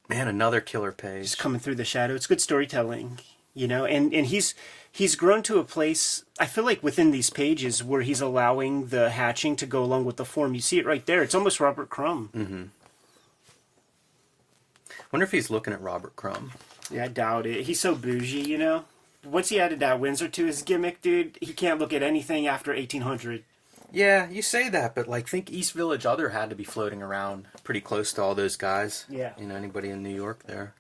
Man, 0.09 0.29
another 0.29 0.61
killer 0.61 0.93
page. 0.93 1.25
just 1.25 1.39
coming 1.39 1.61
through 1.61 1.77
the 1.77 1.85
shadow. 1.85 2.15
It's 2.15 2.27
good 2.27 2.41
storytelling, 2.41 3.21
you 3.55 3.67
know. 3.67 3.87
And 3.87 4.13
and 4.13 4.27
he's 4.27 4.55
he's 4.93 5.17
grown 5.17 5.43
to 5.45 5.59
a 5.59 5.65
place. 5.65 6.25
I 6.39 6.47
feel 6.47 6.65
like 6.65 6.83
within 6.83 7.11
these 7.11 7.31
pages 7.31 7.83
where 7.83 8.03
he's 8.03 8.21
allowing 8.21 8.89
the 8.89 9.11
hatching 9.11 9.57
to 9.57 9.67
go 9.67 9.83
along 9.83 10.05
with 10.05 10.17
the 10.17 10.25
form. 10.25 10.55
You 10.55 10.61
see 10.61 10.79
it 10.79 10.87
right 10.87 11.05
there. 11.07 11.23
It's 11.23 11.35
almost 11.35 11.59
Robert 11.59 11.89
Crumb. 11.89 12.31
Mm-hmm. 12.35 12.63
Wonder 15.11 15.25
if 15.25 15.33
he's 15.33 15.49
looking 15.49 15.73
at 15.73 15.81
Robert 15.81 16.17
Crumb. 16.17 16.53
Yeah, 16.91 17.05
I 17.05 17.09
doubt 17.09 17.47
it. 17.47 17.65
He's 17.65 17.81
so 17.81 17.95
bougie, 17.95 18.43
you 18.43 18.59
know. 18.59 18.85
Once 19.25 19.49
he 19.49 19.59
added 19.59 19.81
that 19.81 20.01
Windsor 20.01 20.29
to 20.29 20.47
his 20.47 20.63
gimmick, 20.63 21.01
dude, 21.01 21.39
he 21.41 21.53
can't 21.53 21.81
look 21.81 21.93
at 21.93 22.03
anything 22.03 22.47
after 22.47 22.73
1800. 22.73 23.45
Yeah, 23.93 24.29
you 24.29 24.43
say 24.43 24.69
that, 24.71 24.95
but 24.95 25.07
like 25.07 25.29
think 25.29 25.53
East 25.53 25.73
Village 25.73 26.05
Other 26.05 26.31
had 26.31 26.51
to 26.51 26.57
be 26.57 26.65
floating 26.65 27.01
around 27.01 27.47
pretty 27.63 27.81
close 27.81 28.13
to 28.15 28.23
all 28.23 28.35
those 28.35 28.57
guys. 28.57 29.05
Yeah. 29.09 29.33
You 29.39 29.47
know, 29.47 29.55
anybody 29.55 29.89
in 29.89 30.03
New 30.03 30.15
York 30.15 30.45
there. 30.47 30.75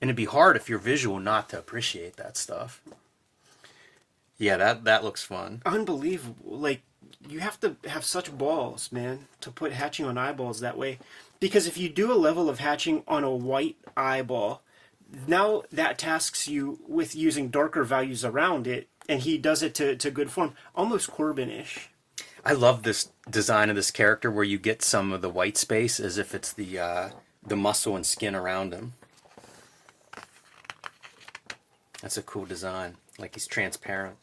And 0.00 0.08
it'd 0.08 0.16
be 0.16 0.24
hard 0.24 0.56
if 0.56 0.68
you're 0.68 0.78
visual 0.78 1.20
not 1.20 1.50
to 1.50 1.58
appreciate 1.58 2.16
that 2.16 2.36
stuff. 2.36 2.82
Yeah, 4.38 4.56
that 4.56 4.84
that 4.84 5.04
looks 5.04 5.22
fun. 5.22 5.62
Unbelievable. 5.66 6.58
Like 6.58 6.82
you 7.28 7.40
have 7.40 7.60
to 7.60 7.76
have 7.86 8.04
such 8.04 8.36
balls, 8.36 8.90
man, 8.90 9.26
to 9.40 9.50
put 9.50 9.72
hatching 9.72 10.06
on 10.06 10.16
eyeballs 10.16 10.60
that 10.60 10.78
way. 10.78 10.98
Because 11.38 11.66
if 11.66 11.76
you 11.76 11.88
do 11.88 12.12
a 12.12 12.14
level 12.14 12.48
of 12.48 12.60
hatching 12.60 13.02
on 13.06 13.24
a 13.24 13.30
white 13.30 13.76
eyeball, 13.96 14.62
now 15.26 15.62
that 15.72 15.98
tasks 15.98 16.48
you 16.48 16.80
with 16.86 17.14
using 17.14 17.48
darker 17.48 17.84
values 17.84 18.24
around 18.24 18.66
it, 18.66 18.88
and 19.08 19.20
he 19.20 19.38
does 19.38 19.62
it 19.62 19.74
to, 19.76 19.96
to 19.96 20.10
good 20.10 20.30
form, 20.30 20.54
almost 20.74 21.10
Corbin-ish. 21.10 21.90
I 22.44 22.52
love 22.52 22.82
this 22.82 23.10
design 23.28 23.70
of 23.70 23.76
this 23.76 23.90
character 23.90 24.30
where 24.30 24.44
you 24.44 24.58
get 24.58 24.82
some 24.82 25.12
of 25.12 25.20
the 25.20 25.28
white 25.28 25.56
space 25.56 25.98
as 25.98 26.16
if 26.16 26.34
it's 26.34 26.52
the 26.52 26.78
uh, 26.78 27.10
the 27.44 27.56
muscle 27.56 27.96
and 27.96 28.06
skin 28.06 28.34
around 28.34 28.72
him. 28.72 28.92
That's 32.02 32.16
a 32.16 32.22
cool 32.22 32.44
design. 32.44 32.96
like 33.18 33.34
he's 33.34 33.46
transparent 33.46 34.16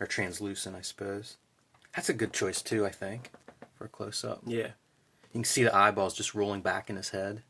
or 0.00 0.06
translucent, 0.06 0.74
I 0.74 0.80
suppose. 0.80 1.36
That's 1.94 2.08
a 2.08 2.14
good 2.14 2.32
choice 2.32 2.62
too, 2.62 2.86
I 2.86 2.90
think, 2.90 3.30
for 3.76 3.84
a 3.84 3.88
close 3.88 4.24
up. 4.24 4.40
Yeah. 4.46 4.68
You 5.32 5.40
can 5.40 5.44
see 5.44 5.62
the 5.62 5.76
eyeballs 5.76 6.14
just 6.14 6.34
rolling 6.34 6.62
back 6.62 6.90
in 6.90 6.96
his 6.96 7.10
head. 7.10 7.42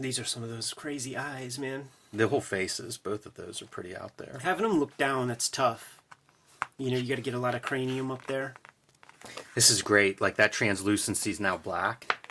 These 0.00 0.18
are 0.18 0.24
some 0.24 0.42
of 0.42 0.48
those 0.48 0.72
crazy 0.72 1.14
eyes, 1.14 1.58
man. 1.58 1.90
The 2.10 2.28
whole 2.28 2.40
faces, 2.40 2.96
both 2.96 3.26
of 3.26 3.34
those 3.34 3.60
are 3.60 3.66
pretty 3.66 3.94
out 3.94 4.16
there. 4.16 4.38
Having 4.42 4.68
them 4.68 4.80
look 4.80 4.96
down, 4.96 5.28
that's 5.28 5.50
tough. 5.50 6.00
You 6.78 6.90
know, 6.90 6.96
you 6.96 7.06
got 7.06 7.16
to 7.16 7.22
get 7.22 7.34
a 7.34 7.38
lot 7.38 7.54
of 7.54 7.60
cranium 7.60 8.10
up 8.10 8.26
there. 8.26 8.54
This 9.54 9.70
is 9.70 9.82
great. 9.82 10.18
Like 10.18 10.36
that 10.36 10.52
translucency 10.52 11.30
is 11.30 11.38
now 11.38 11.58
black. 11.58 12.30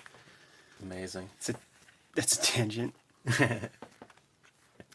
Amazing. 0.81 1.29
It's 1.37 1.49
a, 1.49 1.55
that's 2.15 2.39
a 2.39 2.41
tangent. 2.41 2.95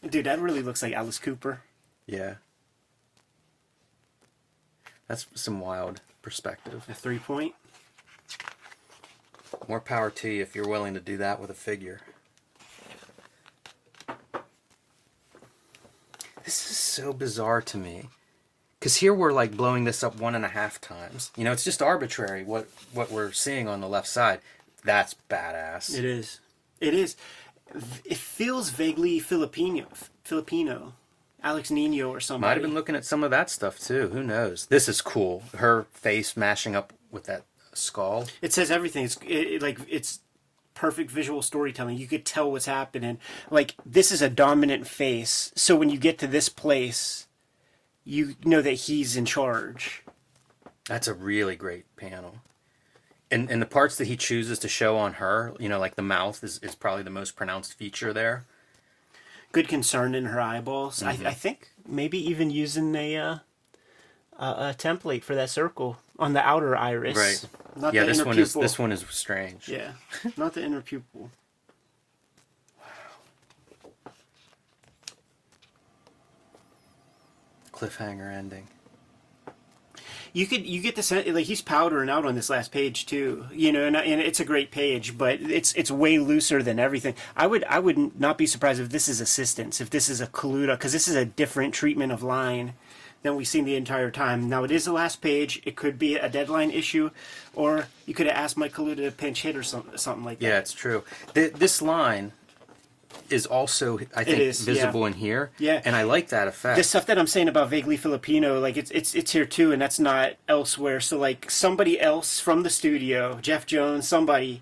Dude, 0.09 0.25
that 0.25 0.41
really 0.41 0.61
looks 0.61 0.83
like 0.83 0.91
Alice 0.91 1.17
Cooper. 1.17 1.61
Yeah. 2.05 2.35
That's 5.07 5.27
some 5.33 5.61
wild 5.61 6.01
perspective. 6.21 6.85
A 6.89 6.93
three 6.93 7.19
point. 7.19 7.55
More 9.69 9.79
power 9.79 10.09
to 10.09 10.29
you 10.29 10.41
if 10.41 10.55
you're 10.55 10.67
willing 10.67 10.93
to 10.95 10.99
do 10.99 11.15
that 11.17 11.39
with 11.39 11.49
a 11.49 11.55
figure. 11.55 12.01
This 16.45 16.69
is 16.69 16.77
so 16.95 17.13
bizarre 17.13 17.61
to 17.61 17.77
me. 17.77 18.09
Because 18.79 18.97
here 18.97 19.13
we're 19.13 19.33
like 19.33 19.55
blowing 19.55 19.83
this 19.83 20.03
up 20.03 20.19
one 20.19 20.35
and 20.35 20.45
a 20.45 20.49
half 20.49 20.79
times. 20.79 21.31
You 21.35 21.43
know, 21.43 21.51
it's 21.51 21.63
just 21.63 21.81
arbitrary 21.81 22.43
what, 22.43 22.67
what 22.93 23.11
we're 23.11 23.31
seeing 23.31 23.67
on 23.67 23.81
the 23.81 23.87
left 23.87 24.07
side. 24.07 24.41
That's 24.83 25.15
badass. 25.29 25.97
It 25.97 26.05
is. 26.05 26.39
It 26.79 26.93
is. 26.93 27.15
It 28.05 28.17
feels 28.17 28.69
vaguely 28.69 29.19
Filipino. 29.19 29.87
Filipino. 30.23 30.93
Alex 31.43 31.69
Nino 31.69 32.09
or 32.09 32.19
something. 32.19 32.41
Might 32.41 32.53
have 32.53 32.63
been 32.63 32.73
looking 32.73 32.95
at 32.95 33.05
some 33.05 33.23
of 33.23 33.31
that 33.31 33.49
stuff 33.49 33.79
too. 33.79 34.09
Who 34.09 34.23
knows? 34.23 34.65
This 34.65 34.89
is 34.89 35.01
cool. 35.01 35.43
Her 35.57 35.85
face 35.91 36.35
mashing 36.35 36.75
up 36.75 36.91
with 37.11 37.25
that 37.25 37.43
skull. 37.73 38.25
It 38.41 38.51
says 38.51 38.71
everything. 38.71 39.05
It's 39.05 39.17
it, 39.17 39.27
it, 39.27 39.61
like 39.61 39.79
it's 39.87 40.19
perfect 40.75 41.09
visual 41.09 41.41
storytelling. 41.41 41.97
You 41.97 42.05
could 42.05 42.25
tell 42.25 42.51
what's 42.51 42.67
happening. 42.67 43.17
Like 43.49 43.73
this 43.83 44.11
is 44.11 44.21
a 44.21 44.29
dominant 44.29 44.85
face. 44.85 45.51
So 45.55 45.75
when 45.75 45.89
you 45.89 45.97
get 45.97 46.19
to 46.19 46.27
this 46.27 46.49
place, 46.49 47.27
you 48.03 48.35
know 48.45 48.61
that 48.61 48.73
he's 48.73 49.17
in 49.17 49.25
charge. 49.25 50.03
That's 50.87 51.07
a 51.07 51.15
really 51.15 51.55
great 51.55 51.85
panel. 51.95 52.35
And 53.31 53.49
and 53.49 53.59
the 53.59 53.65
parts 53.65 53.95
that 53.97 54.05
he 54.05 54.15
chooses 54.15 54.59
to 54.59 54.67
show 54.67 54.97
on 54.97 55.13
her, 55.13 55.53
you 55.59 55.67
know, 55.67 55.79
like 55.79 55.95
the 55.95 56.03
mouth 56.03 56.43
is, 56.43 56.59
is 56.59 56.75
probably 56.75 57.01
the 57.01 57.09
most 57.09 57.35
pronounced 57.35 57.73
feature 57.73 58.13
there. 58.13 58.45
Good 59.51 59.67
concern 59.67 60.13
in 60.13 60.25
her 60.25 60.39
eyeballs. 60.39 61.01
Mm-hmm. 61.01 61.25
I, 61.25 61.29
I 61.29 61.33
think 61.33 61.71
maybe 61.87 62.19
even 62.29 62.51
using 62.51 62.93
a, 62.93 63.17
uh, 63.17 63.37
a 64.37 64.45
a 64.45 64.75
template 64.77 65.23
for 65.23 65.33
that 65.33 65.49
circle 65.49 65.97
on 66.19 66.33
the 66.33 66.45
outer 66.45 66.75
iris. 66.75 67.17
Right. 67.17 67.45
Not 67.77 67.93
yeah, 67.93 68.01
the 68.01 68.07
this 68.07 68.17
inner 68.17 68.25
one 68.25 68.35
pupil. 68.35 68.61
is 68.61 68.71
this 68.71 68.79
one 68.79 68.91
is 68.91 69.05
strange. 69.09 69.67
Yeah, 69.67 69.91
not 70.37 70.53
the 70.53 70.63
inner 70.63 70.81
pupil. 70.81 71.29
Cliffhanger 77.73 78.33
ending. 78.33 78.69
You 80.31 80.47
could 80.47 80.65
you 80.65 80.81
get 80.81 80.95
the 80.95 81.03
sense 81.03 81.27
like 81.27 81.45
he's 81.45 81.61
powdering 81.61 82.09
out 82.09 82.25
on 82.25 82.35
this 82.35 82.49
last 82.49 82.71
page 82.71 83.05
too, 83.05 83.45
you 83.53 83.71
know, 83.71 83.85
and, 83.85 83.95
and 83.95 84.21
it's 84.21 84.39
a 84.39 84.45
great 84.45 84.71
page, 84.71 85.17
but 85.17 85.39
it's 85.41 85.73
it's 85.73 85.91
way 85.91 86.17
looser 86.17 86.61
than 86.61 86.79
everything. 86.79 87.15
I 87.37 87.47
would 87.47 87.63
I 87.65 87.79
would 87.79 88.19
not 88.19 88.37
be 88.37 88.45
surprised 88.45 88.81
if 88.81 88.89
this 88.89 89.07
is 89.07 89.21
assistance, 89.21 89.79
if 89.79 89.89
this 89.89 90.09
is 90.09 90.19
a 90.19 90.27
Kaluta, 90.27 90.77
because 90.77 90.91
this 90.91 91.07
is 91.07 91.15
a 91.15 91.25
different 91.25 91.73
treatment 91.73 92.11
of 92.11 92.21
line 92.23 92.73
than 93.25 93.35
we've 93.35 93.47
seen 93.47 93.65
the 93.65 93.75
entire 93.75 94.11
time. 94.11 94.47
Now 94.47 94.63
it 94.63 94.71
is 94.71 94.85
the 94.85 94.93
last 94.93 95.21
page; 95.21 95.61
it 95.65 95.75
could 95.75 95.97
be 95.97 96.15
a 96.15 96.29
deadline 96.29 96.71
issue, 96.71 97.09
or 97.53 97.87
you 98.05 98.13
could 98.13 98.27
have 98.27 98.35
asked 98.35 98.55
Mike 98.55 98.73
Kaluta 98.73 98.97
to 98.97 99.11
pinch 99.11 99.41
hit 99.41 99.55
or 99.55 99.63
something 99.63 99.97
something 99.97 100.23
like 100.23 100.39
that. 100.39 100.45
Yeah, 100.45 100.59
it's 100.59 100.73
true. 100.73 101.03
Th- 101.33 101.51
this 101.51 101.81
line 101.81 102.31
is 103.29 103.45
also, 103.45 103.97
I 104.15 104.23
think, 104.23 104.39
is, 104.39 104.61
visible 104.61 105.01
yeah. 105.01 105.07
in 105.07 105.13
here. 105.13 105.51
Yeah. 105.57 105.81
and 105.83 105.95
I 105.95 106.03
like 106.03 106.29
that 106.29 106.47
effect. 106.47 106.77
the 106.77 106.83
stuff 106.83 107.07
that 107.07 107.17
I'm 107.17 107.27
saying 107.27 107.47
about 107.47 107.69
vaguely 107.69 107.97
Filipino, 107.97 108.59
like 108.59 108.77
it's 108.77 108.91
it's 108.91 109.15
it's 109.15 109.31
here 109.31 109.45
too, 109.45 109.71
and 109.71 109.81
that's 109.81 109.99
not 109.99 110.33
elsewhere. 110.47 110.99
So 110.99 111.17
like 111.17 111.49
somebody 111.49 111.99
else 111.99 112.39
from 112.39 112.63
the 112.63 112.69
studio, 112.69 113.39
Jeff 113.41 113.65
Jones, 113.65 114.07
somebody 114.07 114.61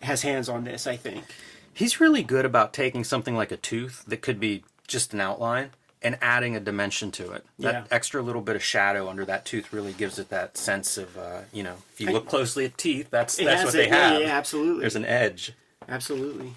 has 0.00 0.22
hands 0.22 0.48
on 0.48 0.64
this. 0.64 0.86
I 0.86 0.96
think. 0.96 1.24
He's 1.72 1.98
really 1.98 2.22
good 2.22 2.44
about 2.44 2.72
taking 2.72 3.02
something 3.02 3.34
like 3.34 3.50
a 3.50 3.56
tooth 3.56 4.04
that 4.06 4.22
could 4.22 4.38
be 4.38 4.62
just 4.86 5.12
an 5.12 5.20
outline 5.20 5.70
and 6.04 6.18
adding 6.20 6.54
a 6.54 6.60
dimension 6.60 7.10
to 7.12 7.32
it. 7.32 7.44
That 7.58 7.74
Yeah. 7.74 7.84
extra 7.90 8.22
little 8.22 8.42
bit 8.42 8.54
of 8.54 8.62
shadow 8.62 9.08
under 9.08 9.24
that 9.24 9.44
tooth 9.46 9.72
really 9.72 9.92
gives 9.92 10.18
it 10.18 10.28
that 10.28 10.56
sense 10.58 10.98
of, 10.98 11.16
uh, 11.16 11.40
you 11.52 11.62
know, 11.62 11.76
if 11.94 12.00
you 12.00 12.12
look 12.12 12.28
closely 12.28 12.66
at 12.66 12.76
teeth, 12.76 13.08
that's 13.10 13.38
It 13.38 13.46
that's 13.46 13.64
what 13.64 13.72
they 13.72 13.84
it. 13.86 13.88
Yeah, 13.88 14.08
have. 14.10 14.20
yeah, 14.20 14.28
absolutely. 14.36 14.80
There's 14.82 14.96
an 14.96 15.06
edge. 15.06 15.52
Absolutely. 15.88 16.54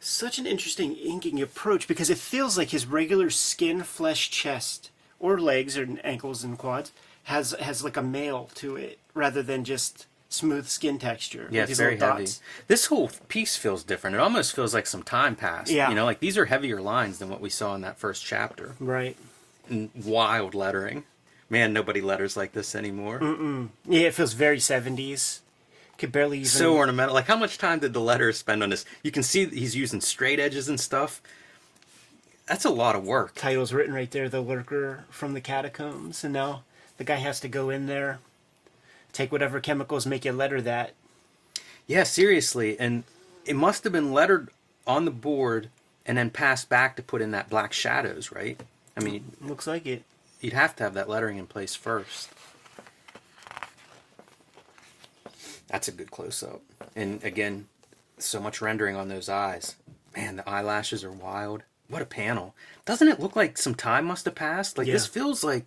Such 0.00 0.38
an 0.38 0.46
interesting 0.46 0.94
inking 0.96 1.42
approach 1.42 1.86
because 1.88 2.10
it 2.10 2.18
feels 2.18 2.56
like 2.56 2.70
his 2.70 2.86
regular 2.86 3.28
skin, 3.28 3.82
flesh, 3.82 4.30
chest, 4.30 4.90
or 5.18 5.38
legs 5.38 5.76
or 5.76 5.86
ankles 6.04 6.42
and 6.44 6.56
quads 6.56 6.92
has 7.24 7.52
has 7.60 7.82
like 7.82 7.96
a 7.96 8.02
mail 8.02 8.48
to 8.54 8.76
it 8.76 8.98
rather 9.14 9.42
than 9.42 9.64
just 9.64 10.06
smooth 10.28 10.66
skin 10.66 10.98
texture. 10.98 11.48
Yeah, 11.50 11.64
it's 11.64 11.78
very 11.78 11.96
heavy. 11.96 12.24
dots. 12.24 12.40
This 12.66 12.86
whole 12.86 13.10
piece 13.28 13.56
feels 13.56 13.82
different. 13.84 14.16
It 14.16 14.20
almost 14.20 14.54
feels 14.54 14.74
like 14.74 14.86
some 14.86 15.02
time 15.02 15.36
passed. 15.36 15.70
Yeah. 15.70 15.88
You 15.88 15.94
know, 15.94 16.04
like 16.04 16.20
these 16.20 16.36
are 16.36 16.46
heavier 16.46 16.80
lines 16.80 17.18
than 17.18 17.28
what 17.28 17.40
we 17.40 17.50
saw 17.50 17.74
in 17.74 17.80
that 17.82 17.98
first 17.98 18.24
chapter. 18.24 18.74
Right. 18.80 19.16
And 19.68 19.90
wild 19.94 20.54
lettering. 20.54 21.04
Man, 21.48 21.72
nobody 21.72 22.00
letters 22.00 22.36
like 22.36 22.52
this 22.52 22.74
anymore. 22.74 23.20
Yeah, 23.88 24.00
it 24.08 24.14
feels 24.14 24.32
very 24.32 24.58
seventies. 24.60 25.42
Could 25.98 26.12
barely 26.12 26.38
even. 26.38 26.48
So 26.48 26.76
ornamental. 26.76 27.14
Like, 27.14 27.26
how 27.26 27.36
much 27.36 27.56
time 27.56 27.78
did 27.78 27.92
the 27.94 28.00
letters 28.00 28.36
spend 28.36 28.62
on 28.62 28.70
this? 28.70 28.84
You 29.02 29.10
can 29.10 29.22
see 29.22 29.44
that 29.44 29.54
he's 29.54 29.74
using 29.74 30.00
straight 30.00 30.38
edges 30.38 30.68
and 30.68 30.78
stuff. 30.78 31.22
That's 32.46 32.64
a 32.64 32.70
lot 32.70 32.94
of 32.94 33.04
work. 33.04 33.34
title's 33.34 33.72
written 33.72 33.94
right 33.94 34.10
there, 34.10 34.28
the 34.28 34.40
lurker 34.40 35.04
from 35.08 35.34
the 35.34 35.40
catacombs, 35.40 36.22
and 36.22 36.32
now 36.32 36.62
the 36.96 37.04
guy 37.04 37.16
has 37.16 37.40
to 37.40 37.48
go 37.48 37.70
in 37.70 37.86
there, 37.86 38.18
take 39.16 39.32
whatever 39.32 39.60
chemicals 39.60 40.06
make 40.06 40.24
you 40.24 40.32
letter 40.32 40.60
that. 40.62 40.92
Yeah, 41.86 42.02
seriously. 42.02 42.78
And 42.78 43.04
it 43.44 43.56
must 43.56 43.84
have 43.84 43.92
been 43.92 44.12
lettered 44.12 44.50
on 44.86 45.04
the 45.04 45.10
board 45.10 45.70
and 46.04 46.16
then 46.18 46.30
passed 46.30 46.68
back 46.68 46.96
to 46.96 47.02
put 47.02 47.22
in 47.22 47.30
that 47.32 47.48
black 47.48 47.72
shadows, 47.72 48.30
right? 48.30 48.60
I 48.96 49.00
mean, 49.02 49.32
Looks 49.40 49.66
like 49.66 49.86
it. 49.86 50.04
you'd 50.40 50.52
have 50.52 50.76
to 50.76 50.84
have 50.84 50.94
that 50.94 51.08
lettering 51.08 51.38
in 51.38 51.46
place 51.46 51.74
first. 51.74 52.30
That's 55.68 55.88
a 55.88 55.92
good 55.92 56.10
close 56.10 56.42
up. 56.42 56.60
And 56.94 57.22
again, 57.24 57.66
so 58.18 58.40
much 58.40 58.60
rendering 58.60 58.96
on 58.96 59.08
those 59.08 59.28
eyes. 59.28 59.76
Man, 60.16 60.36
the 60.36 60.48
eyelashes 60.48 61.02
are 61.04 61.10
wild. 61.12 61.62
What 61.88 62.02
a 62.02 62.06
panel. 62.06 62.54
Doesn't 62.84 63.08
it 63.08 63.20
look 63.20 63.36
like 63.36 63.58
some 63.58 63.74
time 63.74 64.06
must 64.06 64.24
have 64.24 64.34
passed? 64.34 64.78
Like, 64.78 64.86
this 64.86 65.06
feels 65.06 65.44
like 65.44 65.64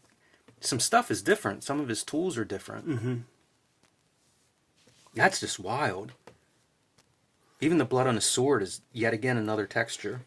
some 0.59 0.79
stuff 0.79 1.11
is 1.11 1.21
different. 1.21 1.63
Some 1.63 1.79
of 1.79 1.87
his 1.87 2.03
tools 2.03 2.37
are 2.37 2.45
different. 2.45 2.87
Mm-hmm. 2.89 3.15
That's 5.13 5.39
just 5.39 5.59
wild. 5.59 6.11
Even 7.61 7.77
the 7.77 7.85
blood 7.85 8.07
on 8.07 8.15
his 8.15 8.25
sword 8.25 8.61
is 8.61 8.81
yet 8.93 9.13
again 9.13 9.37
another 9.37 9.65
texture. 9.65 10.21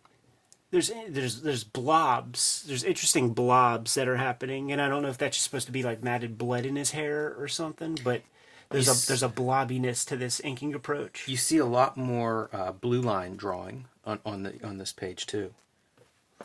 There's 0.71 0.91
there's 1.09 1.43
there's 1.43 1.65
blobs. 1.65 2.65
There's 2.67 2.85
interesting 2.85 3.31
blobs 3.35 3.95
that 3.95 4.09
are 4.09 4.17
happening, 4.17 4.73
and 4.73 4.81
I 4.81 4.89
don't 4.89 5.03
know 5.03 5.09
if 5.09 5.19
that's 5.19 5.37
just 5.37 5.45
supposed 5.45 5.67
to 5.67 5.73
be 5.73 5.83
like 5.83 6.03
matted 6.03 6.39
blood 6.39 6.65
in 6.67 6.77
his 6.77 6.93
hair 6.93 7.35
or 7.39 7.47
something, 7.49 7.99
but 8.03 8.23
there's 8.71 8.87
He's- 8.87 9.05
a 9.05 9.07
there's 9.07 9.23
a 9.23 9.29
blobbiness 9.29 10.05
to 10.07 10.17
this 10.17 10.41
inking 10.41 10.75
approach. 10.75 11.29
You 11.29 11.37
see 11.37 11.59
a 11.59 11.67
lot 11.67 11.97
more 11.97 12.49
uh, 12.53 12.73
blue 12.73 13.03
line 13.03 13.37
drawing 13.37 13.85
on, 14.05 14.19
on 14.25 14.43
the 14.45 14.67
on 14.67 14.79
this 14.79 14.93
page 14.93 15.27
too. 15.27 15.53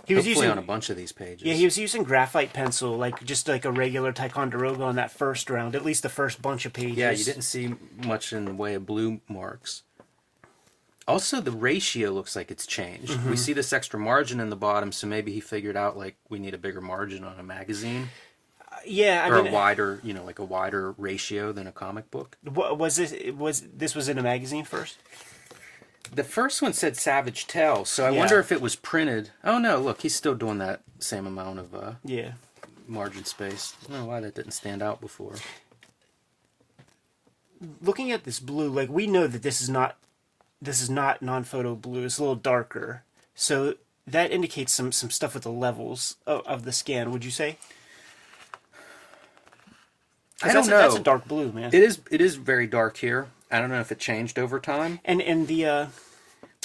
He 0.05 0.15
was 0.15 0.25
Hopefully 0.25 0.45
using 0.45 0.51
on 0.51 0.57
a 0.57 0.65
bunch 0.65 0.89
of 0.89 0.97
these 0.97 1.11
pages. 1.11 1.43
yeah 1.45 1.53
he 1.53 1.65
was 1.65 1.77
using 1.77 2.03
graphite 2.03 2.53
pencil, 2.53 2.95
like 2.95 3.23
just 3.23 3.47
like 3.47 3.65
a 3.65 3.71
regular 3.71 4.11
Ticonderoga 4.11 4.83
on 4.83 4.95
that 4.95 5.11
first 5.11 5.49
round, 5.49 5.75
at 5.75 5.83
least 5.83 6.03
the 6.03 6.09
first 6.09 6.41
bunch 6.41 6.65
of 6.65 6.73
pages. 6.73 6.97
Yeah, 6.97 7.11
you 7.11 7.23
didn't 7.23 7.41
see 7.43 7.75
much 8.05 8.31
in 8.33 8.45
the 8.45 8.53
way 8.53 8.73
of 8.73 8.85
blue 8.85 9.21
marks. 9.27 9.83
Also, 11.07 11.39
the 11.39 11.51
ratio 11.51 12.11
looks 12.11 12.35
like 12.35 12.51
it's 12.51 12.65
changed. 12.65 13.13
Mm-hmm. 13.13 13.29
We 13.29 13.37
see 13.37 13.53
this 13.53 13.71
extra 13.71 13.97
margin 13.97 14.41
in 14.41 14.49
the 14.49 14.57
bottom, 14.57 14.91
so 14.91 15.07
maybe 15.07 15.31
he 15.31 15.39
figured 15.39 15.77
out 15.77 15.97
like 15.97 16.17
we 16.29 16.37
need 16.37 16.53
a 16.53 16.57
bigger 16.57 16.81
margin 16.81 17.23
on 17.23 17.39
a 17.39 17.43
magazine 17.43 18.09
Yeah, 18.85 19.25
I 19.25 19.29
or 19.29 19.41
mean, 19.43 19.53
a 19.53 19.55
wider, 19.55 19.99
you 20.03 20.13
know, 20.13 20.23
like 20.23 20.39
a 20.39 20.43
wider 20.45 20.91
ratio 20.93 21.51
than 21.51 21.65
a 21.67 21.71
comic 21.71 22.11
book. 22.11 22.37
was 22.43 22.97
this 22.97 23.13
was 23.33 23.61
this 23.73 23.95
was 23.95 24.09
in 24.09 24.17
a 24.17 24.23
magazine 24.23 24.65
first? 24.65 24.97
The 26.13 26.23
first 26.23 26.61
one 26.61 26.73
said 26.73 26.97
Savage 26.97 27.47
Tale, 27.47 27.85
so 27.85 28.05
I 28.05 28.11
Yeah. 28.11 28.19
wonder 28.19 28.39
if 28.39 28.51
it 28.51 28.61
was 28.61 28.75
printed. 28.75 29.31
Oh 29.43 29.57
no, 29.59 29.77
look, 29.79 30.01
he's 30.01 30.15
still 30.15 30.35
doing 30.35 30.57
that 30.59 30.81
same 30.99 31.27
amount 31.27 31.59
of 31.59 31.75
uh, 31.75 31.93
Yeah. 32.03 32.33
margin 32.87 33.25
space. 33.25 33.73
I 33.85 33.91
don't 33.91 33.99
know 34.01 34.05
why 34.05 34.19
that 34.21 34.35
didn't 34.35 34.51
stand 34.53 34.81
out 34.81 35.01
before. 35.01 35.35
looking 37.81 38.11
at 38.11 38.23
this 38.23 38.39
blue, 38.39 38.69
like 38.69 38.87
we 38.89 39.07
know 39.07 39.25
that 39.25 39.41
this 39.41 39.61
is 39.61 39.69
not 39.69 39.97
this 40.61 40.79
is 40.81 40.89
not 40.89 41.21
non-photo 41.21 41.75
blue. 41.75 42.03
It's 42.05 42.17
a 42.17 42.21
little 42.21 42.35
darker. 42.35 43.03
So 43.35 43.75
that 44.05 44.31
indicates 44.31 44.73
some 44.73 44.91
some 44.91 45.09
stuff 45.09 45.33
with 45.33 45.43
the 45.43 45.51
levels 45.51 46.17
of, 46.27 46.45
of 46.45 46.65
the 46.65 46.71
scan. 46.71 47.11
Would 47.11 47.25
you 47.25 47.31
say? 47.31 47.57
I 50.43 50.53
don't 50.53 50.67
know. 50.69 50.77
A, 50.77 50.81
that's 50.81 50.95
a 50.95 50.99
dark 50.99 51.27
blue, 51.27 51.51
man. 51.51 51.71
It 51.73 51.81
is 51.83 51.99
it 52.11 52.21
is 52.21 52.35
very 52.35 52.67
dark 52.67 52.97
here. 52.97 53.27
I 53.51 53.59
don't 53.59 53.69
know 53.69 53.79
if 53.79 53.91
it 53.91 53.99
changed 53.99 54.37
over 54.39 54.59
time. 54.59 54.99
and 55.05 55.21
and 55.21 55.47
the 55.47 55.65
uh, 55.65 55.85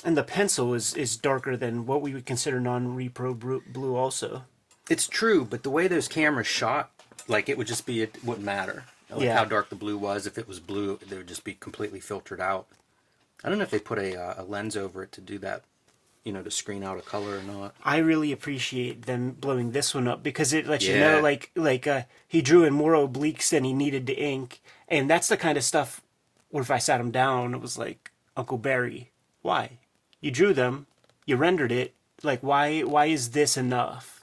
and 0.05 0.17
the 0.17 0.23
pencil 0.25 0.75
is 0.75 0.95
is 0.95 1.17
darker 1.17 1.57
than 1.57 1.87
what 1.87 2.03
we 2.03 2.13
would 2.15 2.27
consider 2.27 2.61
non-repro 2.61 3.63
blue. 3.73 3.95
Also, 3.97 4.45
It's 4.91 5.07
true, 5.09 5.45
but 5.45 5.63
the 5.63 5.71
way 5.71 5.87
those 5.89 6.09
cameras 6.09 6.47
shot, 6.49 6.91
like 7.29 7.49
it 7.49 7.57
would 7.57 7.67
just 7.69 7.87
be 7.87 8.03
it 8.03 8.17
wouldn't 8.25 8.45
matter. 8.45 8.85
Like 9.11 9.23
Yeah. 9.23 9.37
how 9.39 9.45
dark 9.45 9.69
the 9.69 9.77
blue 9.77 9.99
was. 9.99 10.27
If 10.27 10.39
it 10.39 10.49
was 10.49 10.59
blue, 10.59 10.99
they 11.09 11.17
would 11.19 11.29
just 11.29 11.45
be 11.45 11.55
completely 11.55 12.01
filtered 12.01 12.41
out. 12.41 12.67
I 13.45 13.49
don't 13.49 13.59
know 13.59 13.65
if 13.65 13.71
they 13.71 13.79
put 13.79 13.99
a 13.99 14.17
uh, 14.21 14.35
a 14.39 14.45
lens 14.45 14.77
over 14.77 15.03
it 15.03 15.13
to 15.13 15.21
do 15.21 15.39
that, 15.39 15.63
you 16.25 16.33
know, 16.33 16.43
to 16.43 16.51
screen 16.51 16.83
out 16.83 16.99
a 16.99 17.03
color 17.03 17.39
or 17.39 17.43
not. 17.43 17.75
I 17.85 17.99
really 17.99 18.33
appreciate 18.33 19.03
them 19.07 19.33
blowing 19.33 19.73
this 19.73 19.95
one 19.95 20.09
up 20.09 20.23
because 20.23 20.53
it 20.53 20.67
lets 20.67 20.87
you 20.87 20.99
know, 20.99 21.21
like 21.21 21.51
like 21.55 21.87
uh, 21.87 22.03
he 22.27 22.41
drew 22.43 22.65
in 22.65 22.73
more 22.73 22.95
obliques 22.95 23.51
than 23.51 23.65
he 23.65 23.73
needed 23.73 24.07
to 24.09 24.15
ink, 24.15 24.61
and 24.89 25.09
that's 25.11 25.29
the 25.29 25.37
kind 25.37 25.57
of 25.59 25.65
stuff. 25.65 26.01
Where 26.53 26.63
if 26.63 26.71
I 26.71 26.79
sat 26.79 27.01
him 27.01 27.11
down, 27.11 27.47
and 27.47 27.55
it 27.57 27.61
was 27.61 27.77
like 27.77 28.13
Uncle 28.37 28.59
Barry, 28.59 29.11
why 29.41 29.79
you 30.21 30.31
drew 30.31 30.53
them, 30.53 30.87
you 31.27 31.37
rendered 31.37 31.73
it. 31.73 31.95
Like 32.23 32.41
why 32.43 32.83
why 32.83 33.07
is 33.07 33.31
this 33.31 33.57
enough? 33.57 34.23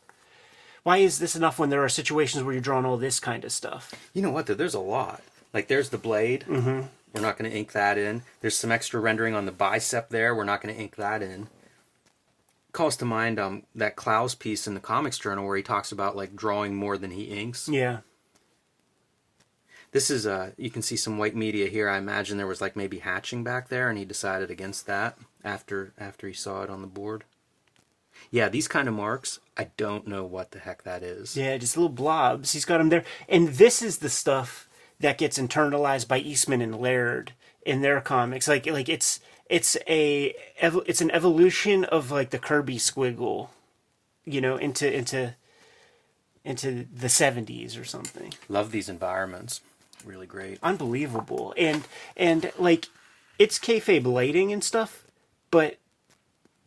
Why 0.84 0.97
is 0.97 1.19
this 1.19 1.36
enough 1.36 1.59
when 1.59 1.69
there 1.69 1.84
are 1.84 1.89
situations 1.89 2.43
where 2.43 2.53
you're 2.53 2.61
drawing 2.61 2.86
all 2.86 2.97
this 2.97 3.19
kind 3.19 3.43
of 3.43 3.51
stuff? 3.51 3.93
You 4.13 4.21
know 4.21 4.32
what? 4.32 4.45
Though 4.45 4.53
there's 4.53 4.73
a 4.75 4.80
lot. 4.80 5.21
Like 5.53 5.67
there's 5.67 5.89
the 5.89 5.97
blade. 5.97 6.45
Mm-hmm. 6.47 6.88
We're 7.13 7.21
not 7.21 7.38
going 7.38 7.49
to 7.49 7.57
ink 7.57 7.71
that 7.71 7.97
in. 7.97 8.21
There's 8.41 8.55
some 8.55 8.71
extra 8.71 8.99
rendering 8.99 9.34
on 9.34 9.47
the 9.47 9.51
bicep 9.51 10.09
there. 10.09 10.36
We're 10.36 10.43
not 10.43 10.61
going 10.61 10.73
to 10.73 10.80
ink 10.80 10.95
that 10.97 11.23
in. 11.23 11.47
Calls 12.71 12.95
to 12.97 13.05
mind 13.05 13.39
um 13.39 13.63
that 13.73 13.95
Klaus 13.95 14.36
piece 14.36 14.67
in 14.67 14.75
the 14.75 14.80
Comics 14.80 15.17
Journal 15.17 15.45
where 15.45 15.57
he 15.57 15.63
talks 15.63 15.91
about 15.91 16.15
like 16.15 16.36
drawing 16.36 16.75
more 16.75 16.97
than 16.97 17.09
he 17.11 17.23
inks. 17.23 17.67
Yeah, 17.67 18.01
This 19.91 20.11
is 20.11 20.27
uh 20.27 20.51
you 20.57 20.69
can 20.69 20.81
see 20.81 20.95
some 20.97 21.17
white 21.17 21.35
media 21.35 21.67
here. 21.67 21.89
I 21.89 21.97
imagine 21.97 22.37
there 22.37 22.47
was 22.47 22.61
like 22.61 22.75
maybe 22.75 22.99
hatching 22.99 23.43
back 23.43 23.69
there 23.69 23.89
and 23.89 23.97
he 23.97 24.05
decided 24.05 24.51
against 24.51 24.85
that 24.87 25.17
after 25.43 25.93
after 25.97 26.27
he 26.27 26.33
saw 26.33 26.61
it 26.63 26.69
on 26.69 26.81
the 26.81 26.87
board. 26.87 27.23
Yeah, 28.31 28.49
these 28.49 28.67
kind 28.67 28.87
of 28.87 28.93
marks, 28.93 29.39
I 29.57 29.69
don't 29.77 30.07
know 30.07 30.25
what 30.25 30.51
the 30.51 30.59
heck 30.59 30.83
that 30.83 31.03
is. 31.03 31.35
Yeah, 31.35 31.57
just 31.57 31.77
little 31.77 31.89
blobs. 31.89 32.51
He's 32.51 32.65
got 32.65 32.79
them 32.79 32.89
there, 32.89 33.05
and 33.27 33.49
this 33.49 33.81
is 33.81 33.99
the 33.99 34.09
stuff 34.09 34.67
that 34.99 35.17
gets 35.17 35.39
internalized 35.39 36.07
by 36.07 36.19
Eastman 36.19 36.61
and 36.61 36.79
Laird 36.79 37.33
in 37.65 37.81
their 37.81 38.01
comics. 38.01 38.47
Like, 38.47 38.65
like 38.65 38.89
it's 38.89 39.19
it's 39.49 39.77
a 39.87 40.35
it's 40.63 41.01
an 41.01 41.11
evolution 41.11 41.85
of 41.85 42.11
like 42.11 42.29
the 42.29 42.39
Kirby 42.39 42.77
squiggle, 42.77 43.49
you 44.25 44.41
know, 44.41 44.57
into 44.57 44.91
into 44.93 45.35
into 46.43 46.85
the 46.93 47.09
seventies 47.09 47.77
or 47.77 47.85
something. 47.85 48.33
Love 48.47 48.71
these 48.71 48.89
environments. 48.89 49.61
Really 50.05 50.27
great. 50.27 50.59
Unbelievable, 50.63 51.53
and 51.57 51.83
and 52.15 52.51
like 52.57 52.87
it's 53.37 53.59
kayfabe 53.59 54.05
lighting 54.05 54.51
and 54.51 54.63
stuff, 54.63 55.03
but 55.51 55.77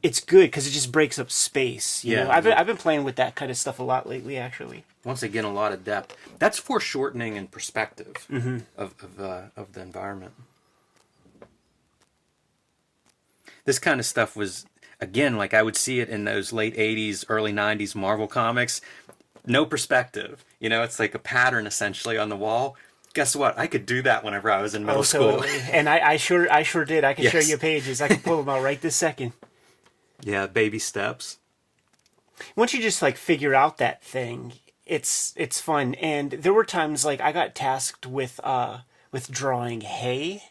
it's 0.02 0.20
good 0.20 0.46
because 0.46 0.66
it 0.66 0.70
just 0.70 0.90
breaks 0.92 1.18
up 1.18 1.30
space. 1.30 2.04
You 2.04 2.16
Yeah. 2.16 2.24
know, 2.24 2.30
I've 2.30 2.44
been, 2.44 2.52
I've 2.54 2.66
been 2.66 2.76
playing 2.76 3.04
with 3.04 3.16
that 3.16 3.34
kind 3.36 3.50
of 3.50 3.56
stuff 3.56 3.78
a 3.78 3.82
lot 3.82 4.08
lately, 4.08 4.36
actually. 4.36 4.84
Once 5.04 5.22
again, 5.22 5.44
a 5.44 5.52
lot 5.52 5.72
of 5.72 5.84
depth. 5.84 6.16
That's 6.38 6.58
foreshortening 6.58 7.36
and 7.38 7.50
perspective 7.50 8.26
of 8.76 8.94
of, 9.02 9.20
uh, 9.20 9.42
of 9.56 9.72
the 9.72 9.80
environment. 9.80 10.32
This 13.64 13.78
kind 13.78 14.00
of 14.00 14.06
stuff 14.06 14.36
was 14.36 14.66
again 15.00 15.36
like 15.36 15.54
I 15.54 15.62
would 15.62 15.76
see 15.76 16.00
it 16.00 16.08
in 16.08 16.24
those 16.24 16.52
late 16.52 16.76
'80s, 16.76 17.24
early 17.28 17.52
'90s 17.52 17.94
Marvel 17.94 18.26
comics. 18.26 18.80
No 19.46 19.64
perspective. 19.66 20.44
You 20.60 20.68
know, 20.68 20.82
it's 20.82 20.98
like 21.00 21.14
a 21.14 21.18
pattern 21.18 21.66
essentially 21.66 22.16
on 22.18 22.28
the 22.28 22.36
wall. 22.36 22.76
Guess 23.14 23.36
what? 23.36 23.58
I 23.58 23.66
could 23.66 23.84
do 23.86 24.02
that 24.02 24.24
whenever 24.24 24.50
I 24.50 24.62
was 24.62 24.74
in 24.74 24.84
middle 24.84 25.00
Oh, 25.00 25.04
school. 25.04 25.32
totally. 25.40 25.50
and 25.72 25.88
I, 25.88 26.12
I 26.12 26.16
sure 26.16 26.50
I 26.50 26.62
sure 26.62 26.84
did. 26.84 27.04
I 27.04 27.12
can 27.14 27.24
show 27.24 27.38
Yes. 27.38 27.50
you 27.50 27.58
pages. 27.58 28.00
I 28.00 28.08
can 28.08 28.20
pull 28.20 28.38
them 28.38 28.48
out 28.48 28.62
right 28.62 28.80
this 28.80 28.96
second. 28.96 29.32
yeah, 30.22 30.46
baby 30.46 30.78
steps. 30.78 31.38
Once 32.56 32.72
you 32.74 32.80
just 32.80 33.02
like 33.02 33.16
figure 33.16 33.54
out 33.54 33.78
that 33.78 34.02
thing, 34.02 34.54
it's 34.86 35.34
it's 35.36 35.60
fun. 35.60 35.94
And 35.94 36.32
there 36.32 36.52
were 36.54 36.64
times 36.64 37.04
like 37.04 37.20
I 37.20 37.32
got 37.32 37.54
tasked 37.54 38.06
with 38.06 38.40
uh 38.42 38.78
with 39.10 39.30
drawing 39.30 39.82
hay, 39.82 40.42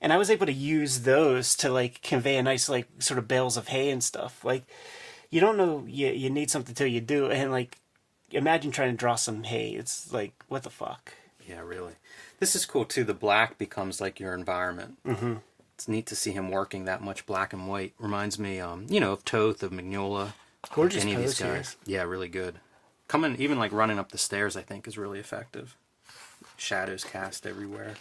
and 0.00 0.12
I 0.12 0.18
was 0.18 0.30
able 0.30 0.46
to 0.46 0.52
use 0.52 1.00
those 1.00 1.54
to 1.56 1.70
like 1.70 2.02
convey 2.02 2.36
a 2.36 2.42
nice 2.42 2.68
like 2.68 2.88
sort 2.98 3.18
of 3.18 3.26
bales 3.26 3.56
of 3.56 3.68
hay 3.68 3.90
and 3.90 4.04
stuff. 4.04 4.44
Like 4.44 4.64
you 5.30 5.40
don't 5.40 5.56
know 5.56 5.84
you 5.88 6.08
you 6.08 6.28
need 6.30 6.50
something 6.50 6.74
till 6.74 6.86
you 6.86 7.00
do, 7.00 7.30
and 7.30 7.50
like 7.50 7.78
imagine 8.30 8.70
trying 8.70 8.90
to 8.92 8.96
draw 8.96 9.14
some 9.14 9.44
hay. 9.44 9.70
It's 9.70 10.12
like 10.12 10.34
what 10.48 10.62
the 10.62 10.70
fuck. 10.70 11.14
Yeah, 11.48 11.60
really. 11.60 11.94
This 12.42 12.56
is 12.56 12.66
cool 12.66 12.84
too. 12.84 13.04
The 13.04 13.14
black 13.14 13.56
becomes 13.56 14.00
like 14.00 14.18
your 14.18 14.34
environment. 14.34 14.98
Mm-hmm. 15.06 15.34
It's 15.76 15.86
neat 15.86 16.06
to 16.06 16.16
see 16.16 16.32
him 16.32 16.50
working 16.50 16.86
that 16.86 17.00
much 17.00 17.24
black 17.24 17.52
and 17.52 17.68
white. 17.68 17.94
Reminds 18.00 18.36
me, 18.36 18.58
um, 18.58 18.86
you 18.88 18.98
know, 18.98 19.12
of 19.12 19.24
Toth, 19.24 19.62
of 19.62 19.70
Mignola. 19.70 20.32
Gorgeous 20.74 21.04
any 21.04 21.14
of 21.14 21.20
these 21.20 21.38
pose 21.38 21.38
here. 21.38 21.54
guys. 21.54 21.76
Yeah, 21.86 22.02
really 22.02 22.26
good. 22.26 22.56
Coming, 23.06 23.36
even 23.36 23.60
like 23.60 23.70
running 23.70 24.00
up 24.00 24.10
the 24.10 24.18
stairs, 24.18 24.56
I 24.56 24.62
think 24.62 24.88
is 24.88 24.98
really 24.98 25.20
effective. 25.20 25.76
Shadows 26.56 27.04
cast 27.04 27.46
everywhere. 27.46 27.94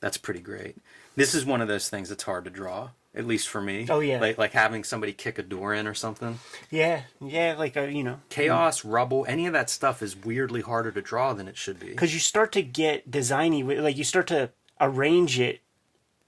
That's 0.00 0.18
pretty 0.18 0.40
great. 0.40 0.76
This 1.16 1.34
is 1.34 1.46
one 1.46 1.62
of 1.62 1.68
those 1.68 1.88
things 1.88 2.10
that's 2.10 2.24
hard 2.24 2.44
to 2.44 2.50
draw, 2.50 2.90
at 3.14 3.26
least 3.26 3.48
for 3.48 3.60
me. 3.60 3.86
Oh, 3.88 4.00
yeah. 4.00 4.20
like 4.20 4.38
like 4.38 4.52
having 4.52 4.84
somebody 4.84 5.12
kick 5.12 5.38
a 5.38 5.42
door 5.42 5.74
in 5.74 5.86
or 5.86 5.94
something. 5.94 6.38
Yeah, 6.70 7.02
yeah, 7.20 7.54
like 7.58 7.76
uh, 7.76 7.82
you 7.82 8.02
know, 8.04 8.20
Chaos, 8.28 8.84
rubble, 8.84 9.24
any 9.28 9.46
of 9.46 9.52
that 9.52 9.68
stuff 9.70 10.02
is 10.02 10.16
weirdly 10.16 10.60
harder 10.62 10.90
to 10.92 11.02
draw 11.02 11.32
than 11.32 11.48
it 11.48 11.56
should 11.56 11.78
be. 11.78 11.88
because 11.88 12.14
you 12.14 12.20
start 12.20 12.52
to 12.52 12.62
get 12.62 13.10
designy 13.10 13.64
like 13.80 13.96
you 13.96 14.04
start 14.04 14.26
to 14.28 14.50
arrange 14.80 15.38
it 15.38 15.60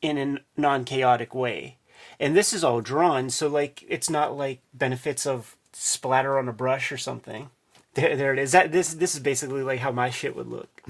in 0.00 0.18
a 0.18 0.60
non-chaotic 0.60 1.34
way 1.34 1.78
and 2.20 2.36
this 2.36 2.52
is 2.52 2.62
all 2.62 2.80
drawn 2.82 3.30
so 3.30 3.48
like 3.48 3.82
it's 3.88 4.10
not 4.10 4.36
like 4.36 4.60
benefits 4.74 5.26
of 5.26 5.56
splatter 5.72 6.38
on 6.38 6.48
a 6.48 6.52
brush 6.52 6.92
or 6.92 6.98
something 6.98 7.48
there, 7.94 8.14
there 8.16 8.32
it 8.32 8.38
is 8.38 8.52
that 8.52 8.70
this 8.70 8.94
this 8.94 9.14
is 9.14 9.20
basically 9.20 9.62
like 9.62 9.80
how 9.80 9.90
my 9.90 10.10
shit 10.10 10.36
would 10.36 10.46
look 10.46 10.82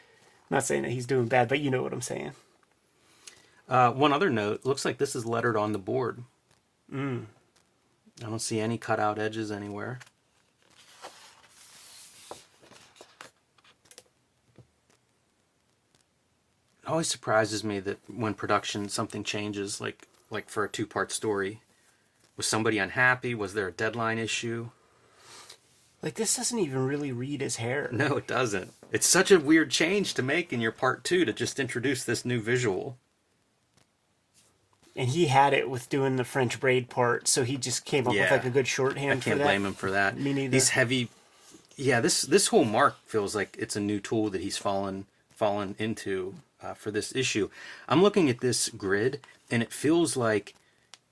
not 0.50 0.64
saying 0.64 0.82
that 0.82 0.92
he's 0.92 1.04
doing 1.04 1.26
bad 1.26 1.48
but 1.48 1.58
you 1.60 1.70
know 1.70 1.82
what 1.82 1.92
i'm 1.92 2.00
saying 2.00 2.30
Uh, 3.70 3.92
one 3.92 4.12
other 4.12 4.28
note: 4.28 4.66
looks 4.66 4.84
like 4.84 4.98
this 4.98 5.14
is 5.14 5.24
lettered 5.24 5.56
on 5.56 5.72
the 5.72 5.78
board. 5.78 6.24
I 8.20 8.26
don't 8.26 8.40
see 8.40 8.58
any 8.58 8.76
cutout 8.76 9.18
edges 9.18 9.52
anywhere. 9.52 10.00
It 16.82 16.88
always 16.88 17.06
surprises 17.08 17.62
me 17.62 17.78
that 17.80 17.98
when 18.08 18.34
production 18.34 18.88
something 18.88 19.22
changes, 19.22 19.80
like 19.80 20.08
like 20.30 20.50
for 20.50 20.64
a 20.64 20.68
two 20.68 20.86
part 20.86 21.12
story, 21.12 21.62
was 22.36 22.46
somebody 22.46 22.78
unhappy? 22.78 23.34
Was 23.36 23.54
there 23.54 23.68
a 23.68 23.72
deadline 23.72 24.18
issue? 24.18 24.70
like 26.02 26.14
this 26.14 26.36
doesn't 26.36 26.58
even 26.58 26.86
really 26.86 27.12
read 27.12 27.42
his 27.42 27.56
hair 27.56 27.90
No, 27.92 28.16
it 28.16 28.26
doesn't. 28.26 28.72
It's 28.90 29.06
such 29.06 29.30
a 29.30 29.38
weird 29.38 29.70
change 29.70 30.14
to 30.14 30.22
make 30.22 30.52
in 30.52 30.60
your 30.60 30.72
part 30.72 31.04
two 31.04 31.24
to 31.24 31.32
just 31.32 31.60
introduce 31.60 32.02
this 32.02 32.24
new 32.24 32.40
visual. 32.40 32.98
And 34.96 35.08
he 35.10 35.26
had 35.26 35.52
it 35.52 35.70
with 35.70 35.88
doing 35.88 36.16
the 36.16 36.24
french 36.24 36.58
braid 36.60 36.88
part 36.90 37.28
so 37.28 37.44
he 37.44 37.56
just 37.56 37.84
came 37.84 38.06
up 38.06 38.14
with 38.14 38.30
like 38.30 38.44
a 38.44 38.50
good 38.50 38.66
shorthand 38.66 39.20
I 39.20 39.22
can't 39.22 39.38
that. 39.38 39.44
blame 39.44 39.64
him 39.64 39.74
for 39.74 39.90
that. 39.90 40.18
Me 40.18 40.32
neither. 40.32 40.50
These 40.50 40.70
heavy, 40.70 41.08
yeah. 41.76 42.00
This 42.00 42.22
this 42.22 42.48
whole 42.48 42.64
mark 42.64 42.96
feels 43.06 43.34
like 43.34 43.56
it's 43.58 43.76
a 43.76 43.80
new 43.80 44.00
tool 44.00 44.30
that 44.30 44.40
he's 44.40 44.56
fallen 44.56 45.06
fallen 45.30 45.74
into 45.78 46.34
uh, 46.62 46.74
for 46.74 46.90
this 46.90 47.14
issue. 47.14 47.48
I'm 47.88 48.02
looking 48.02 48.28
at 48.28 48.40
this 48.40 48.68
grid, 48.68 49.20
and 49.50 49.62
it 49.62 49.72
feels 49.72 50.16
like 50.16 50.54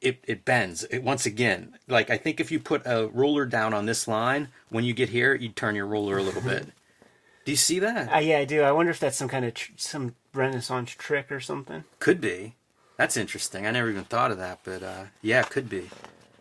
it 0.01 0.19
it 0.27 0.45
bends. 0.45 0.85
It 0.85 1.03
once 1.03 1.25
again, 1.27 1.75
like 1.89 2.11
I 2.11 2.19
think 2.19 2.41
if 2.41 2.51
you 2.51 2.61
put 2.61 2.83
a 2.85 3.09
ruler 3.09 3.47
down 3.47 3.73
on 3.75 3.87
this 3.87 4.07
line, 4.07 4.49
when 4.69 4.85
you 4.85 4.93
get 4.93 5.09
here, 5.11 5.35
you'd 5.35 5.57
turn 5.57 5.75
your 5.75 5.87
ruler 5.87 6.19
a 6.19 6.23
little 6.23 6.43
bit. 6.43 6.67
Do 7.45 7.53
you 7.53 7.57
see 7.57 7.79
that? 7.79 8.13
Uh, 8.13 8.19
yeah, 8.19 8.41
I 8.41 8.45
do. 8.45 8.61
I 8.61 8.73
wonder 8.73 8.91
if 8.91 9.01
that's 9.01 9.17
some 9.17 9.29
kind 9.29 9.47
of 9.47 9.55
tr- 9.55 9.73
some 9.77 10.15
Renaissance 10.35 10.91
trick 10.91 11.33
or 11.33 11.41
something. 11.41 11.85
Could 11.99 12.21
be. 12.21 12.57
That's 12.99 13.17
interesting. 13.17 13.65
I 13.67 13.71
never 13.71 13.89
even 13.89 14.05
thought 14.05 14.33
of 14.33 14.39
that, 14.39 14.59
but 14.65 14.83
uh, 14.83 15.05
yeah, 15.23 15.41
it 15.41 15.51
could 15.51 15.71
be. 15.71 15.89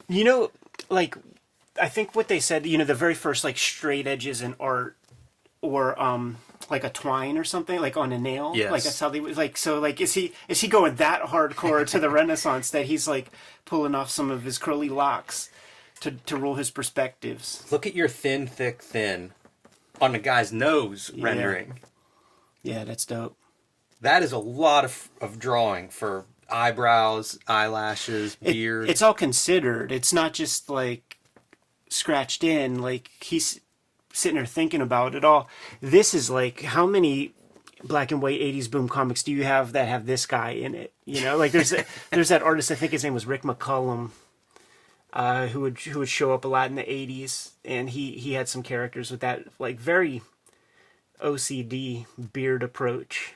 You 0.10 0.24
know, 0.24 0.52
like 0.90 1.16
I 1.80 1.88
think 1.88 2.16
what 2.16 2.28
they 2.28 2.40
said, 2.40 2.66
you 2.66 2.78
know, 2.78 2.84
the 2.84 2.96
very 2.96 3.14
first 3.14 3.44
like 3.44 3.58
straight 3.58 4.08
edges 4.08 4.42
in 4.42 4.56
art 4.60 4.98
or 5.62 6.00
um 6.02 6.38
like 6.70 6.84
a 6.84 6.90
twine 6.90 7.38
or 7.38 7.44
something, 7.44 7.80
like 7.80 7.96
on 7.96 8.12
a 8.12 8.18
nail. 8.18 8.54
Yes. 8.56 8.72
Like 8.72 8.84
that's 8.84 9.00
how 9.00 9.10
they 9.10 9.20
like 9.20 9.56
so 9.56 9.80
like 9.80 10.02
is 10.02 10.16
he 10.16 10.34
is 10.48 10.60
he 10.60 10.68
going 10.68 10.96
that 10.96 11.22
hardcore 11.22 11.88
to 11.88 12.00
the 12.00 12.10
Renaissance 12.10 12.72
that 12.72 12.88
he's 12.88 13.08
like 13.08 13.32
pulling 13.66 13.94
off 13.94 14.10
some 14.10 14.32
of 14.32 14.44
his 14.44 14.58
curly 14.58 14.90
locks 14.90 15.52
to 16.00 16.12
to 16.12 16.36
rule 16.36 16.56
his 16.56 16.72
perspectives. 16.72 17.66
Look 17.72 17.86
at 17.86 17.94
your 17.94 18.08
thin, 18.08 18.48
thick, 18.48 18.82
thin 18.82 19.32
on 20.02 20.14
the 20.14 20.20
guy's 20.20 20.52
nose 20.52 21.12
rendering. 21.16 21.80
Yeah, 22.64 22.84
that's 22.84 23.06
dope. 23.06 23.38
That 24.02 24.24
is 24.24 24.32
a 24.32 24.38
lot 24.38 24.86
of, 24.86 25.10
of 25.22 25.40
drawing 25.40 25.90
for 25.90 26.26
eyebrows, 26.50 27.38
eyelashes, 27.48 28.38
It- 28.42 28.54
beard. 28.54 28.90
it's 28.90 29.02
all 29.02 29.14
considered. 29.14 29.92
It's 29.92 30.14
not 30.14 30.34
just 30.34 30.70
like 30.70 31.18
scratched 31.90 32.44
in. 32.44 32.80
Like 32.82 33.10
he's 33.22 33.60
sitting 34.14 34.36
there 34.38 34.46
thinking 34.46 34.82
about 34.82 35.16
it 35.16 35.24
all. 35.26 35.50
This 35.82 36.14
is 36.14 36.30
like 36.30 36.62
how 36.62 36.86
many 36.86 37.34
black 37.84 38.12
and 38.12 38.22
white 38.22 38.42
'80s 38.42 38.70
boom 38.70 38.90
comics 38.90 39.24
do 39.24 39.32
you 39.32 39.44
have 39.44 39.74
that 39.74 39.88
have 39.88 40.06
this 40.06 40.26
guy 40.26 40.52
in 40.52 40.74
it? 40.76 40.94
You 41.06 41.22
know, 41.22 41.38
like 41.38 41.52
there's 41.52 41.74
there's 42.12 42.30
that 42.30 42.42
artist. 42.44 42.72
I 42.72 42.76
think 42.76 42.92
his 42.92 43.04
name 43.04 43.14
was 43.14 43.26
Rick 43.26 43.44
McCullum. 43.44 44.12
Uh, 45.14 45.48
who 45.48 45.62
would 45.62 45.80
who 45.80 46.00
would 46.00 46.10
show 46.10 46.34
up 46.34 46.44
a 46.46 46.48
lot 46.48 46.70
in 46.70 46.76
the 46.76 46.84
'80s, 46.84 47.52
and 47.64 47.90
he 47.90 48.12
he 48.14 48.34
had 48.34 48.50
some 48.50 48.62
characters 48.62 49.10
with 49.10 49.22
that 49.22 49.46
like 49.58 49.80
very 49.80 50.22
OCD 51.24 52.06
beard 52.34 52.62
approach, 52.62 53.34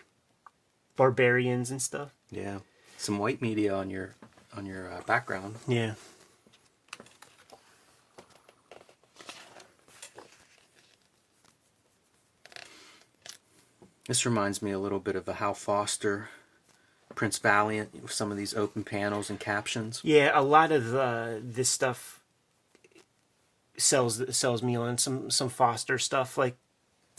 barbarians 0.96 1.72
and 1.72 1.82
stuff. 1.82 2.12
yeah, 2.30 2.60
some 3.02 3.18
white 3.18 3.42
media 3.42 3.74
on 3.74 3.90
your 3.90 4.16
on 4.56 4.66
your 4.66 4.92
uh, 4.92 5.02
background. 5.08 5.56
Yeah. 5.68 5.94
This 14.08 14.26
reminds 14.26 14.62
me 14.62 14.72
a 14.72 14.80
little 14.80 15.00
bit 15.00 15.16
of 15.16 15.28
a 15.28 15.34
Hal 15.34 15.54
Foster, 15.54 16.30
Prince 17.16 17.38
Valiant, 17.38 18.02
with 18.02 18.12
some 18.12 18.30
of 18.30 18.38
these 18.38 18.54
open 18.54 18.84
panels 18.84 19.30
and 19.30 19.40
captions. 19.40 20.02
Yeah, 20.04 20.32
a 20.34 20.42
lot 20.42 20.72
of 20.72 20.94
uh, 20.94 21.36
this 21.42 21.70
stuff 21.70 22.20
sells 23.78 24.36
sells 24.36 24.62
me 24.62 24.76
on 24.76 24.98
some 24.98 25.32
some 25.32 25.50
Foster 25.50 25.98
stuff. 25.98 26.38
Like 26.38 26.58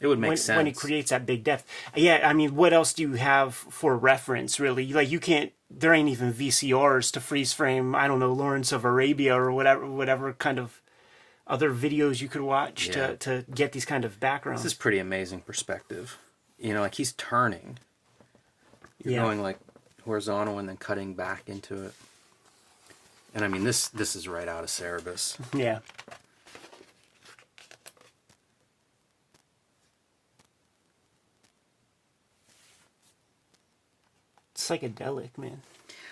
It 0.02 0.08
would 0.08 0.18
make 0.18 0.28
when, 0.28 0.36
sense. 0.36 0.56
when 0.56 0.66
he 0.66 0.72
creates 0.72 1.10
that 1.10 1.24
big 1.24 1.44
depth. 1.44 1.64
Yeah, 1.94 2.28
I 2.28 2.32
mean, 2.32 2.54
what 2.56 2.72
else 2.72 2.92
do 2.92 3.02
you 3.02 3.12
have 3.14 3.54
for 3.54 3.96
reference? 3.96 4.58
Really, 4.60 4.92
like 4.92 5.08
you 5.10 5.20
can't. 5.20 5.52
There 5.70 5.94
ain't 5.94 6.08
even 6.10 6.32
VCRs 6.34 7.10
to 7.12 7.20
freeze 7.20 7.52
frame. 7.54 7.94
I 7.94 8.08
don't 8.08 8.18
know 8.18 8.32
Lawrence 8.32 8.72
of 8.72 8.84
Arabia 8.84 9.34
or 9.38 9.50
whatever 9.52 9.86
whatever 9.86 10.32
kind 10.34 10.58
of 10.58 10.82
other 11.46 11.72
videos 11.72 12.20
you 12.20 12.28
could 12.28 12.42
watch 12.42 12.88
Yeah. 12.88 12.94
to 13.08 13.16
to 13.18 13.44
get 13.54 13.72
these 13.72 13.84
kind 13.84 14.04
of 14.04 14.18
backgrounds. 14.20 14.62
This 14.64 14.72
is 14.72 14.78
pretty 14.78 14.98
amazing 14.98 15.40
perspective. 15.42 16.18
You 16.58 16.74
know, 16.74 16.80
like 16.80 16.96
he's 16.96 17.12
turning. 17.12 17.78
You're 19.02 19.14
Yeah. 19.14 19.22
going 19.22 19.40
like 19.40 19.58
horizontal 20.04 20.58
and 20.58 20.68
then 20.68 20.76
cutting 20.76 21.14
back 21.14 21.44
into 21.48 21.84
it. 21.84 21.94
And 23.34 23.44
I 23.44 23.48
mean 23.48 23.64
this 23.64 23.88
this 23.88 24.14
is 24.16 24.26
right 24.28 24.48
out 24.48 24.64
of 24.64 24.68
Cerebus. 24.70 25.38
yeah. 25.54 25.78
Psychedelic, 34.62 35.36
man. 35.36 35.62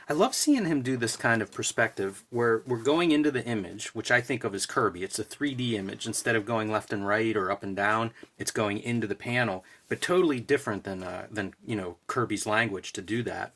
I 0.09 0.12
love 0.12 0.34
seeing 0.34 0.64
him 0.64 0.82
do 0.82 0.96
this 0.96 1.14
kind 1.16 1.40
of 1.40 1.53
perspective 1.53 2.24
where 2.30 2.62
we're 2.66 2.78
going 2.82 3.12
into 3.12 3.30
the 3.30 3.44
image, 3.46 3.94
which 3.94 4.11
I 4.11 4.20
think 4.20 4.42
of 4.42 4.55
as 4.57 4.66
Kirby. 4.66 5.05
It's 5.05 5.20
a 5.20 5.24
3D 5.24 5.74
image. 5.74 6.05
Instead 6.05 6.34
of 6.34 6.44
going 6.44 6.68
left 6.70 6.92
and 6.92 7.07
right 7.07 7.36
or 7.36 7.48
up 7.51 7.62
and 7.62 7.76
down, 7.76 8.11
it's 8.36 8.51
going 8.51 8.78
into 8.80 9.07
the 9.07 9.14
panel, 9.14 9.64
but 9.88 10.01
totally 10.01 10.40
different 10.40 10.82
than 10.82 11.05
uh, 11.05 11.26
than 11.30 11.55
you 11.64 11.76
know 11.76 11.96
Kirby's 12.09 12.44
language 12.44 12.92
to 12.94 13.03
do 13.03 13.22
that. 13.22 13.53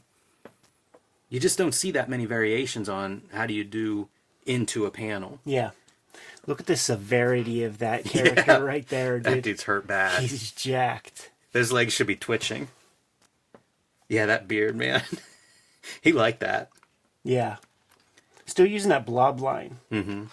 You 1.28 1.40
just 1.40 1.59
don't 1.59 1.74
see 1.74 1.90
that 1.90 2.09
many 2.09 2.24
variations 2.26 2.88
on 2.88 3.22
how 3.32 3.47
do 3.47 3.55
you 3.55 3.64
do 3.64 4.09
into 4.47 4.86
a 4.86 4.90
panel. 4.92 5.40
Yeah. 5.45 5.70
Look 6.47 6.61
at 6.61 6.66
the 6.66 6.76
severity 6.76 7.64
of 7.64 7.78
that 7.78 8.05
character 8.14 8.45
Yeah. 8.47 8.57
right 8.59 8.86
there, 8.88 9.18
That 9.18 9.42
dude's 9.42 9.64
hurt 9.64 9.88
bad. 9.88 10.22
He's 10.22 10.53
jacked. 10.53 11.30
His 11.53 11.72
legs 11.72 11.92
should 11.92 12.07
be 12.07 12.14
twitching. 12.16 12.68
Yeah, 14.09 14.26
that 14.26 14.48
beard, 14.48 14.76
man. 14.76 15.02
he 16.02 16.12
liked 16.12 16.40
that. 16.40 16.70
Yeah. 17.22 17.57
Still 18.46 18.66
using 18.66 18.90
that 18.90 19.07
blob 19.07 19.40
line. 19.40 19.78
Mm-hmm. 19.90 20.24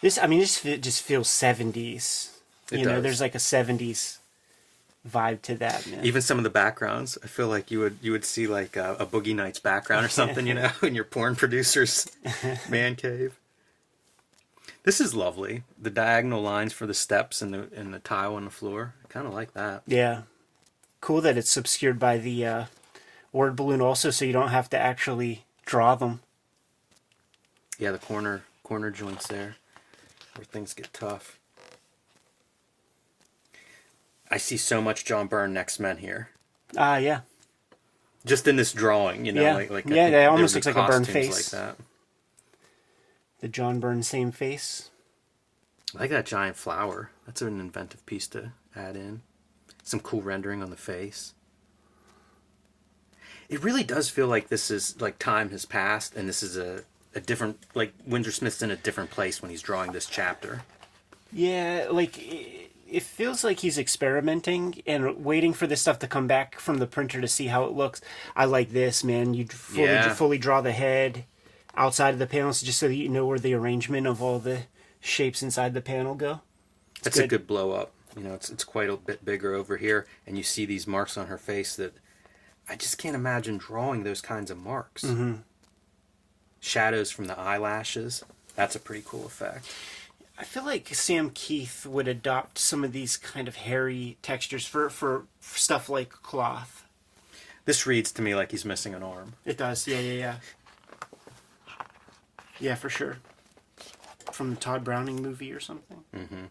This, 0.00 0.18
I 0.18 0.26
mean, 0.26 0.38
this 0.38 0.60
just 0.62 1.02
feels 1.02 1.28
70s. 1.28 2.30
It 2.70 2.80
you 2.80 2.84
know, 2.84 2.94
does. 2.94 3.02
there's 3.02 3.20
like 3.20 3.34
a 3.34 3.38
70s 3.38 4.18
vibe 5.08 5.42
to 5.42 5.54
that, 5.56 5.86
man. 5.86 6.04
Even 6.04 6.22
some 6.22 6.38
of 6.38 6.44
the 6.44 6.50
backgrounds, 6.50 7.18
I 7.22 7.26
feel 7.26 7.48
like 7.48 7.70
you 7.70 7.80
would 7.80 7.98
you 8.02 8.12
would 8.12 8.24
see 8.24 8.46
like 8.46 8.76
a, 8.76 8.94
a 8.98 9.06
Boogie 9.06 9.34
Nights 9.34 9.58
background 9.58 10.06
or 10.06 10.08
something, 10.10 10.46
you 10.46 10.54
know, 10.54 10.70
in 10.82 10.94
your 10.94 11.04
porn 11.04 11.36
producer's 11.36 12.06
man 12.68 12.96
cave. 12.96 13.38
This 14.84 15.00
is 15.00 15.14
lovely. 15.14 15.64
The 15.80 15.90
diagonal 15.90 16.42
lines 16.42 16.72
for 16.72 16.86
the 16.86 16.94
steps 16.94 17.40
and 17.42 17.52
the 17.52 17.68
and 17.74 17.92
the 17.92 17.98
tile 17.98 18.34
on 18.36 18.44
the 18.44 18.50
floor. 18.50 18.94
I 19.04 19.08
kind 19.08 19.26
of 19.26 19.32
like 19.34 19.54
that. 19.54 19.82
Yeah. 19.86 20.22
Cool 21.00 21.20
that 21.22 21.36
it's 21.36 21.56
obscured 21.56 21.98
by 21.98 22.18
the 22.18 22.46
uh, 22.46 22.64
word 23.32 23.56
balloon 23.56 23.80
also, 23.80 24.10
so 24.10 24.24
you 24.24 24.32
don't 24.32 24.48
have 24.50 24.70
to 24.70 24.78
actually 24.78 25.44
draw 25.66 25.94
them. 25.94 26.20
Yeah, 27.78 27.90
the 27.92 27.98
corner 27.98 28.42
corner 28.62 28.90
joints 28.90 29.26
there, 29.26 29.56
where 30.36 30.44
things 30.44 30.74
get 30.74 30.92
tough. 30.92 31.38
I 34.30 34.36
see 34.38 34.56
so 34.56 34.80
much 34.82 35.04
John 35.04 35.26
Byrne 35.26 35.52
next 35.52 35.78
men 35.78 35.98
here. 35.98 36.28
Ah, 36.76 36.96
yeah. 36.96 37.20
Just 38.24 38.48
in 38.48 38.56
this 38.56 38.72
drawing, 38.72 39.26
you 39.26 39.32
know, 39.32 39.42
Yeah. 39.42 39.54
like 39.54 39.70
like 39.70 39.86
Yeah, 39.86 40.10
there 40.10 40.30
almost 40.30 40.54
looks 40.54 40.66
like 40.66 40.76
a 40.76 40.86
Byrne 40.86 41.04
face. 41.04 41.52
like 41.52 41.60
that. 41.60 41.76
The 43.44 43.48
John 43.50 43.78
Byrne 43.78 44.02
same 44.02 44.32
face. 44.32 44.88
I 45.94 45.98
like 45.98 46.08
that 46.08 46.24
giant 46.24 46.56
flower. 46.56 47.10
That's 47.26 47.42
an 47.42 47.60
inventive 47.60 48.06
piece 48.06 48.26
to 48.28 48.52
add 48.74 48.96
in. 48.96 49.20
Some 49.82 50.00
cool 50.00 50.22
rendering 50.22 50.62
on 50.62 50.70
the 50.70 50.78
face. 50.78 51.34
It 53.50 53.62
really 53.62 53.84
does 53.84 54.08
feel 54.08 54.28
like 54.28 54.48
this 54.48 54.70
is 54.70 54.98
like 54.98 55.18
time 55.18 55.50
has 55.50 55.66
passed 55.66 56.16
and 56.16 56.26
this 56.26 56.42
is 56.42 56.56
a, 56.56 56.84
a 57.14 57.20
different 57.20 57.58
like 57.74 57.92
Windsor 58.06 58.32
Smith's 58.32 58.62
in 58.62 58.70
a 58.70 58.76
different 58.76 59.10
place 59.10 59.42
when 59.42 59.50
he's 59.50 59.60
drawing 59.60 59.92
this 59.92 60.06
chapter. 60.06 60.62
Yeah, 61.30 61.88
like 61.90 62.16
it, 62.16 62.70
it 62.90 63.02
feels 63.02 63.44
like 63.44 63.58
he's 63.60 63.76
experimenting 63.76 64.80
and 64.86 65.22
waiting 65.22 65.52
for 65.52 65.66
this 65.66 65.82
stuff 65.82 65.98
to 65.98 66.06
come 66.08 66.26
back 66.26 66.58
from 66.58 66.78
the 66.78 66.86
printer 66.86 67.20
to 67.20 67.28
see 67.28 67.48
how 67.48 67.64
it 67.64 67.72
looks. 67.72 68.00
I 68.34 68.46
like 68.46 68.70
this, 68.72 69.04
man. 69.04 69.34
You 69.34 69.44
fully 69.48 69.82
Yeah. 69.84 70.14
fully 70.14 70.38
draw 70.38 70.62
the 70.62 70.72
head 70.72 71.26
outside 71.76 72.14
of 72.14 72.18
the 72.18 72.26
panels 72.26 72.62
just 72.62 72.78
so 72.78 72.88
that 72.88 72.94
you 72.94 73.08
know 73.08 73.26
where 73.26 73.38
the 73.38 73.54
arrangement 73.54 74.06
of 74.06 74.22
all 74.22 74.38
the 74.38 74.62
shapes 75.00 75.42
inside 75.42 75.74
the 75.74 75.80
panel 75.80 76.14
go. 76.14 76.40
That's 77.02 77.18
a 77.18 77.22
good. 77.22 77.30
good 77.30 77.46
blow 77.46 77.72
up. 77.72 77.92
You 78.16 78.22
know, 78.22 78.34
it's 78.34 78.48
it's 78.48 78.64
quite 78.64 78.88
a 78.88 78.96
bit 78.96 79.24
bigger 79.24 79.54
over 79.54 79.76
here 79.76 80.06
and 80.26 80.36
you 80.36 80.42
see 80.42 80.64
these 80.64 80.86
marks 80.86 81.16
on 81.16 81.26
her 81.26 81.38
face 81.38 81.76
that 81.76 81.94
I 82.68 82.76
just 82.76 82.96
can't 82.98 83.16
imagine 83.16 83.58
drawing 83.58 84.04
those 84.04 84.20
kinds 84.20 84.50
of 84.50 84.58
marks. 84.58 85.02
Mm-hmm. 85.02 85.34
Shadows 86.60 87.10
from 87.10 87.26
the 87.26 87.38
eyelashes. 87.38 88.24
That's 88.56 88.76
a 88.76 88.80
pretty 88.80 89.02
cool 89.06 89.26
effect. 89.26 89.70
I 90.38 90.44
feel 90.44 90.64
like 90.64 90.92
Sam 90.94 91.30
Kieth 91.30 91.86
would 91.86 92.08
adopt 92.08 92.58
some 92.58 92.82
of 92.82 92.92
these 92.92 93.16
kind 93.16 93.46
of 93.46 93.56
hairy 93.56 94.16
textures 94.22 94.66
for 94.66 94.88
for 94.90 95.26
stuff 95.40 95.88
like 95.88 96.10
cloth. 96.10 96.84
This 97.66 97.86
reads 97.86 98.12
to 98.12 98.22
me 98.22 98.34
like 98.34 98.50
he's 98.50 98.64
missing 98.64 98.94
an 98.94 99.02
arm. 99.02 99.34
It 99.44 99.56
does, 99.56 99.86
yeah, 99.86 100.00
yeah, 100.00 100.12
yeah. 100.12 100.36
Yeah, 102.60 102.74
for 102.74 102.88
sure. 102.88 103.18
From 104.32 104.50
the 104.50 104.56
Tod 104.60 104.84
Browning 104.84 105.22
movie 105.22 105.52
or 105.52 105.60
something. 105.60 106.04
Mm-hmm. 106.14 106.44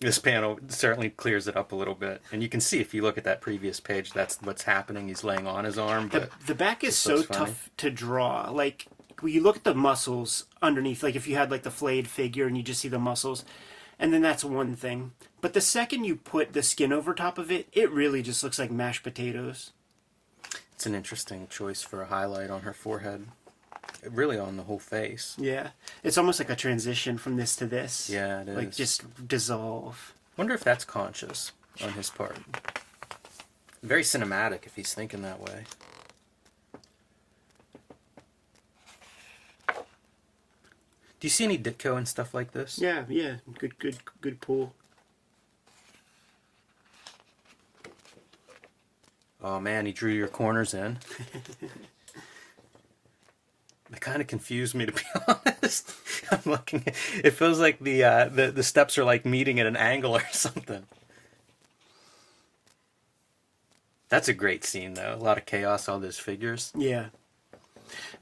This 0.00 0.18
panel 0.18 0.58
certainly 0.68 1.08
clears 1.10 1.48
it 1.48 1.56
up 1.56 1.72
a 1.72 1.76
little 1.76 1.94
bit, 1.94 2.20
and 2.30 2.42
you 2.42 2.48
can 2.48 2.60
see 2.60 2.80
if 2.80 2.92
you 2.92 3.00
look 3.02 3.16
at 3.16 3.24
that 3.24 3.40
previous 3.40 3.80
page, 3.80 4.12
that's 4.12 4.36
what's 4.42 4.64
happening. 4.64 5.08
He's 5.08 5.24
laying 5.24 5.46
on 5.46 5.64
his 5.64 5.78
arm, 5.78 6.08
The, 6.10 6.20
but 6.20 6.30
the 6.46 6.54
back 6.54 6.84
is 6.84 6.96
so 6.96 7.22
tough 7.22 7.70
to 7.78 7.90
draw. 7.90 8.50
Like 8.50 8.86
when 9.20 9.32
you 9.32 9.40
look 9.42 9.56
at 9.56 9.64
the 9.64 9.74
muscles 9.74 10.44
underneath, 10.60 11.02
like 11.02 11.14
if 11.16 11.26
you 11.26 11.36
had 11.36 11.50
like 11.50 11.62
the 11.62 11.70
flayed 11.70 12.06
figure 12.08 12.46
and 12.46 12.56
you 12.56 12.62
just 12.62 12.80
see 12.82 12.88
the 12.88 12.98
muscles, 12.98 13.44
and 13.98 14.12
then 14.12 14.20
that's 14.20 14.44
one 14.44 14.74
thing. 14.76 15.12
But 15.40 15.54
the 15.54 15.60
second 15.62 16.04
you 16.04 16.16
put 16.16 16.52
the 16.52 16.62
skin 16.62 16.92
over 16.92 17.14
top 17.14 17.38
of 17.38 17.50
it, 17.50 17.68
it 17.72 17.90
really 17.90 18.22
just 18.22 18.42
looks 18.42 18.58
like 18.58 18.70
mashed 18.70 19.04
potatoes. 19.04 19.72
it's 20.74 20.84
an 20.84 20.94
interesting 20.94 21.46
choice 21.48 21.80
for 21.80 22.02
a 22.02 22.06
highlight 22.06 22.50
on 22.50 22.62
her 22.62 22.74
forehead. 22.74 23.28
Really 24.10 24.38
on 24.38 24.56
the 24.56 24.62
whole 24.64 24.78
face. 24.78 25.36
Yeah, 25.38 25.70
it's 26.02 26.18
almost 26.18 26.38
like 26.38 26.50
a 26.50 26.56
transition 26.56 27.18
from 27.18 27.36
this 27.36 27.56
to 27.56 27.66
this. 27.66 28.10
Yeah, 28.10 28.42
it 28.42 28.48
Like 28.48 28.72
just 28.72 29.26
dissolve. 29.28 30.14
Wonder 30.36 30.54
if 30.54 30.64
that's 30.64 30.84
conscious 30.84 31.52
on 31.82 31.92
his 31.92 32.10
part. 32.10 32.38
Very 33.82 34.02
cinematic 34.02 34.66
if 34.66 34.74
he's 34.76 34.94
thinking 34.94 35.22
that 35.22 35.40
way. 35.40 35.64
Do 39.68 41.26
you 41.26 41.30
see 41.30 41.44
any 41.44 41.56
Ditko 41.58 41.96
and 41.96 42.06
stuff 42.06 42.34
like 42.34 42.52
this? 42.52 42.78
Yeah, 42.78 43.04
yeah. 43.08 43.36
Good, 43.58 43.78
good, 43.78 43.96
good 44.20 44.40
pull. 44.40 44.74
Oh 49.42 49.60
man, 49.60 49.86
he 49.86 49.92
drew 49.92 50.12
your 50.12 50.28
corners 50.28 50.74
in. 50.74 50.98
It 53.96 54.00
kind 54.00 54.20
of 54.20 54.26
confused 54.26 54.74
me 54.74 54.86
to 54.86 54.92
be 54.92 55.02
honest. 55.28 55.92
I'm 56.30 56.40
looking. 56.44 56.84
It 57.22 57.30
feels 57.30 57.60
like 57.60 57.78
the 57.78 58.04
uh, 58.04 58.28
the 58.28 58.50
the 58.50 58.62
steps 58.62 58.98
are 58.98 59.04
like 59.04 59.24
meeting 59.24 59.60
at 59.60 59.66
an 59.66 59.76
angle 59.76 60.16
or 60.16 60.22
something. 60.32 60.84
That's 64.08 64.28
a 64.28 64.34
great 64.34 64.64
scene 64.64 64.94
though. 64.94 65.14
A 65.14 65.16
lot 65.16 65.38
of 65.38 65.46
chaos, 65.46 65.88
all 65.88 65.98
those 66.00 66.18
figures. 66.18 66.72
Yeah. 66.76 67.06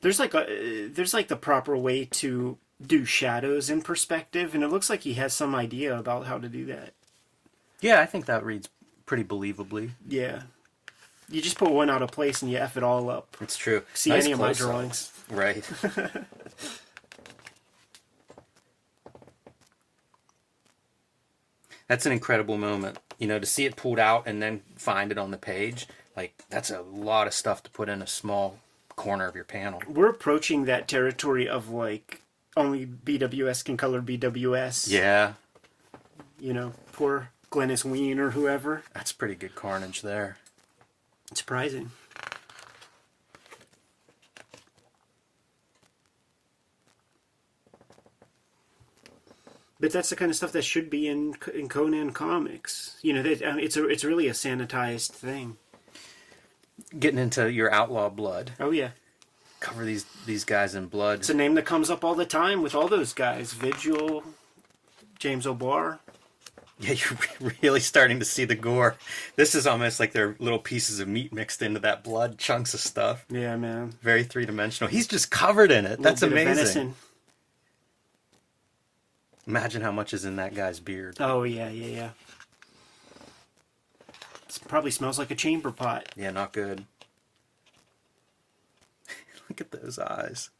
There's 0.01 0.19
like 0.19 0.35
a 0.35 0.89
there's 0.89 1.15
like 1.15 1.29
the 1.29 1.37
proper 1.37 1.77
way 1.77 2.05
to 2.07 2.59
do 2.85 3.05
shadows 3.05 3.71
in 3.71 3.83
perspective, 3.83 4.55
and 4.55 4.63
it 4.65 4.69
looks 4.69 4.91
like 4.91 5.03
he 5.03 5.15
has 5.15 5.33
some 5.33 5.55
idea 5.55 5.97
about 5.97 6.27
how 6.27 6.39
to 6.39 6.49
do 6.49 6.65
that. 6.67 6.93
Yeah, 7.81 8.01
I 8.01 8.07
think 8.07 8.27
that 8.27 8.45
reads 8.45 8.69
pretty 9.07 9.25
believably. 9.25 9.91
Yeah. 10.09 10.43
You 11.33 11.41
just 11.41 11.57
put 11.57 11.71
one 11.71 11.89
out 11.89 12.03
of 12.03 12.11
place 12.11 12.43
and 12.43 12.51
you 12.51 12.59
f 12.59 12.77
it 12.77 12.83
all 12.83 13.09
up. 13.09 13.37
It's 13.41 13.57
true. 13.57 13.83
See 13.95 14.11
Nice 14.11 14.25
any 14.25 14.33
of 14.33 14.39
my 14.39 14.53
drawings? 14.53 15.11
Right. 15.31 15.65
that's 21.89 22.07
an 22.07 22.13
incredible 22.13 22.57
moment. 22.59 22.99
You 23.19 23.27
know, 23.29 23.39
to 23.39 23.47
see 23.47 23.65
it 23.65 23.77
pulled 23.77 23.99
out 23.99 24.27
and 24.27 24.43
then 24.43 24.63
find 24.77 25.13
it 25.13 25.19
on 25.19 25.31
the 25.31 25.39
page, 25.39 25.87
like 26.17 26.45
that's 26.51 26.71
a 26.71 26.83
lot 26.83 27.27
of 27.27 27.35
stuff 27.35 27.63
to 27.65 27.71
put 27.71 27.89
in 27.89 28.03
a 28.03 28.07
small 28.07 28.59
corner 28.97 29.27
of 29.27 29.35
your 29.35 29.45
panel. 29.45 29.81
We're 29.89 30.11
approaching 30.11 30.65
that 30.67 30.89
territory 30.89 31.49
of 31.49 31.71
like 31.71 32.21
only 32.57 32.87
BWS 32.87 33.65
can 33.65 33.77
color 33.77 34.03
BWS. 34.03 34.91
Yeah, 34.91 35.35
You 36.39 36.53
know, 36.53 36.73
poor 36.93 37.31
Glynis 37.51 37.85
Wein 37.85 38.19
or 38.19 38.31
whoever. 38.33 38.83
that's 38.93 39.13
pretty 39.13 39.35
good 39.35 39.55
carnage 39.55 40.03
there. 40.03 40.37
Surprising. 41.35 41.91
But 49.81 49.91
that's 49.91 50.11
the 50.11 50.17
kind 50.17 50.31
of 50.31 50.37
stuff 50.37 50.53
that 50.53 50.63
should 50.63 50.91
be 50.91 51.09
in 51.09 51.35
in 51.53 51.69
Conan 51.69 52.13
comics. 52.13 52.99
You 53.03 53.15
know, 53.15 53.23
that 53.23 53.43
mean, 53.43 53.65
it's 53.65 53.77
a 53.77 53.89
it's 53.89 54.05
really 54.05 54.29
a 54.29 54.33
sanitized 54.33 55.11
thing. 55.11 55.57
Getting 56.99 57.19
into 57.19 57.51
your 57.51 57.73
outlaw 57.73 58.09
blood, 58.09 58.53
Oh 58.61 58.71
yeah, 58.71 58.91
cover 59.59 59.85
these 59.85 60.05
these 60.25 60.45
guys 60.45 60.77
in 60.77 60.87
blood. 60.87 61.19
it's 61.21 61.31
a 61.31 61.35
name 61.35 61.55
that 61.55 61.65
comes 61.67 61.91
up 61.91 62.05
all 62.05 62.15
the 62.15 62.25
time 62.25 62.63
with 62.63 62.77
all 62.77 62.87
those 62.87 63.13
guys. 63.13 63.55
Vigil, 63.55 64.23
James 65.19 65.47
O'Barr. 65.49 65.99
Yeah, 66.89 66.95
you're 66.95 67.53
really 67.63 67.79
starting 67.81 68.19
to 68.19 68.25
see 68.25 68.45
the 68.45 68.57
gore. 68.57 68.97
This 69.37 69.55
is 69.55 69.69
almost 69.69 70.01
like 70.01 70.11
they're 70.11 70.35
little 70.41 70.59
pieces 70.59 70.99
of 70.99 71.07
meat 71.07 71.33
mixed 71.33 71.63
into 71.63 71.79
that 71.81 72.03
blood, 72.03 72.39
chunks 72.39 72.75
of 72.75 72.81
stuff. 72.81 73.25
Yeah, 73.31 73.57
man. 73.57 73.95
Very 74.03 74.25
three 74.25 74.47
dimensional. 74.47 74.91
He's 74.91 75.07
just 75.07 75.31
covered 75.31 75.71
in 75.71 75.87
it. 75.87 76.03
That's 76.03 76.23
Little 76.23 76.37
bit 76.37 76.47
of 76.49 76.53
amazing. 76.59 76.95
Imagine 79.47 79.83
how 79.83 79.93
much 79.93 80.13
is 80.13 80.25
in 80.25 80.37
that 80.37 80.55
guy's 80.55 80.81
beard. 80.81 81.19
Oh 81.21 81.45
yeah, 81.45 81.69
yeah, 81.69 81.87
yeah. 81.87 82.11
It 84.49 84.59
probably 84.67 84.91
smells 84.91 85.19
like 85.19 85.31
a 85.31 85.37
chamber 85.37 85.71
pot. 85.71 86.09
Yeah, 86.17 86.31
not 86.31 86.53
good. 86.53 86.85
Look 89.49 89.61
at 89.61 89.71
those 89.71 89.99
eyes. 89.99 90.51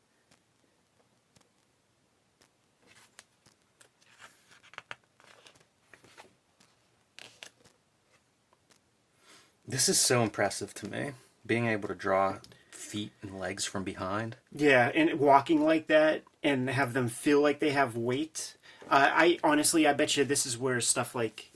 This 9.73 9.89
is 9.89 9.99
so 9.99 10.23
impressive 10.23 10.75
to 10.75 10.87
me. 10.87 11.13
Being 11.47 11.67
able 11.67 11.89
to 11.89 11.95
draw 11.95 12.37
feet 12.71 13.11
and 13.23 13.41
legs 13.41 13.65
from 13.65 13.85
behind. 13.85 14.37
Yeah, 14.55 14.93
and 14.95 15.19
walking 15.19 15.65
like 15.65 15.87
that 15.87 16.25
and 16.43 16.69
have 16.69 16.93
them 16.93 17.09
feel 17.09 17.41
like 17.41 17.59
they 17.59 17.71
have 17.71 17.97
weight. 17.97 18.59
Uh, 18.91 19.09
I 19.11 19.39
honestly, 19.43 19.87
I 19.87 19.95
bet 19.95 20.15
you 20.15 20.25
this 20.25 20.45
is 20.45 20.59
where 20.59 20.79
stuff 20.83 21.15
like, 21.15 21.53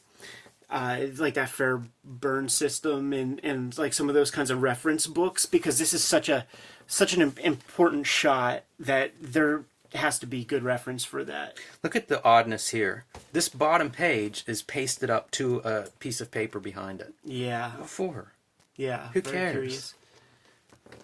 uh, 0.70 1.00
like 1.18 1.34
that 1.34 1.50
fair 1.50 1.82
burn 2.02 2.48
system 2.48 3.12
and 3.12 3.38
and 3.44 3.76
like 3.76 3.92
some 3.92 4.08
of 4.08 4.14
those 4.14 4.30
kinds 4.30 4.50
of 4.50 4.62
reference 4.62 5.06
books 5.06 5.44
because 5.44 5.78
this 5.78 5.92
is 5.92 6.02
such 6.02 6.30
a 6.30 6.46
such 6.86 7.12
an 7.12 7.34
important 7.44 8.06
shot 8.06 8.62
that 8.80 9.12
there 9.20 9.64
has 9.94 10.18
to 10.18 10.26
be 10.26 10.44
good 10.44 10.62
reference 10.62 11.04
for 11.04 11.24
that. 11.24 11.56
Look 11.82 11.94
at 11.96 12.08
the 12.08 12.22
oddness 12.24 12.68
here. 12.70 13.04
This 13.32 13.48
bottom 13.48 13.90
page 13.90 14.44
is 14.46 14.62
pasted 14.62 15.10
up 15.10 15.30
to 15.32 15.58
a 15.64 15.88
piece 15.98 16.20
of 16.20 16.30
paper 16.30 16.58
behind 16.60 17.00
it. 17.00 17.14
Yeah, 17.24 17.72
What 17.76 17.88
for? 17.88 18.32
yeah. 18.76 19.08
Who 19.12 19.22
cares? 19.22 19.52
curious. 19.52 19.94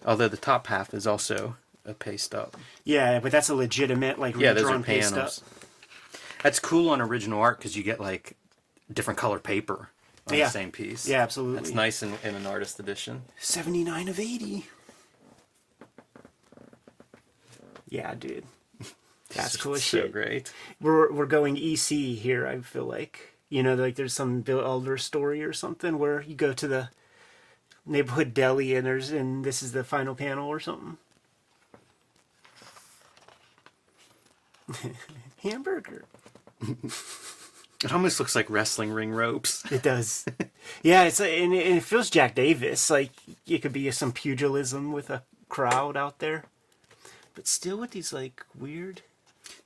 Although 0.07 0.29
the 0.29 0.37
top 0.37 0.67
half 0.69 0.95
is 0.95 1.07
also 1.07 1.57
a 1.85 1.95
paste 1.95 2.35
up. 2.35 2.57
Yeah, 2.85 3.19
but 3.21 3.33
that's 3.33 3.49
a 3.49 3.55
legitimate 3.55 4.19
like 4.19 4.37
Yeah, 4.37 4.53
those 4.53 4.71
are 4.71 4.79
paste 4.81 5.15
up. 5.17 5.33
That's 6.43 6.59
cool 6.59 6.91
on 6.91 7.01
original 7.01 7.41
art 7.41 7.59
because 7.59 7.77
you 7.77 7.83
get 7.83 8.01
like 8.01 8.37
different 8.93 9.19
color 9.19 9.39
paper 9.39 9.89
on 10.29 10.35
Yeah. 10.35 10.45
the 10.47 10.51
same 10.51 10.71
piece. 10.73 11.09
Yeah, 11.09 11.23
absolutely. 11.23 11.57
That's 11.61 11.75
nice 11.75 12.03
in, 12.03 12.15
in 12.25 12.35
an 12.35 12.47
artist 12.47 12.79
edition. 12.81 13.23
79 13.39 14.09
of 14.09 14.19
80. 14.21 14.67
Yeah, 17.89 18.15
dude. 18.15 18.45
That's 19.35 19.57
cool 19.57 19.75
so 19.75 19.81
shit. 19.81 20.13
great. 20.13 20.53
We're 20.81 21.13
we're 21.13 21.27
going 21.27 21.57
EC 21.57 21.89
here, 22.19 22.47
I 22.47 22.61
feel 22.61 22.85
like. 22.85 23.35
You 23.49 23.63
know, 23.63 23.75
like 23.75 23.97
there's 23.97 24.15
some 24.15 24.41
Bill 24.41 24.61
Elder 24.61 24.97
story 24.97 25.43
or 25.45 25.53
something 25.53 25.99
where 25.99 26.23
you 26.23 26.35
go 26.35 26.53
to 26.53 26.67
the 26.69 26.89
neighborhood 27.85 28.33
deli 28.33 28.75
and 28.77 28.87
there's 28.87 29.11
and 29.11 29.45
this 29.45 29.63
is 29.63 29.73
the 29.73 29.85
final 29.85 30.15
panel 30.15 30.49
or 30.49 30.61
something. 30.61 30.97
Hamburger. 35.43 36.05
It 37.85 37.93
almost 37.93 38.21
looks 38.21 38.37
like 38.37 38.49
wrestling 38.49 38.93
ring 38.93 39.11
ropes. 39.11 39.65
It 39.73 39.83
does. 39.83 40.25
yeah, 40.83 41.03
it's 41.03 41.21
and 41.21 41.53
it, 41.53 41.67
and 41.67 41.77
it 41.79 41.83
feels 41.83 42.11
Jack 42.11 42.35
Davis 42.37 42.91
like 42.91 43.11
it 43.47 43.59
could 43.59 43.73
be 43.73 43.91
some 43.91 44.13
pugilism 44.13 44.93
with 44.93 45.11
a 45.11 45.25
crowd 45.49 45.97
out 45.97 46.21
there, 46.21 46.45
but 47.35 47.49
still 47.49 47.79
with 47.79 47.91
these 47.91 48.13
like 48.13 48.45
weird. 48.59 49.03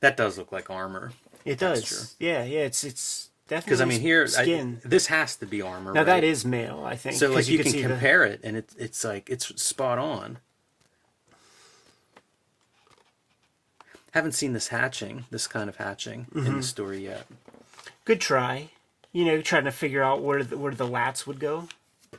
That 0.06 0.16
does 0.16 0.38
look 0.38 0.52
like 0.52 0.70
armor. 0.70 1.12
It 1.44 1.58
does. 1.58 1.82
true. 1.84 1.98
Yeah, 2.20 2.44
yeah. 2.44 2.60
It's 2.60 2.84
it's 2.84 3.30
definitely 3.48 3.66
Because 3.70 3.80
I 3.80 3.84
mean, 3.86 4.00
here 4.00 4.22
I, 4.22 4.26
skin. 4.26 4.80
this 4.84 5.08
has 5.08 5.34
to 5.36 5.46
be 5.46 5.60
armor. 5.62 5.92
now 5.92 6.00
right? 6.00 6.06
that 6.06 6.24
is 6.24 6.44
male, 6.44 6.84
I 6.84 6.94
think. 6.94 7.16
So 7.16 7.30
like 7.32 7.48
you, 7.48 7.58
can 7.58 7.72
see 7.72 7.82
the- 7.82 7.88
compare 7.88 8.22
it, 8.24 8.40
and 8.44 8.56
it's 8.56 8.74
it's 8.76 9.02
like 9.04 9.28
it's 9.28 9.60
spot 9.60 9.98
on. 9.98 10.38
Haven't 14.12 14.32
seen 14.32 14.52
this 14.52 14.68
hatching, 14.68 15.24
this 15.30 15.46
kind 15.46 15.68
of 15.68 15.76
hatching 15.76 16.26
in 16.34 16.42
Mm-hmm. 16.42 16.56
the 16.58 16.62
story 16.62 17.04
yet. 17.04 17.26
Good 18.04 18.20
try. 18.20 18.70
You 19.12 19.24
know, 19.24 19.40
trying 19.42 19.64
to 19.64 19.72
figure 19.72 20.02
out 20.02 20.22
where 20.22 20.42
the, 20.44 20.56
where 20.56 20.72
the 20.72 20.86
lats 20.86 21.26
would 21.26 21.40
go. 21.40 21.68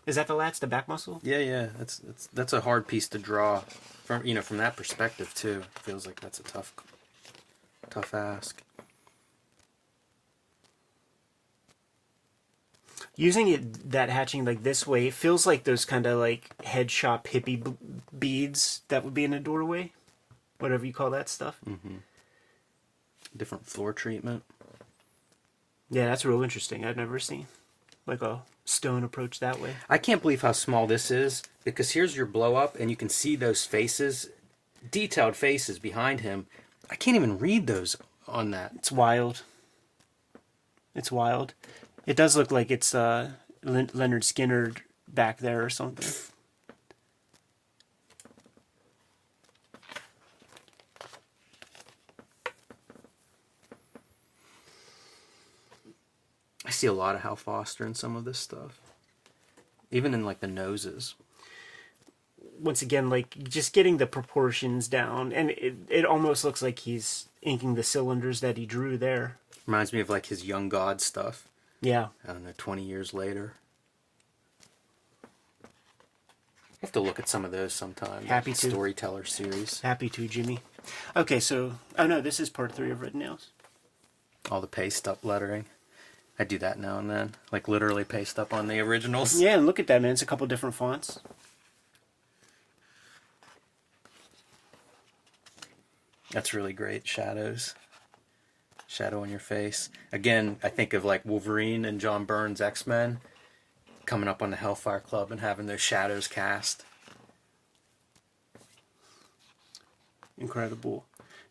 Is 0.06 0.16
that 0.16 0.28
the 0.28 0.34
lats, 0.36 0.60
the 0.60 0.68
back 0.68 0.88
muscle? 0.88 1.20
Yeah, 1.24 1.40
yeah, 1.40 1.68
that's 1.78 2.00
that's 2.00 2.28
that's 2.28 2.54
a 2.54 2.62
hard 2.62 2.88
piece 2.88 3.08
to 3.10 3.18
draw 3.18 3.62
from 4.04 4.26
you 4.26 4.34
know 4.36 4.42
from 4.42 4.58
that 4.58 4.76
perspective 4.76 5.34
too. 5.34 5.64
It 5.76 5.80
feels 5.82 6.06
like 6.06 6.20
that's 6.20 6.40
a 6.40 6.44
tough 6.44 6.74
tough 7.90 8.14
ask. 8.14 8.62
Using 13.16 13.48
it 13.48 13.90
that 13.92 14.10
hatching 14.10 14.46
like 14.46 14.64
this 14.64 14.86
way 14.86 15.08
it 15.08 15.14
feels 15.14 15.48
like 15.48 15.64
those 15.64 15.86
kind 15.86 16.06
of 16.06 16.20
like 16.20 16.52
head 16.64 16.92
shop 16.92 17.28
hippie 17.28 17.64
b- 17.64 17.74
beads 18.18 18.82
that 18.90 19.04
would 19.04 19.14
be 19.14 19.24
in 19.24 19.34
a 19.34 19.40
doorway, 19.40 19.92
whatever 20.60 20.86
you 20.86 20.94
call 20.94 21.10
that 21.12 21.30
stuff. 21.30 21.60
Mm-hmm. 21.68 21.96
Different 23.36 23.66
floor 23.66 23.92
treatment. 23.94 24.44
Yeah, 25.90 26.06
that's 26.06 26.26
real 26.26 26.44
interesting. 26.44 26.86
I've 26.86 26.98
never 26.98 27.18
seen 27.18 27.48
like 28.06 28.22
a 28.22 28.42
stone 28.66 29.04
approach 29.04 29.40
that 29.40 29.60
way. 29.60 29.76
I 29.90 29.98
can't 29.98 30.22
believe 30.22 30.42
how 30.42 30.52
small 30.52 30.88
this 30.88 31.12
is 31.12 31.44
because 31.64 31.92
here's 31.92 32.16
your 32.16 32.26
blow 32.26 32.56
up 32.56 32.76
and 32.80 32.90
you 32.90 32.96
can 32.96 33.10
see 33.10 33.36
those 33.36 33.66
faces, 33.66 34.30
detailed 34.90 35.36
faces 35.36 35.80
behind 35.80 36.22
him. 36.22 36.48
I 36.90 36.96
can't 36.96 37.16
even 37.16 37.38
read 37.38 37.68
those 37.68 37.96
on 38.28 38.52
that. 38.52 38.74
It's 38.76 38.92
wild. 38.92 39.44
It's 40.96 41.12
wild. 41.12 41.54
It 42.06 42.16
does 42.16 42.38
look 42.38 42.52
like 42.52 42.72
it's 42.72 42.96
uh, 42.96 43.32
Leonard 43.64 44.24
Skinner 44.24 44.74
back 45.08 45.40
there 45.40 45.64
or 45.64 45.70
something. 45.70 46.08
I 56.66 56.70
see 56.70 56.88
a 56.88 56.94
lot 56.94 57.16
of 57.16 57.22
Hal 57.22 57.36
Foster 57.36 57.86
in 57.86 57.96
some 57.96 58.16
of 58.16 58.26
this 58.26 58.40
stuff. 58.40 58.82
Even 59.90 60.14
in 60.14 60.26
like 60.26 60.42
the 60.42 60.48
noses. 60.48 61.16
Once 62.60 62.82
again, 62.82 63.10
like 63.10 63.38
just 63.44 63.74
getting 63.74 63.98
the 63.98 64.08
proportions 64.08 64.88
down, 64.88 65.32
and 65.32 65.52
it, 65.52 65.76
it 65.90 66.06
almost 66.06 66.44
looks 66.44 66.62
like 66.62 66.80
he's 66.80 67.30
inking 67.42 67.76
the 67.76 67.84
cylinders 67.84 68.42
that 68.42 68.58
he 68.58 68.66
drew 68.66 68.98
there. 68.98 69.38
Reminds 69.66 69.94
me 69.94 70.00
of 70.00 70.10
like 70.10 70.28
his 70.28 70.46
Young 70.46 70.70
God 70.70 71.02
stuff. 71.02 71.48
Yeah. 71.82 72.08
I 72.28 72.34
don't 72.34 72.44
know, 72.44 72.54
20 72.58 72.84
years 72.84 73.14
later. 73.14 73.54
I 75.24 76.86
have 76.86 76.92
to 76.92 77.00
look 77.00 77.20
at 77.20 77.28
some 77.28 77.44
of 77.44 77.52
those 77.52 77.74
sometime. 77.74 78.26
Happy 78.26 78.54
to. 78.54 78.70
Storyteller 78.70 79.26
series. 79.26 79.82
Happy 79.82 80.10
to, 80.10 80.28
Jimmy. 80.28 80.60
Okay, 81.16 81.40
so 81.40 81.74
oh 81.98 82.08
no, 82.08 82.22
this 82.22 82.40
is 82.40 82.50
part 82.50 82.72
three 82.72 82.92
of 82.92 83.02
Red 83.02 83.16
Nails. 83.16 83.48
All 84.52 84.62
the 84.62 84.68
paste 84.68 85.08
up 85.08 85.26
lettering. 85.26 85.66
I 86.40 86.44
do 86.44 86.60
that 86.60 86.78
now 86.78 87.00
and 87.00 87.10
then, 87.10 87.32
like 87.52 87.68
literally 87.68 88.04
paste 88.04 88.38
up 88.38 88.54
on 88.54 88.68
the 88.68 88.80
originals. 88.80 89.42
Yeah, 89.42 89.56
and 89.56 89.66
look 89.66 89.80
at 89.80 89.88
that, 89.88 90.02
man. 90.02 90.12
It's 90.12 90.22
a 90.22 90.26
couple 90.28 90.46
different 90.46 90.76
fonts. 90.76 91.20
That's 96.32 96.54
really 96.54 96.74
great. 96.74 97.08
Shadows. 97.08 97.76
Shadow 98.88 99.22
on 99.22 99.30
your 99.30 99.40
face. 99.40 99.90
Again, 100.12 100.58
I 100.64 100.70
think 100.70 100.94
of 100.94 101.04
like 101.04 101.26
Wolverine 101.26 101.86
and 101.86 102.00
John 102.00 102.26
Byrne's 102.26 102.62
X 102.62 102.88
Men 102.88 103.20
coming 104.06 104.30
up 104.30 104.42
on 104.42 104.50
the 104.50 104.56
Hellfire 104.56 105.00
Club 105.00 105.32
and 105.32 105.42
having 105.42 105.66
those 105.66 105.82
shadows 105.82 106.28
cast. 106.28 106.84
Incredible. 110.38 111.06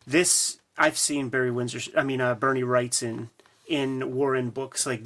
This 0.05 0.59
I've 0.77 0.97
seen 0.97 1.29
Barry 1.29 1.51
Windsor. 1.51 1.91
I 1.95 2.03
mean, 2.03 2.21
uh, 2.21 2.35
Bernie 2.35 2.63
Wrightson 2.63 3.29
in 3.67 4.15
Warren 4.15 4.49
books 4.49 4.85
like 4.85 5.03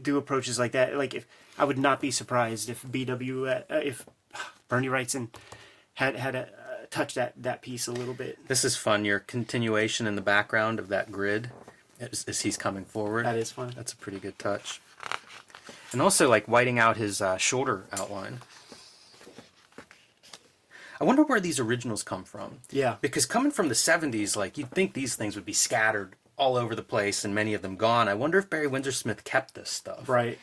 do 0.00 0.16
approaches 0.16 0.58
like 0.58 0.72
that. 0.72 0.96
Like 0.96 1.14
if 1.14 1.26
I 1.58 1.64
would 1.64 1.78
not 1.78 2.00
be 2.00 2.10
surprised 2.10 2.68
if 2.68 2.82
BW 2.82 3.64
uh, 3.70 3.74
if 3.76 4.04
Bernie 4.68 4.88
Wrightson 4.88 5.28
had 5.94 6.16
had 6.16 6.34
a, 6.34 6.48
touched 6.94 7.16
that 7.16 7.32
that 7.36 7.60
piece 7.60 7.88
a 7.88 7.92
little 7.92 8.14
bit. 8.14 8.38
This 8.46 8.64
is 8.64 8.76
fun. 8.76 9.04
Your 9.04 9.18
continuation 9.18 10.06
in 10.06 10.14
the 10.14 10.22
background 10.22 10.78
of 10.78 10.88
that 10.88 11.10
grid 11.10 11.50
as, 11.98 12.24
as 12.28 12.42
he's 12.42 12.56
coming 12.56 12.84
forward. 12.84 13.26
That 13.26 13.36
is 13.36 13.50
fun. 13.50 13.72
That's 13.74 13.92
a 13.92 13.96
pretty 13.96 14.20
good 14.20 14.38
touch. 14.38 14.80
And 15.92 16.00
also 16.00 16.28
like 16.28 16.46
whiting 16.46 16.78
out 16.78 16.96
his 16.96 17.20
uh, 17.20 17.36
shoulder 17.36 17.84
outline. 17.92 18.40
I 21.00 21.04
wonder 21.04 21.24
where 21.24 21.40
these 21.40 21.58
originals 21.58 22.04
come 22.04 22.22
from. 22.22 22.60
Yeah. 22.70 22.96
Because 23.00 23.26
coming 23.26 23.50
from 23.50 23.68
the 23.68 23.74
70s, 23.74 24.36
like 24.36 24.56
you'd 24.56 24.70
think 24.70 24.94
these 24.94 25.16
things 25.16 25.34
would 25.34 25.44
be 25.44 25.52
scattered 25.52 26.14
all 26.36 26.56
over 26.56 26.76
the 26.76 26.82
place 26.82 27.24
and 27.24 27.34
many 27.34 27.54
of 27.54 27.62
them 27.62 27.76
gone. 27.76 28.08
I 28.08 28.14
wonder 28.14 28.38
if 28.38 28.48
Barry 28.48 28.68
Windsor 28.68 28.92
Smith 28.92 29.24
kept 29.24 29.54
this 29.54 29.70
stuff. 29.70 30.08
Right. 30.08 30.38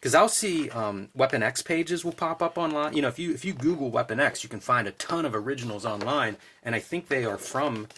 Because 0.00 0.14
I'll 0.14 0.28
see 0.30 0.70
um, 0.70 1.10
Weapon 1.14 1.42
X 1.42 1.60
pages 1.60 2.06
will 2.06 2.12
pop 2.12 2.42
up 2.42 2.56
online. 2.56 2.94
You 2.94 3.02
know, 3.02 3.08
if 3.08 3.18
you 3.18 3.34
if 3.34 3.44
you 3.44 3.52
Google 3.52 3.90
Weapon 3.90 4.18
X, 4.18 4.42
you 4.42 4.48
can 4.48 4.60
find 4.60 4.88
a 4.88 4.92
ton 4.92 5.26
of 5.26 5.34
originals 5.34 5.84
online, 5.84 6.38
and 6.62 6.74
I 6.74 6.78
think 6.78 7.08
they 7.08 7.24
are 7.26 7.36
from. 7.36 7.88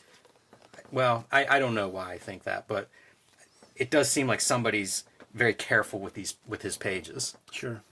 Well, 0.91 1.27
I, 1.31 1.47
I 1.47 1.59
don't 1.61 1.75
know 1.75 1.89
why 1.89 2.13
I 2.13 2.19
think 2.19 2.43
that, 2.43 2.67
but 2.67 2.89
it 3.77 3.89
does 3.91 4.11
seem 4.11 4.27
like 4.27 4.41
somebody's 4.41 5.05
very 5.33 5.55
careful 5.55 6.01
with 6.01 6.15
these 6.15 6.35
with 6.47 6.63
his 6.63 6.77
pages. 6.77 7.37
Sure. 7.53 7.83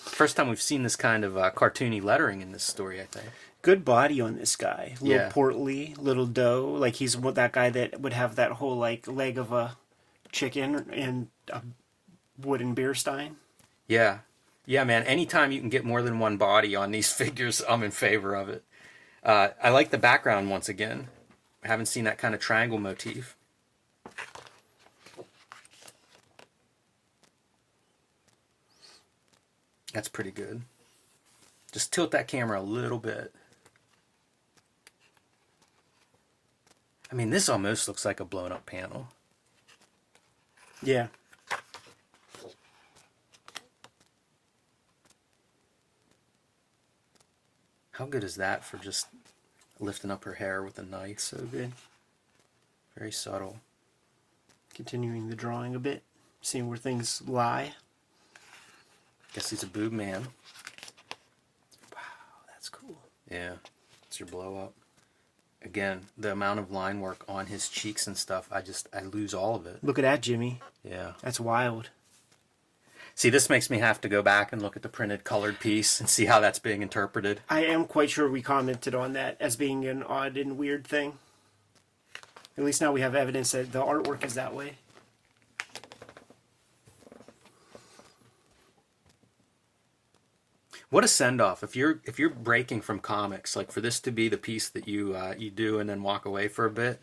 First 0.00 0.36
time 0.36 0.48
we've 0.48 0.60
seen 0.60 0.82
this 0.82 0.96
kind 0.96 1.24
of 1.24 1.36
uh, 1.36 1.50
cartoony 1.52 2.02
lettering 2.02 2.40
in 2.42 2.52
this 2.52 2.62
story, 2.64 3.00
I 3.00 3.04
think. 3.04 3.28
Good 3.62 3.84
body 3.84 4.20
on 4.20 4.36
this 4.36 4.54
guy. 4.54 4.94
Little 5.00 5.16
Yeah. 5.16 5.28
portly, 5.30 5.94
little 5.98 6.26
dough. 6.26 6.76
Like 6.78 6.96
he's 6.96 7.16
that 7.16 7.52
guy 7.52 7.70
that 7.70 8.00
would 8.00 8.12
have 8.12 8.36
that 8.36 8.52
whole 8.52 8.76
like 8.76 9.06
leg 9.08 9.38
of 9.38 9.52
a 9.52 9.76
chicken 10.32 10.90
and 10.92 11.28
a 11.50 11.62
wooden 12.38 12.74
beer 12.74 12.94
stein. 12.94 13.36
Yeah. 13.88 14.18
Yeah, 14.64 14.84
man. 14.84 15.04
Anytime 15.04 15.52
you 15.52 15.60
can 15.60 15.68
get 15.68 15.84
more 15.84 16.02
than 16.02 16.18
one 16.18 16.36
body 16.36 16.74
on 16.74 16.90
these 16.90 17.12
figures, 17.12 17.62
I'm 17.68 17.82
in 17.82 17.90
favor 17.90 18.34
of 18.34 18.48
it. 18.48 18.64
Uh, 19.22 19.48
I 19.62 19.70
like 19.70 19.90
the 19.90 19.98
background 19.98 20.50
once 20.50 20.68
again. 20.68 21.08
I 21.64 21.68
haven't 21.68 21.86
seen 21.86 22.04
that 22.04 22.18
kind 22.18 22.34
of 22.34 22.40
triangle 22.40 22.78
motif. 22.78 23.36
That's 29.92 30.08
pretty 30.08 30.30
good. 30.30 30.62
Just 31.72 31.92
tilt 31.92 32.10
that 32.10 32.28
camera 32.28 32.60
a 32.60 32.62
little 32.62 32.98
bit. 32.98 33.34
I 37.10 37.14
mean, 37.14 37.30
this 37.30 37.48
almost 37.48 37.88
looks 37.88 38.04
like 38.04 38.20
a 38.20 38.24
blown 38.24 38.52
up 38.52 38.66
panel. 38.66 39.08
Yeah. 40.82 41.08
How 47.96 48.04
good 48.04 48.24
is 48.24 48.36
that 48.36 48.62
for 48.62 48.76
just 48.76 49.06
lifting 49.80 50.10
up 50.10 50.24
her 50.24 50.34
hair 50.34 50.62
with 50.62 50.78
a 50.78 50.82
knife? 50.82 51.18
So 51.18 51.38
good. 51.50 51.72
Very 52.96 53.10
subtle. 53.10 53.56
Continuing 54.74 55.30
the 55.30 55.34
drawing 55.34 55.74
a 55.74 55.78
bit, 55.78 56.02
seeing 56.42 56.68
where 56.68 56.76
things 56.76 57.22
lie. 57.26 57.72
Guess 59.32 59.48
he's 59.48 59.62
a 59.62 59.66
boob 59.66 59.92
man. 59.92 60.26
Wow, 61.94 62.00
that's 62.48 62.68
cool. 62.68 62.98
Yeah, 63.30 63.52
it's 64.06 64.20
your 64.20 64.28
blow 64.28 64.58
up. 64.58 64.74
Again, 65.62 66.02
the 66.18 66.32
amount 66.32 66.60
of 66.60 66.70
line 66.70 67.00
work 67.00 67.24
on 67.26 67.46
his 67.46 67.70
cheeks 67.70 68.06
and 68.06 68.16
stuff, 68.16 68.46
I 68.52 68.60
just 68.60 68.88
I 68.92 69.00
lose 69.00 69.32
all 69.32 69.54
of 69.54 69.66
it. 69.66 69.82
Look 69.82 69.98
at 69.98 70.02
that, 70.02 70.20
Jimmy. 70.20 70.60
Yeah. 70.84 71.12
That's 71.22 71.40
wild. 71.40 71.88
See, 73.16 73.30
this 73.30 73.48
makes 73.48 73.70
me 73.70 73.78
have 73.78 73.98
to 74.02 74.10
go 74.10 74.20
back 74.20 74.52
and 74.52 74.60
look 74.60 74.76
at 74.76 74.82
the 74.82 74.90
printed 74.90 75.24
colored 75.24 75.58
piece 75.58 76.00
and 76.00 76.08
see 76.08 76.26
how 76.26 76.38
that's 76.38 76.58
being 76.58 76.82
interpreted. 76.82 77.40
I 77.48 77.64
am 77.64 77.86
quite 77.86 78.10
sure 78.10 78.28
we 78.28 78.42
commented 78.42 78.94
on 78.94 79.14
that 79.14 79.38
as 79.40 79.56
being 79.56 79.86
an 79.86 80.02
odd 80.02 80.36
and 80.36 80.58
weird 80.58 80.86
thing. 80.86 81.14
At 82.58 82.64
least 82.64 82.82
now 82.82 82.92
we 82.92 83.00
have 83.00 83.14
evidence 83.14 83.52
that 83.52 83.72
the 83.72 83.82
artwork 83.82 84.22
is 84.22 84.34
that 84.34 84.54
way. 84.54 84.74
What 90.90 91.02
a 91.02 91.08
send 91.08 91.40
off 91.40 91.62
if 91.62 91.74
you're 91.74 92.00
if 92.04 92.18
you're 92.18 92.28
breaking 92.28 92.82
from 92.82 93.00
comics, 93.00 93.56
like 93.56 93.72
for 93.72 93.80
this 93.80 93.98
to 94.00 94.10
be 94.10 94.28
the 94.28 94.36
piece 94.36 94.68
that 94.68 94.86
you 94.86 95.16
uh, 95.16 95.34
you 95.38 95.50
do 95.50 95.78
and 95.78 95.88
then 95.88 96.02
walk 96.02 96.26
away 96.26 96.48
for 96.48 96.66
a 96.66 96.70
bit. 96.70 97.00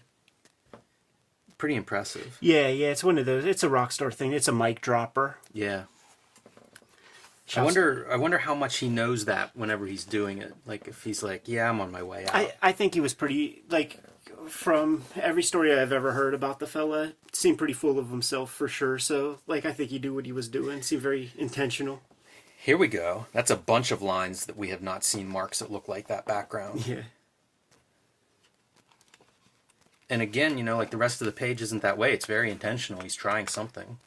Pretty 1.58 1.76
impressive. 1.76 2.38
Yeah, 2.40 2.68
yeah, 2.68 2.90
it's 2.90 3.04
one 3.04 3.18
of 3.18 3.26
those. 3.26 3.46
It's 3.46 3.64
a 3.64 3.70
rock 3.70 3.92
star 3.92 4.12
thing. 4.12 4.32
It's 4.32 4.48
a 4.48 4.52
mic 4.54 4.80
dropper. 4.80 5.38
Yeah. 5.52 5.86
I 7.56 7.62
wonder 7.64 8.08
I 8.10 8.16
wonder 8.16 8.38
how 8.38 8.56
much 8.56 8.78
he 8.78 8.90
knows 8.90 9.26
that 9.26 9.56
whenever 9.56 9.86
he's 9.86 10.06
doing 10.06 10.40
it. 10.40 10.54
Like 10.66 10.88
if 10.88 11.04
he's 11.04 11.22
like, 11.22 11.48
Yeah, 11.48 11.70
I'm 11.70 11.82
on 11.82 11.92
my 11.92 12.04
way 12.04 12.26
out. 12.26 12.36
I, 12.36 12.54
I 12.62 12.72
think 12.72 12.94
he 12.94 13.00
was 13.00 13.14
pretty 13.14 13.64
like 13.70 14.00
from 14.48 15.04
every 15.16 15.44
story 15.44 15.74
I've 15.74 15.92
ever 15.92 16.14
heard 16.14 16.34
about 16.34 16.60
the 16.60 16.68
fella, 16.68 17.14
seemed 17.32 17.58
pretty 17.58 17.74
full 17.74 18.00
of 18.00 18.10
himself 18.10 18.52
for 18.52 18.68
sure. 18.68 18.98
So 18.98 19.40
like 19.46 19.66
I 19.66 19.72
think 19.72 19.90
he 19.90 20.00
knew 20.00 20.14
what 20.14 20.26
he 20.26 20.32
was 20.32 20.48
doing. 20.48 20.82
Seemed 20.82 21.02
very 21.02 21.32
intentional. 21.38 22.02
Here 22.58 22.78
we 22.78 22.88
go. 22.88 23.26
That's 23.34 23.52
a 23.52 23.58
bunch 23.58 23.92
of 23.92 24.02
lines 24.02 24.46
that 24.46 24.58
we 24.58 24.70
have 24.70 24.82
not 24.82 25.04
seen 25.04 25.28
marks 25.28 25.60
that 25.60 25.72
look 25.72 25.90
like 25.90 26.08
that 26.08 26.26
background. 26.26 26.88
Yeah. 26.88 27.02
And 30.10 30.22
again, 30.22 30.58
you 30.58 30.64
know, 30.64 30.78
like 30.78 30.92
the 30.92 30.98
rest 30.98 31.22
of 31.22 31.26
the 31.26 31.34
page 31.34 31.62
isn't 31.62 31.82
that 31.82 31.98
way. 31.98 32.14
It's 32.14 32.26
very 32.26 32.52
intentional. 32.52 33.02
He's 33.02 33.16
trying 33.16 33.48
something. 33.48 33.98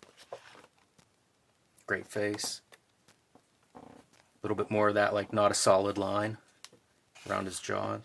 Great 1.87 2.07
face. 2.07 2.61
A 4.47 4.49
little 4.49 4.63
bit 4.65 4.71
more 4.71 4.87
of 4.87 4.95
that, 4.95 5.13
like 5.13 5.33
not 5.33 5.51
a 5.51 5.55
solid 5.55 5.99
line 5.99 6.39
around 7.29 7.47
his 7.47 7.59
jaw. 7.59 7.99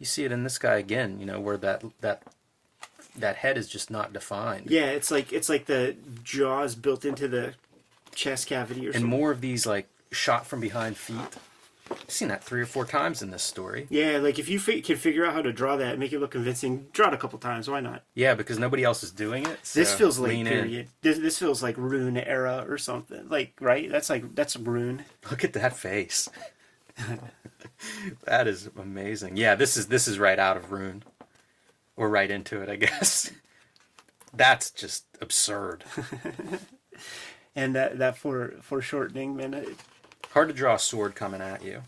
You 0.00 0.06
see 0.06 0.24
it 0.24 0.32
in 0.32 0.42
this 0.42 0.58
guy 0.58 0.74
again, 0.76 1.20
you 1.20 1.24
know, 1.26 1.38
where 1.38 1.56
that 1.56 1.84
that 2.00 2.24
that 3.14 3.36
head 3.36 3.56
is 3.56 3.68
just 3.68 3.92
not 3.92 4.12
defined. 4.12 4.68
Yeah, 4.72 4.86
it's 4.86 5.12
like 5.12 5.32
it's 5.32 5.48
like 5.48 5.66
the 5.66 5.94
jaws 6.24 6.74
built 6.74 7.04
into 7.04 7.28
the 7.28 7.54
chest 8.12 8.48
cavity 8.48 8.86
or 8.86 8.90
And 8.90 8.94
something. 9.02 9.08
more 9.10 9.30
of 9.30 9.40
these 9.40 9.66
like 9.66 9.86
shot 10.10 10.48
from 10.48 10.60
behind 10.60 10.96
feet. 10.96 11.16
I've 11.90 12.10
seen 12.10 12.28
that 12.28 12.42
three 12.44 12.60
or 12.60 12.66
four 12.66 12.84
times 12.84 13.22
in 13.22 13.30
this 13.30 13.42
story. 13.42 13.86
Yeah, 13.90 14.18
like 14.18 14.38
if 14.38 14.48
you 14.48 14.58
fi- 14.58 14.80
can 14.80 14.96
figure 14.96 15.24
out 15.24 15.32
how 15.34 15.42
to 15.42 15.52
draw 15.52 15.76
that, 15.76 15.98
make 15.98 16.12
it 16.12 16.18
look 16.20 16.30
convincing, 16.32 16.86
draw 16.92 17.08
it 17.08 17.14
a 17.14 17.16
couple 17.18 17.38
times. 17.38 17.68
Why 17.68 17.80
not? 17.80 18.02
Yeah, 18.14 18.34
because 18.34 18.58
nobody 18.58 18.84
else 18.84 19.02
is 19.02 19.10
doing 19.10 19.44
it. 19.46 19.58
This 19.74 19.94
feels 19.94 20.18
like 20.18 20.32
in. 20.32 20.46
period. 20.46 20.88
This, 21.02 21.18
this 21.18 21.38
feels 21.38 21.62
like 21.62 21.76
Rune 21.76 22.16
era 22.16 22.64
or 22.68 22.78
something. 22.78 23.28
Like 23.28 23.54
right? 23.60 23.90
That's 23.90 24.10
like 24.10 24.34
that's 24.34 24.56
Rune. 24.56 25.04
Look 25.30 25.44
at 25.44 25.52
that 25.54 25.76
face. 25.76 26.28
that 28.24 28.46
is 28.48 28.68
amazing. 28.78 29.36
Yeah, 29.36 29.54
this 29.54 29.76
is 29.76 29.86
this 29.88 30.08
is 30.08 30.18
right 30.18 30.38
out 30.38 30.56
of 30.56 30.72
Rune. 30.72 31.02
Or 31.96 32.08
right 32.08 32.30
into 32.30 32.62
it, 32.62 32.68
I 32.68 32.76
guess. 32.76 33.32
That's 34.32 34.70
just 34.70 35.04
absurd. 35.20 35.82
And 37.56 37.74
that 37.74 37.98
that 37.98 38.16
for 38.16 38.54
foreshortening, 38.62 39.34
man. 39.36 39.54
it- 39.54 39.76
Hard 40.38 40.50
to 40.50 40.54
draw 40.54 40.76
a 40.76 40.78
sword 40.78 41.16
coming 41.16 41.40
at 41.40 41.64
you. 41.64 41.82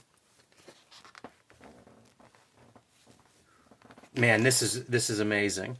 Man, 4.16 4.42
this 4.42 4.60
is 4.60 4.86
this 4.86 5.08
is 5.08 5.20
amazing. 5.20 5.78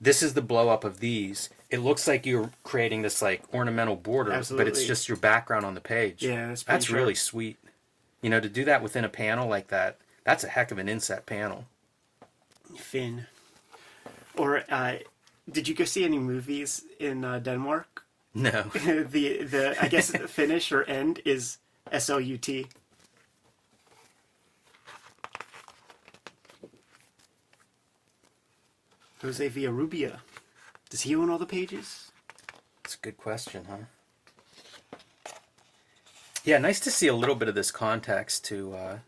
This 0.00 0.20
is 0.20 0.34
the 0.34 0.42
blow 0.42 0.68
up 0.68 0.82
of 0.82 0.98
these. 0.98 1.48
It 1.70 1.78
looks 1.78 2.08
like 2.08 2.26
you're 2.26 2.50
creating 2.64 3.02
this 3.02 3.22
like 3.22 3.44
ornamental 3.54 3.94
border, 3.94 4.42
but 4.50 4.66
it's 4.66 4.84
just 4.84 5.08
your 5.08 5.16
background 5.16 5.64
on 5.64 5.76
the 5.76 5.80
page. 5.80 6.24
Yeah, 6.24 6.48
that's 6.48 6.64
that's 6.64 6.90
really 6.90 7.14
sweet. 7.14 7.56
You 8.20 8.30
know, 8.30 8.40
to 8.40 8.48
do 8.48 8.64
that 8.64 8.82
within 8.82 9.04
a 9.04 9.08
panel 9.08 9.48
like 9.48 9.68
that, 9.68 9.98
that's 10.24 10.42
a 10.42 10.48
heck 10.48 10.72
of 10.72 10.78
an 10.78 10.88
inset 10.88 11.24
panel. 11.24 11.66
Finn. 12.76 13.28
Or 14.36 14.64
uh, 14.68 14.96
did 15.48 15.68
you 15.68 15.74
go 15.76 15.84
see 15.84 16.04
any 16.04 16.18
movies 16.18 16.82
in 16.98 17.24
uh, 17.24 17.38
Denmark? 17.38 18.02
No. 18.34 18.62
the 18.72 19.44
the 19.44 19.76
I 19.80 19.86
guess 19.86 20.10
the 20.10 20.26
finish 20.26 20.72
or 20.72 20.82
end 20.82 21.20
is 21.24 21.58
S 21.92 22.10
L 22.10 22.20
U 22.20 22.38
T. 22.38 22.66
Jose 29.22 29.48
Villarrubia. 29.50 30.18
Does 30.90 31.02
he 31.02 31.14
own 31.14 31.28
all 31.30 31.38
the 31.38 31.46
pages? 31.46 32.10
That's 32.82 32.94
a 32.94 32.98
good 32.98 33.16
question, 33.18 33.66
huh? 33.68 35.32
Yeah, 36.44 36.58
nice 36.58 36.80
to 36.80 36.90
see 36.90 37.08
a 37.08 37.14
little 37.14 37.34
bit 37.34 37.48
of 37.48 37.54
this 37.54 37.70
context 37.70 38.44
to, 38.46 38.74
uh, 38.74 38.98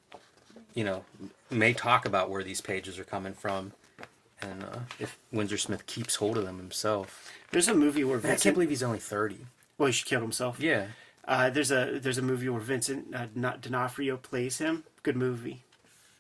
you 0.75 0.85
know, 0.85 1.05
may 1.51 1.73
talk 1.73 2.05
about 2.05 2.29
where 2.29 2.43
these 2.43 2.61
pages 2.61 2.99
are 2.99 3.05
coming 3.05 3.33
from, 3.33 3.73
and 4.43 4.63
uh, 4.63 4.79
if 4.99 5.17
Windsor 5.33 5.57
Smith 5.57 5.87
keeps 5.87 6.17
hold 6.17 6.37
of 6.37 6.45
them 6.45 6.59
himself. 6.59 7.33
There's 7.51 7.69
a 7.69 7.75
movie 7.75 8.05
where 8.05 8.19
Man, 8.19 8.33
I 8.33 8.37
can't 8.37 8.55
believe 8.55 8.69
he's 8.69 8.83
only 8.83 8.99
thirty. 8.99 9.47
well, 9.79 9.87
he 9.87 9.93
should 9.93 10.07
kill 10.09 10.21
himself. 10.21 10.61
Yeah, 10.61 10.89
Uh, 11.31 11.49
there's 11.49 11.71
a 11.71 11.99
there's 12.03 12.19
a 12.19 12.23
movie 12.23 12.49
where 12.49 12.61
Vincent 12.61 13.15
uh, 13.15 13.27
not 13.37 13.61
D'Onofrio 13.63 14.17
plays 14.17 14.59
him. 14.59 14.83
Good 15.05 15.17
movie. 15.17 15.63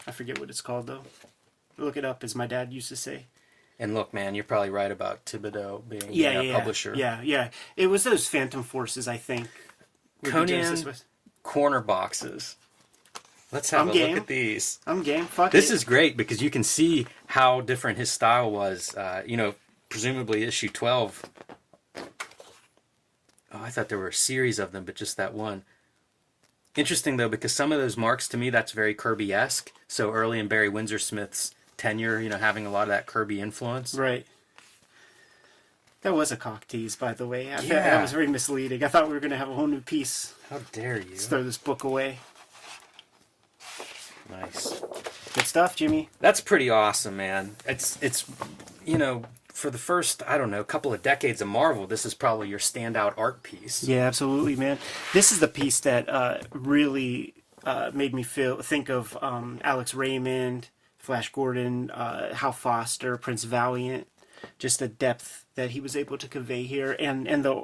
I 0.06 0.12
forget 0.12 0.38
what 0.38 0.48
it's 0.50 0.60
called 0.60 0.86
though. 0.86 1.02
Look 1.76 1.96
it 1.96 2.04
up, 2.04 2.22
as 2.22 2.34
my 2.36 2.46
dad 2.46 2.72
used 2.72 2.88
to 2.90 2.96
say. 2.96 3.26
and 3.78 3.92
look, 3.94 4.14
man, 4.14 4.34
you're 4.36 4.44
probably 4.44 4.70
right 4.70 4.90
about 4.92 5.24
Thibodeaux 5.26 5.88
being 5.88 6.02
Yeah, 6.12 6.40
a 6.40 6.42
yeah, 6.44 6.54
publisher. 6.58 6.94
Yeah, 6.96 7.20
yeah. 7.22 7.50
It 7.76 7.88
was 7.88 8.04
those 8.04 8.28
Phantom 8.28 8.62
Forces, 8.62 9.08
I 9.08 9.16
think. 9.16 9.48
Conan- 10.22 10.94
Corner 11.42 11.80
boxes. 11.80 12.56
Let's 13.50 13.70
have 13.70 13.80
I'm 13.80 13.88
a 13.88 13.92
game. 13.92 14.10
look 14.10 14.20
at 14.22 14.26
these. 14.28 14.78
I'm 14.86 15.02
game. 15.02 15.24
Fuck 15.24 15.50
This 15.50 15.70
it. 15.70 15.74
is 15.74 15.82
great 15.84 16.16
because 16.16 16.40
you 16.40 16.50
can 16.50 16.62
see 16.62 17.06
how 17.26 17.60
different 17.62 17.98
his 17.98 18.10
style 18.10 18.50
was. 18.52 18.94
Uh, 18.94 19.22
you 19.26 19.36
know, 19.36 19.54
presumably 19.88 20.44
issue 20.44 20.68
12. 20.68 21.24
Oh, 23.52 23.62
I 23.62 23.70
thought 23.70 23.88
there 23.88 23.98
were 23.98 24.08
a 24.08 24.12
series 24.12 24.58
of 24.58 24.72
them, 24.72 24.84
but 24.84 24.94
just 24.94 25.16
that 25.16 25.34
one. 25.34 25.64
Interesting 26.76 27.16
though, 27.16 27.28
because 27.28 27.52
some 27.52 27.72
of 27.72 27.80
those 27.80 27.96
marks 27.96 28.28
to 28.28 28.36
me, 28.36 28.48
that's 28.50 28.72
very 28.72 28.94
Kirby 28.94 29.32
esque. 29.32 29.72
So 29.88 30.12
early 30.12 30.38
in 30.38 30.46
Barry 30.48 30.68
Windsor 30.68 31.00
Smith's 31.00 31.52
tenure, 31.76 32.20
you 32.20 32.28
know, 32.28 32.36
having 32.38 32.64
a 32.66 32.70
lot 32.70 32.82
of 32.82 32.88
that 32.88 33.06
Kirby 33.06 33.40
influence. 33.40 33.94
right. 33.94 34.26
That 36.02 36.14
was 36.14 36.32
a 36.32 36.36
cock 36.36 36.66
tease, 36.66 36.96
by 36.96 37.12
the 37.12 37.26
way. 37.26 37.52
I 37.52 37.60
Yeah. 37.60 37.74
that 37.90 38.00
was 38.02 38.12
very 38.12 38.26
misleading. 38.26 38.82
I 38.82 38.88
thought 38.88 39.08
we 39.08 39.12
were 39.12 39.20
going 39.20 39.32
to 39.32 39.36
have 39.36 39.50
a 39.50 39.54
whole 39.54 39.66
new 39.66 39.80
piece. 39.82 40.32
How 40.48 40.60
dare 40.72 40.98
you? 40.98 41.10
Let's 41.10 41.26
throw 41.26 41.42
this 41.42 41.58
book 41.58 41.84
away. 41.84 42.20
Nice. 44.30 44.80
Good 45.34 45.44
stuff, 45.46 45.76
Jimmy. 45.76 46.08
That's 46.20 46.40
pretty 46.40 46.70
awesome, 46.70 47.16
man. 47.16 47.56
It's 47.66 47.98
it's 48.00 48.24
you 48.86 48.96
know, 48.96 49.24
for 49.60 49.70
the 49.70 49.78
first, 49.78 50.22
I 50.26 50.38
don't 50.38 50.50
know, 50.50 50.64
couple 50.64 50.94
of 50.94 51.02
decades 51.02 51.42
of 51.42 51.48
Marvel, 51.48 51.86
this 51.86 52.06
is 52.06 52.14
probably 52.14 52.48
your 52.48 52.58
standout 52.58 53.12
art 53.18 53.42
piece. 53.42 53.84
Yeah, 53.84 54.06
absolutely, 54.06 54.56
man. 54.56 54.78
This 55.12 55.30
is 55.30 55.38
the 55.38 55.48
piece 55.48 55.80
that 55.80 56.08
uh, 56.08 56.38
really 56.50 57.34
uh, 57.64 57.90
made 57.92 58.14
me 58.14 58.22
feel 58.22 58.62
think 58.62 58.88
of 58.88 59.18
um, 59.20 59.60
Alex 59.62 59.92
Raymond, 59.92 60.70
Flash 60.98 61.30
Gordon, 61.30 61.90
uh, 61.90 62.34
Hal 62.34 62.52
Foster, 62.52 63.18
Prince 63.18 63.44
Valiant. 63.44 64.06
Just 64.58 64.78
the 64.78 64.88
depth 64.88 65.44
that 65.54 65.72
he 65.72 65.80
was 65.80 65.94
able 65.94 66.16
to 66.16 66.26
convey 66.26 66.62
here, 66.62 66.96
and 66.98 67.28
and 67.28 67.44
the 67.44 67.62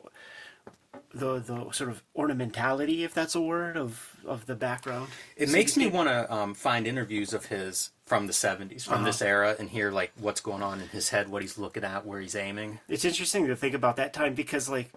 the 1.19 1.39
the 1.41 1.71
sort 1.73 1.91
of 1.91 2.03
ornamentality, 2.17 3.01
if 3.05 3.15
that's 3.15 3.35
a 3.35 3.41
word, 3.41 3.77
of 3.77 4.17
of 4.27 4.47
the 4.47 4.55
background. 4.55 5.09
It 5.37 5.49
So 5.49 5.53
makes 5.53 5.77
me 5.77 5.87
want 5.87 6.09
to 6.09 6.33
um, 6.33 6.55
find 6.55 6.87
interviews 6.87 7.33
of 7.33 7.47
his 7.47 7.91
from 8.05 8.27
the 8.27 8.33
70s, 8.33 8.85
from 8.87 9.03
this 9.05 9.21
era, 9.23 9.57
and 9.59 9.69
hear 9.71 9.91
like 9.91 10.13
what's 10.19 10.41
going 10.41 10.63
on 10.63 10.81
in 10.81 10.89
his 10.89 11.09
head, 11.11 11.29
what 11.29 11.43
he's 11.43 11.59
looking 11.59 11.85
at, 11.85 12.07
where 12.07 12.21
he's 12.21 12.37
aiming. 12.37 12.79
It's 12.89 13.05
interesting 13.05 13.47
to 13.49 13.57
think 13.57 13.75
about 13.75 13.97
that 13.97 14.13
time 14.13 14.35
because 14.35 14.69
like. 14.69 14.91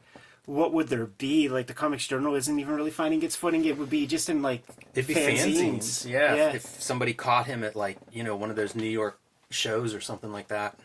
What 0.46 0.74
would 0.74 0.88
there 0.88 1.06
be? 1.06 1.48
Like 1.48 1.68
the 1.68 1.76
Comics 1.76 2.08
Journal 2.08 2.34
isn't 2.34 2.58
even 2.60 2.74
really 2.74 2.90
finding 2.90 3.22
its 3.22 3.36
footing. 3.36 3.66
It 3.66 3.78
would 3.78 3.90
be 3.90 4.08
just 4.08 4.30
in 4.30 4.42
like 4.42 4.64
It'd 4.96 5.06
be 5.06 5.14
fanzines. 5.14 5.58
fanzines. 5.60 6.10
Yeah, 6.10 6.34
yeah. 6.34 6.50
If, 6.50 6.56
if 6.56 6.82
somebody 6.82 7.14
caught 7.14 7.46
him 7.46 7.64
at 7.64 7.76
like, 7.76 7.98
you 8.12 8.24
know, 8.24 8.36
one 8.36 8.50
of 8.50 8.56
those 8.56 8.74
New 8.74 8.88
York 8.90 9.20
shows 9.52 9.94
or 9.94 10.02
something 10.02 10.32
like 10.32 10.48
that. 10.48 10.76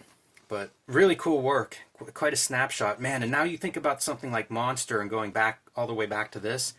But 0.49 0.71
really 0.87 1.17
cool 1.17 1.43
work. 1.43 1.79
Qu- 1.99 2.07
Quite 2.13 2.33
a 2.33 2.37
snapshot. 2.37 3.01
Man, 3.01 3.23
and 3.23 3.31
now 3.33 3.43
you 3.45 3.57
think 3.57 3.77
about 3.77 4.03
something 4.03 4.31
like 4.31 4.51
Monster 4.51 5.01
and 5.01 5.09
going 5.11 5.31
back 5.31 5.61
all 5.77 5.87
the 5.87 5.95
way 5.95 6.07
back 6.07 6.31
to 6.33 6.39
this. 6.39 6.75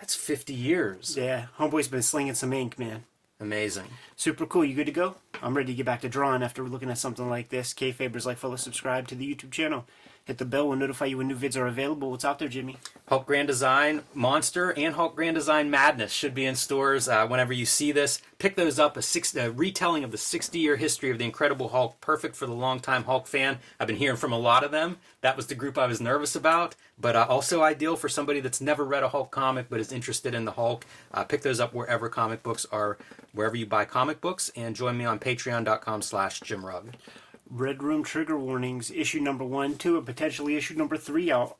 That's 0.00 0.14
50 0.14 0.54
years. 0.54 1.14
yeah, 1.16 1.46
Homeboy's 1.58 1.88
been 1.88 2.02
slinging 2.02 2.34
some 2.34 2.52
ink, 2.52 2.78
man. 2.78 3.04
Amazing. 3.38 3.84
Super 4.16 4.44
cool. 4.46 4.64
You 4.64 4.74
good 4.74 4.86
to 4.86 4.92
go? 4.92 5.14
I'm 5.42 5.56
ready 5.56 5.72
to 5.72 5.76
get 5.76 5.86
back 5.86 6.00
to 6.02 6.08
drawing 6.08 6.42
after 6.42 6.62
looking 6.64 6.90
at 6.90 6.98
something 6.98 7.28
like 7.28 7.48
this. 7.48 7.72
Kayfabers 7.72 8.26
like 8.26 8.36
fellow 8.38 8.56
subscribe 8.56 9.08
to 9.08 9.14
the 9.14 9.34
YouTube 9.34 9.50
channel. 9.50 9.86
Hit 10.30 10.38
the 10.38 10.44
bell 10.44 10.68
will 10.68 10.76
notify 10.76 11.06
you 11.06 11.18
when 11.18 11.26
new 11.26 11.34
vids 11.34 11.56
are 11.56 11.66
available. 11.66 12.12
What's 12.12 12.24
out 12.24 12.38
there, 12.38 12.46
Jimmy? 12.46 12.76
Hulk 13.08 13.26
Grand 13.26 13.48
Design 13.48 14.02
Monster 14.14 14.72
and 14.78 14.94
Hulk 14.94 15.16
Grand 15.16 15.34
Design 15.34 15.72
Madness 15.72 16.12
should 16.12 16.36
be 16.36 16.46
in 16.46 16.54
stores 16.54 17.08
uh, 17.08 17.26
whenever 17.26 17.52
you 17.52 17.66
see 17.66 17.90
this. 17.90 18.22
Pick 18.38 18.54
those 18.54 18.78
up. 18.78 18.96
A, 18.96 19.02
six, 19.02 19.34
a 19.34 19.50
retelling 19.50 20.04
of 20.04 20.12
the 20.12 20.16
60 20.16 20.56
year 20.56 20.76
history 20.76 21.10
of 21.10 21.18
the 21.18 21.24
Incredible 21.24 21.70
Hulk, 21.70 22.00
perfect 22.00 22.36
for 22.36 22.46
the 22.46 22.52
longtime 22.52 23.02
Hulk 23.02 23.26
fan. 23.26 23.58
I've 23.80 23.88
been 23.88 23.96
hearing 23.96 24.18
from 24.18 24.32
a 24.32 24.38
lot 24.38 24.62
of 24.62 24.70
them. 24.70 24.98
That 25.20 25.36
was 25.36 25.48
the 25.48 25.56
group 25.56 25.76
I 25.76 25.88
was 25.88 26.00
nervous 26.00 26.36
about, 26.36 26.76
but 26.96 27.16
uh, 27.16 27.26
also 27.28 27.64
ideal 27.64 27.96
for 27.96 28.08
somebody 28.08 28.38
that's 28.38 28.60
never 28.60 28.84
read 28.84 29.02
a 29.02 29.08
Hulk 29.08 29.32
comic 29.32 29.66
but 29.68 29.80
is 29.80 29.90
interested 29.90 30.32
in 30.32 30.44
the 30.44 30.52
Hulk. 30.52 30.86
Uh, 31.12 31.24
pick 31.24 31.42
those 31.42 31.58
up 31.58 31.74
wherever 31.74 32.08
comic 32.08 32.44
books 32.44 32.64
are, 32.70 32.98
wherever 33.32 33.56
you 33.56 33.66
buy 33.66 33.84
comic 33.84 34.20
books, 34.20 34.48
and 34.54 34.76
join 34.76 34.96
me 34.96 35.04
on 35.04 35.18
Patreon.com/slash 35.18 36.38
Jim 36.42 36.64
Rugg. 36.64 36.94
Red 37.50 37.82
Room 37.82 38.04
Trigger 38.04 38.38
Warnings, 38.38 38.92
issue 38.92 39.18
number 39.18 39.44
one, 39.44 39.76
two, 39.76 39.96
and 39.96 40.06
potentially 40.06 40.54
issue 40.54 40.74
number 40.74 40.96
three 40.96 41.32
out, 41.32 41.56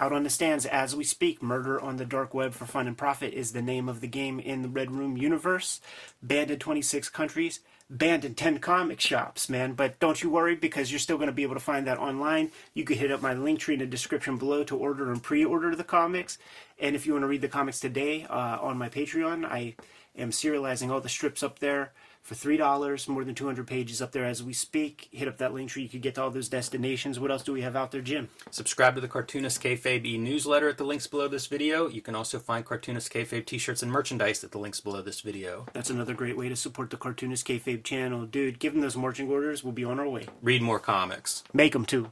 out 0.00 0.12
on 0.12 0.22
the 0.22 0.30
stands 0.30 0.64
as 0.64 0.96
we 0.96 1.04
speak. 1.04 1.42
Murder 1.42 1.78
on 1.78 1.98
the 1.98 2.06
Dark 2.06 2.32
Web 2.32 2.54
for 2.54 2.64
Fun 2.64 2.86
and 2.86 2.96
Profit 2.96 3.34
is 3.34 3.52
the 3.52 3.60
name 3.60 3.86
of 3.86 4.00
the 4.00 4.06
game 4.06 4.40
in 4.40 4.62
the 4.62 4.68
Red 4.68 4.90
Room 4.90 5.18
universe. 5.18 5.82
Banned 6.22 6.50
in 6.50 6.58
26 6.58 7.10
countries, 7.10 7.60
banned 7.90 8.24
in 8.24 8.34
10 8.34 8.60
comic 8.60 8.98
shops, 8.98 9.50
man. 9.50 9.74
But 9.74 9.98
don't 10.00 10.22
you 10.22 10.30
worry 10.30 10.56
because 10.56 10.90
you're 10.90 10.98
still 10.98 11.18
going 11.18 11.26
to 11.26 11.34
be 11.34 11.42
able 11.42 11.54
to 11.54 11.60
find 11.60 11.86
that 11.86 11.98
online. 11.98 12.50
You 12.72 12.84
can 12.84 12.96
hit 12.96 13.12
up 13.12 13.20
my 13.20 13.34
link 13.34 13.58
tree 13.58 13.74
in 13.74 13.80
the 13.80 13.86
description 13.86 14.38
below 14.38 14.64
to 14.64 14.76
order 14.76 15.12
and 15.12 15.22
pre 15.22 15.44
order 15.44 15.76
the 15.76 15.84
comics. 15.84 16.38
And 16.80 16.96
if 16.96 17.06
you 17.06 17.12
want 17.12 17.24
to 17.24 17.28
read 17.28 17.42
the 17.42 17.48
comics 17.48 17.78
today 17.78 18.24
uh, 18.24 18.58
on 18.62 18.78
my 18.78 18.88
Patreon, 18.88 19.44
I 19.44 19.74
am 20.16 20.30
serializing 20.30 20.90
all 20.90 21.02
the 21.02 21.10
strips 21.10 21.42
up 21.42 21.58
there 21.58 21.92
for 22.26 22.34
three 22.34 22.56
dollars, 22.56 23.06
more 23.06 23.22
than 23.22 23.36
200 23.36 23.66
pages 23.68 24.02
up 24.02 24.10
there 24.10 24.24
as 24.24 24.42
we 24.42 24.52
speak. 24.52 25.08
Hit 25.12 25.28
up 25.28 25.38
that 25.38 25.54
link 25.54 25.70
tree. 25.70 25.84
You 25.84 25.88
could 25.88 26.02
get 26.02 26.16
to 26.16 26.22
all 26.22 26.30
those 26.30 26.48
destinations. 26.48 27.20
What 27.20 27.30
else 27.30 27.44
do 27.44 27.52
we 27.52 27.62
have 27.62 27.76
out 27.76 27.92
there, 27.92 28.00
Jim? 28.00 28.28
Subscribe 28.50 28.96
to 28.96 29.00
the 29.00 29.06
Cartoonist 29.06 29.62
Kayfabe 29.62 30.04
e-newsletter 30.04 30.68
at 30.68 30.76
the 30.76 30.84
links 30.84 31.06
below 31.06 31.28
this 31.28 31.46
video. 31.46 31.88
You 31.88 32.02
can 32.02 32.16
also 32.16 32.40
find 32.40 32.64
Cartoonist 32.64 33.12
Kayfabe 33.12 33.46
t-shirts 33.46 33.82
and 33.82 33.92
merchandise 33.92 34.42
at 34.42 34.50
the 34.50 34.58
links 34.58 34.80
below 34.80 35.02
this 35.02 35.20
video. 35.20 35.66
That's 35.72 35.90
another 35.90 36.14
great 36.14 36.36
way 36.36 36.48
to 36.48 36.56
support 36.56 36.90
the 36.90 36.96
Cartoonist 36.96 37.46
Kayfabe 37.46 37.84
channel, 37.84 38.26
dude. 38.26 38.58
Give 38.58 38.72
them 38.72 38.82
those 38.82 38.96
marching 38.96 39.30
orders. 39.30 39.62
We'll 39.62 39.72
be 39.72 39.84
on 39.84 40.00
our 40.00 40.08
way. 40.08 40.26
Read 40.42 40.62
more 40.62 40.80
comics. 40.80 41.44
Make 41.52 41.74
them 41.74 41.84
too. 41.84 42.10